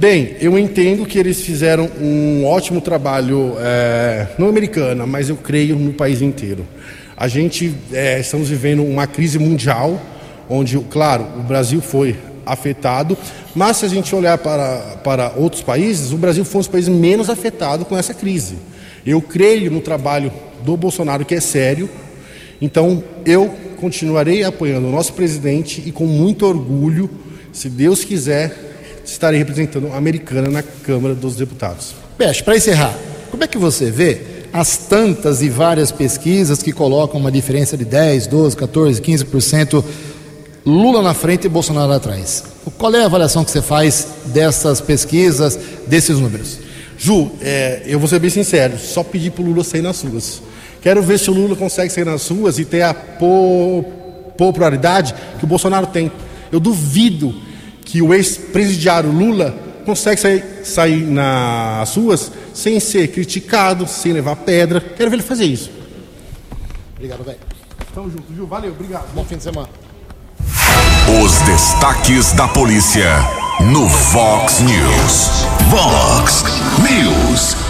Bem, 0.00 0.34
eu 0.40 0.58
entendo 0.58 1.04
que 1.04 1.18
eles 1.18 1.42
fizeram 1.42 1.86
um 2.00 2.46
ótimo 2.46 2.80
trabalho, 2.80 3.54
é, 3.58 4.28
não 4.38 4.48
americana, 4.48 5.04
mas 5.04 5.28
eu 5.28 5.36
creio 5.36 5.76
no 5.76 5.92
país 5.92 6.22
inteiro. 6.22 6.66
A 7.14 7.28
gente 7.28 7.74
é, 7.92 8.18
estamos 8.18 8.48
vivendo 8.48 8.82
uma 8.82 9.06
crise 9.06 9.38
mundial 9.38 10.00
onde, 10.48 10.78
claro, 10.88 11.26
o 11.38 11.42
Brasil 11.42 11.82
foi 11.82 12.16
afetado, 12.46 13.14
mas 13.54 13.76
se 13.76 13.84
a 13.84 13.88
gente 13.88 14.14
olhar 14.14 14.38
para, 14.38 14.78
para 15.04 15.34
outros 15.36 15.60
países, 15.60 16.12
o 16.12 16.16
Brasil 16.16 16.46
foi 16.46 16.60
um 16.60 16.62
dos 16.62 16.68
países 16.68 16.88
menos 16.88 17.28
afetados 17.28 17.86
com 17.86 17.94
essa 17.94 18.14
crise. 18.14 18.54
Eu 19.04 19.20
creio 19.20 19.70
no 19.70 19.82
trabalho 19.82 20.32
do 20.64 20.78
Bolsonaro, 20.78 21.26
que 21.26 21.34
é 21.34 21.40
sério, 21.40 21.90
então 22.58 23.04
eu 23.26 23.54
continuarei 23.78 24.44
apoiando 24.44 24.88
o 24.88 24.92
nosso 24.92 25.12
presidente 25.12 25.82
e 25.84 25.92
com 25.92 26.06
muito 26.06 26.46
orgulho, 26.46 27.10
se 27.52 27.68
Deus 27.68 28.02
quiser, 28.02 28.69
estarei 29.12 29.38
representando 29.38 29.88
a 29.92 29.96
americana 29.96 30.48
na 30.48 30.62
Câmara 30.62 31.14
dos 31.14 31.36
Deputados. 31.36 31.94
Peixe, 32.16 32.42
para 32.42 32.56
encerrar, 32.56 32.96
como 33.30 33.42
é 33.42 33.46
que 33.46 33.58
você 33.58 33.90
vê 33.90 34.20
as 34.52 34.76
tantas 34.76 35.42
e 35.42 35.48
várias 35.48 35.92
pesquisas 35.92 36.62
que 36.62 36.72
colocam 36.72 37.20
uma 37.20 37.30
diferença 37.30 37.76
de 37.76 37.84
10, 37.84 38.26
12, 38.28 38.56
14, 38.56 39.00
15%, 39.02 39.84
Lula 40.64 41.02
na 41.02 41.14
frente 41.14 41.46
e 41.46 41.48
Bolsonaro 41.48 41.92
atrás? 41.92 42.44
Qual 42.78 42.94
é 42.94 43.02
a 43.02 43.06
avaliação 43.06 43.44
que 43.44 43.50
você 43.50 43.62
faz 43.62 44.06
dessas 44.26 44.80
pesquisas, 44.80 45.58
desses 45.86 46.18
números? 46.18 46.58
Ju, 46.98 47.32
é, 47.40 47.82
eu 47.86 47.98
vou 47.98 48.06
ser 48.06 48.18
bem 48.18 48.30
sincero, 48.30 48.78
só 48.78 49.02
pedir 49.02 49.30
para 49.30 49.42
o 49.42 49.46
Lula 49.46 49.64
sair 49.64 49.82
nas 49.82 50.02
ruas. 50.02 50.42
Quero 50.82 51.02
ver 51.02 51.18
se 51.18 51.30
o 51.30 51.34
Lula 51.34 51.56
consegue 51.56 51.92
sair 51.92 52.04
nas 52.04 52.28
ruas 52.28 52.58
e 52.58 52.64
ter 52.64 52.82
a 52.82 52.94
popularidade 54.36 55.14
que 55.38 55.44
o 55.44 55.48
Bolsonaro 55.48 55.86
tem. 55.86 56.12
Eu 56.52 56.60
duvido 56.60 57.34
que 57.90 58.00
o 58.00 58.14
ex-presidiário 58.14 59.10
Lula 59.10 59.52
consegue 59.84 60.20
sair, 60.20 60.44
sair 60.62 61.04
nas 61.06 61.96
ruas 61.96 62.30
sem 62.54 62.78
ser 62.78 63.08
criticado, 63.08 63.84
sem 63.88 64.12
levar 64.12 64.36
pedra. 64.36 64.80
Quero 64.80 65.10
ver 65.10 65.16
ele 65.16 65.22
fazer 65.24 65.44
isso. 65.44 65.70
Obrigado, 66.94 67.24
velho. 67.24 67.38
Tamo 67.92 68.08
junto, 68.08 68.32
Ju. 68.32 68.46
Valeu, 68.46 68.70
obrigado. 68.70 69.12
Bom 69.12 69.24
fim 69.24 69.36
de 69.36 69.42
semana. 69.42 69.68
Os 71.24 71.32
destaques 71.40 72.32
da 72.32 72.46
polícia 72.46 73.08
no 73.72 73.88
Vox 73.88 74.60
News. 74.60 75.44
Vox 75.68 76.44
News. 76.78 77.69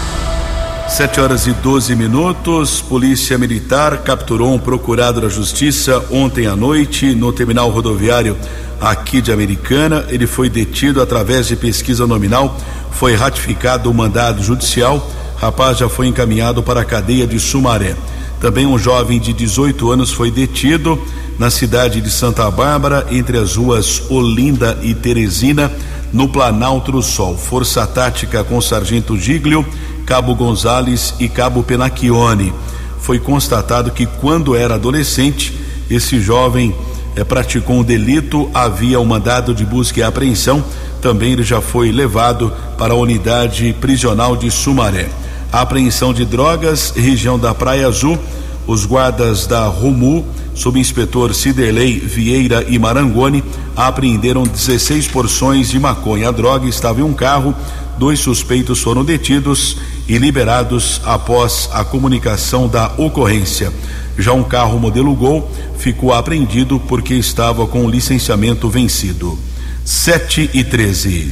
7 0.91 1.21
horas 1.21 1.47
e 1.47 1.53
12 1.53 1.95
minutos. 1.95 2.81
Polícia 2.81 3.37
Militar 3.37 3.99
capturou 3.99 4.53
um 4.53 4.59
procurado 4.59 5.21
da 5.21 5.29
Justiça 5.29 6.03
ontem 6.11 6.47
à 6.47 6.55
noite 6.55 7.15
no 7.15 7.31
terminal 7.31 7.69
rodoviário 7.69 8.35
aqui 8.79 9.21
de 9.21 9.31
Americana. 9.31 10.05
Ele 10.09 10.27
foi 10.27 10.49
detido 10.49 11.01
através 11.01 11.47
de 11.47 11.55
pesquisa 11.55 12.05
nominal. 12.05 12.57
Foi 12.91 13.15
ratificado 13.15 13.89
o 13.89 13.93
mandado 13.93 14.43
judicial. 14.43 15.09
Rapaz 15.37 15.77
já 15.77 15.87
foi 15.87 16.07
encaminhado 16.07 16.61
para 16.61 16.81
a 16.81 16.85
cadeia 16.85 17.25
de 17.25 17.39
Sumaré. 17.39 17.95
Também 18.41 18.67
um 18.67 18.77
jovem 18.77 19.17
de 19.17 19.31
18 19.31 19.91
anos 19.91 20.11
foi 20.11 20.29
detido 20.29 21.01
na 21.39 21.49
cidade 21.49 22.01
de 22.01 22.11
Santa 22.11 22.51
Bárbara, 22.51 23.07
entre 23.09 23.37
as 23.37 23.55
ruas 23.55 24.03
Olinda 24.09 24.77
e 24.83 24.93
Teresina, 24.93 25.71
no 26.11 26.27
Planalto 26.27 26.91
do 26.91 27.01
Sol. 27.01 27.37
Força 27.37 27.87
tática 27.87 28.43
com 28.43 28.59
Sargento 28.59 29.17
Giglio, 29.17 29.65
Cabo 30.05 30.35
Gonzales 30.35 31.13
e 31.19 31.27
Cabo 31.27 31.63
Penacchione. 31.63 32.53
Foi 32.99 33.19
constatado 33.19 33.91
que 33.91 34.05
quando 34.05 34.55
era 34.55 34.75
adolescente, 34.75 35.53
esse 35.89 36.19
jovem 36.19 36.75
eh, 37.15 37.23
praticou 37.23 37.77
um 37.77 37.83
delito, 37.83 38.49
havia 38.53 38.99
um 38.99 39.05
mandado 39.05 39.53
de 39.53 39.65
busca 39.65 39.99
e 39.99 40.03
apreensão. 40.03 40.63
Também 41.01 41.33
ele 41.33 41.43
já 41.43 41.59
foi 41.61 41.91
levado 41.91 42.53
para 42.77 42.93
a 42.93 42.97
unidade 42.97 43.75
prisional 43.81 44.35
de 44.35 44.49
Sumaré. 44.51 45.09
A 45.51 45.61
apreensão 45.61 46.13
de 46.13 46.23
drogas, 46.23 46.93
região 46.95 47.37
da 47.37 47.53
Praia 47.53 47.87
Azul, 47.87 48.17
os 48.65 48.85
guardas 48.85 49.45
da 49.45 49.65
Romu, 49.65 50.25
subinspetor 50.53 51.33
Ciderley 51.33 51.99
Vieira 51.99 52.63
e 52.67 52.77
Marangoni, 52.77 53.43
apreenderam 53.75 54.43
16 54.43 55.07
porções 55.07 55.69
de 55.69 55.79
maconha. 55.79 56.29
A 56.29 56.31
droga 56.31 56.67
estava 56.67 57.01
em 57.01 57.03
um 57.03 57.13
carro. 57.13 57.55
Dois 57.97 58.19
suspeitos 58.19 58.81
foram 58.81 59.03
detidos 59.03 59.77
e 60.07 60.17
liberados 60.17 61.01
após 61.05 61.69
a 61.71 61.83
comunicação 61.83 62.67
da 62.67 62.91
ocorrência. 62.97 63.71
Já 64.17 64.33
um 64.33 64.43
carro 64.43 64.79
modelo 64.79 65.15
Gol 65.15 65.49
ficou 65.77 66.13
apreendido 66.13 66.79
porque 66.79 67.13
estava 67.13 67.65
com 67.65 67.85
o 67.85 67.89
licenciamento 67.89 68.69
vencido. 68.69 69.37
7 69.85 70.49
e 70.53 70.63
13. 70.63 71.31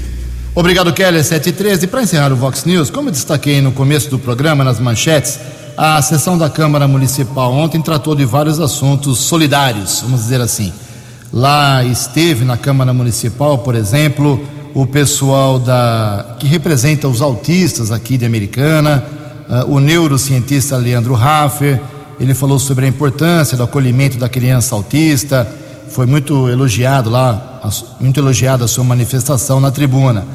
Obrigado, 0.56 0.92
Keller. 0.92 1.24
7 1.24 1.50
e 1.50 1.52
13. 1.52 1.88
Para 1.88 2.04
encerrar 2.04 2.32
o 2.34 2.36
Vox 2.36 2.66
News, 2.66 2.90
como 2.90 3.12
destaquei 3.12 3.62
no 3.62 3.72
começo 3.72 4.10
do 4.10 4.18
programa, 4.18 4.64
nas 4.64 4.80
manchetes, 4.80 5.40
a 5.78 6.02
sessão 6.02 6.38
da 6.38 6.50
Câmara 6.50 6.88
Municipal 6.88 7.54
ontem 7.54 7.82
tratou 7.82 8.14
de 8.14 8.26
vários 8.26 8.60
assuntos 8.60 9.20
solidários, 9.20 10.02
vamos 10.02 10.22
dizer 10.22 10.42
assim. 10.42 10.74
Lá 11.32 11.84
esteve 11.86 12.44
na 12.44 12.58
Câmara 12.58 12.92
Municipal, 12.92 13.60
por 13.60 13.76
exemplo, 13.76 14.44
o 14.74 14.86
pessoal 14.86 15.60
da 15.60 16.36
que 16.40 16.48
representa 16.48 17.08
os 17.08 17.22
autistas 17.22 17.92
aqui 17.92 18.18
de 18.18 18.26
Americana, 18.26 19.04
uh, 19.50 19.74
o 19.74 19.80
neurocientista 19.80 20.78
Leandro 20.78 21.14
Raffer, 21.14 21.80
ele 22.20 22.34
falou 22.34 22.60
sobre 22.60 22.86
a 22.86 22.88
importância 22.88 23.56
do 23.56 23.64
acolhimento 23.64 24.18
da 24.18 24.28
criança 24.28 24.76
autista, 24.76 25.48
foi 25.90 26.06
muito 26.06 26.50
elogiado 26.50 27.10
lá, 27.10 27.62
muito 28.00 28.20
elogiada 28.20 28.66
a 28.66 28.68
sua 28.68 28.84
manifestação 28.84 29.60
na 29.60 29.72
tribuna. 29.72 30.26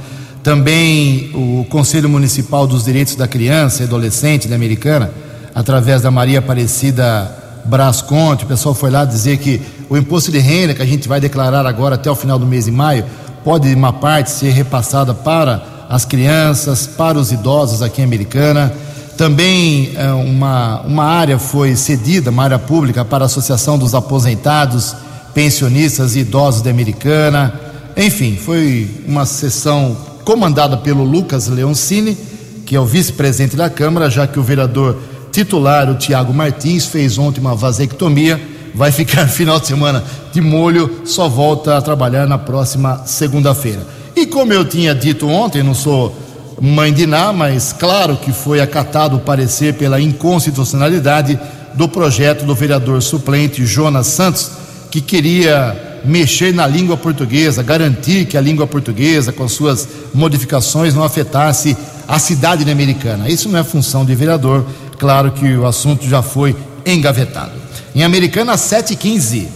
Também 0.43 1.31
o 1.35 1.65
Conselho 1.71 2.09
Municipal 2.09 2.67
dos 2.67 2.85
Direitos 2.85 3.15
da 3.15 3.29
Criança 3.29 3.83
e 3.83 3.87
Adolescente 3.87 4.49
da 4.49 4.57
Americana, 4.57 5.11
através 5.55 6.03
da 6.03 6.11
Maria 6.11 6.41
Aparecida 6.41 7.35
Brasconte, 7.65 8.45
o 8.45 8.47
pessoal 8.47 8.75
foi 8.75 8.91
lá 8.91 9.05
dizer 9.05 9.39
que 9.39 9.61
o 9.89 9.97
imposto 9.97 10.31
de 10.31 10.39
renda 10.39 10.75
que 10.75 10.83
a 10.83 10.87
gente 10.87 11.09
vai 11.09 11.21
declarar 11.21 11.67
agora 11.67 11.95
até 11.95 12.11
o 12.11 12.15
final 12.15 12.39
do 12.39 12.47
mês 12.47 12.67
de 12.67 12.71
maio 12.71 13.05
pode, 13.45 13.73
uma 13.75 13.93
parte, 13.93 14.31
ser 14.31 14.51
repassada 14.51 15.13
para 15.13 15.63
as 15.89 16.05
crianças, 16.05 16.87
para 16.87 17.19
os 17.19 17.31
idosos 17.31 17.83
aqui 17.83 18.01
em 18.01 18.05
Americana. 18.05 18.73
Também 19.17 19.93
eh, 19.95 20.11
uma, 20.13 20.81
uma 20.81 21.05
área 21.05 21.39
foi 21.39 21.77
cedida, 21.77 22.31
uma 22.31 22.43
área 22.43 22.59
pública, 22.59 23.05
para 23.05 23.25
a 23.25 23.27
Associação 23.27 23.79
dos 23.79 23.95
Aposentados, 23.95 24.97
Pensionistas 25.35 26.17
e 26.17 26.21
Idosos 26.21 26.63
de 26.63 26.71
Americana. 26.71 27.53
Enfim, 27.97 28.37
foi 28.37 28.91
uma 29.07 29.27
sessão 29.27 29.97
comandada 30.25 30.77
pelo 30.79 31.05
Lucas 31.05 31.47
Leoncini, 31.47 32.17
que 32.65 32.75
é 32.75 32.81
o 32.81 32.87
vice-presidente 32.87 33.55
da 33.55 33.69
Câmara, 33.69 34.09
já 34.11 34.27
que 34.27 34.41
o 34.41 34.43
vereador 34.43 34.99
titular, 35.31 35.91
o 35.91 35.97
Tiago 35.97 36.33
Martins, 36.33 36.87
fez 36.87 37.19
ontem 37.19 37.41
uma 37.41 37.55
vasectomia, 37.55 38.41
vai 38.75 38.91
ficar 38.91 39.27
final 39.29 39.61
de 39.61 39.67
semana 39.67 40.03
de 40.33 40.41
molho, 40.41 41.03
só 41.05 41.29
volta 41.29 41.77
a 41.77 41.83
trabalhar 41.83 42.27
na 42.27 42.39
próxima 42.39 43.03
segunda-feira. 43.07 43.87
E 44.17 44.27
como 44.27 44.53
eu 44.53 44.65
tinha 44.65 44.95
dito 44.95 45.29
ontem, 45.29 45.63
não 45.63 45.75
sou 45.75 46.17
mãe 46.61 46.93
de 46.93 47.07
Ná, 47.07 47.33
mas 47.33 47.73
claro 47.73 48.17
que 48.17 48.33
foi 48.33 48.61
acatado 48.61 49.17
o 49.17 49.21
parecer 49.21 49.75
pela 49.75 50.01
inconstitucionalidade 50.01 51.39
do 51.75 51.89
projeto 51.89 52.45
do 52.45 52.55
vereador 52.55 53.03
suplente 53.03 53.67
Jonas 53.67 54.07
Santos, 54.07 54.51
que 54.91 55.01
queria 55.01 56.01
mexer 56.05 56.53
na 56.53 56.67
língua 56.67 56.97
portuguesa, 56.97 57.63
garantir 57.63 58.27
que 58.27 58.37
a 58.37 58.41
língua 58.41 58.67
portuguesa, 58.67 59.33
com 59.33 59.49
suas 59.49 59.89
modificações, 60.13 60.95
não 60.95 61.03
afetasse 61.03 61.77
a 62.07 62.19
cidade 62.19 62.71
americana. 62.71 63.29
Isso 63.29 63.49
não 63.49 63.59
é 63.59 63.65
função 63.65 64.05
de 64.05 64.15
vereador, 64.15 64.65
claro 64.99 65.33
que 65.33 65.57
o 65.57 65.67
assunto 65.67 66.07
já 66.07 66.23
foi 66.23 66.55
engavetado. 66.87 67.64
Em 67.95 68.03
Americana 68.03 68.57
715. 68.57 69.49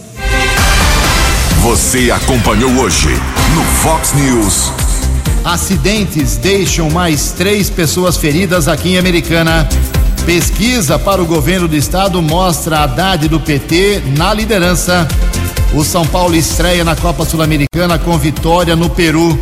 Você 1.61 2.09
acompanhou 2.09 2.71
hoje 2.77 3.09
no 3.53 3.61
Fox 3.81 4.13
News. 4.13 4.71
Acidentes 5.43 6.37
deixam 6.37 6.89
mais 6.89 7.33
três 7.33 7.69
pessoas 7.69 8.15
feridas 8.15 8.69
aqui 8.69 8.91
em 8.91 8.97
Americana. 8.97 9.67
Pesquisa 10.25 10.97
para 10.97 11.21
o 11.21 11.25
governo 11.25 11.67
do 11.67 11.75
estado 11.75 12.21
mostra 12.21 12.77
a 12.77 12.83
Haddad 12.83 13.27
do 13.27 13.41
PT 13.41 14.03
na 14.15 14.33
liderança. 14.33 15.05
O 15.73 15.83
São 15.83 16.07
Paulo 16.07 16.33
estreia 16.33 16.85
na 16.85 16.95
Copa 16.95 17.25
Sul-Americana 17.25 17.99
com 17.99 18.17
vitória 18.17 18.73
no 18.73 18.89
Peru. 18.89 19.37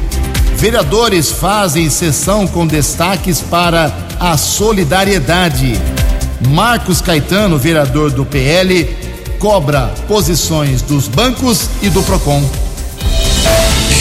Vereadores 0.55 1.29
fazem 1.31 1.87
sessão 1.91 2.47
com 2.47 2.65
destaques 2.65 3.41
para 3.41 3.95
a 4.19 4.35
solidariedade. 4.37 5.79
Marcos 6.49 7.01
Caetano, 7.01 7.57
vereador 7.57 8.11
do 8.11 8.25
PL, 8.25 8.85
cobra 9.39 9.93
posições 10.07 10.81
dos 10.81 11.07
bancos 11.07 11.69
e 11.81 11.89
do 11.89 12.01
PROCON. 12.03 12.43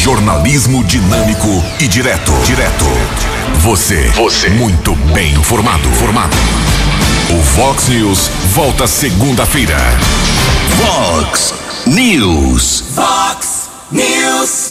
Jornalismo 0.03 0.85
dinâmico 0.85 1.49
e 1.81 1.89
direto. 1.89 2.33
Direto. 2.45 2.85
Você. 3.61 4.09
Você. 4.15 4.49
Muito 4.51 4.95
bem 5.13 5.33
informado. 5.35 5.89
Formado. 5.91 6.37
O 7.31 7.43
Fox 7.43 7.89
News 7.89 8.31
volta 8.55 8.87
segunda-feira. 8.87 9.77
Fox 10.81 11.55
News. 11.87 12.85
Fox 12.95 13.69
News. 13.91 14.65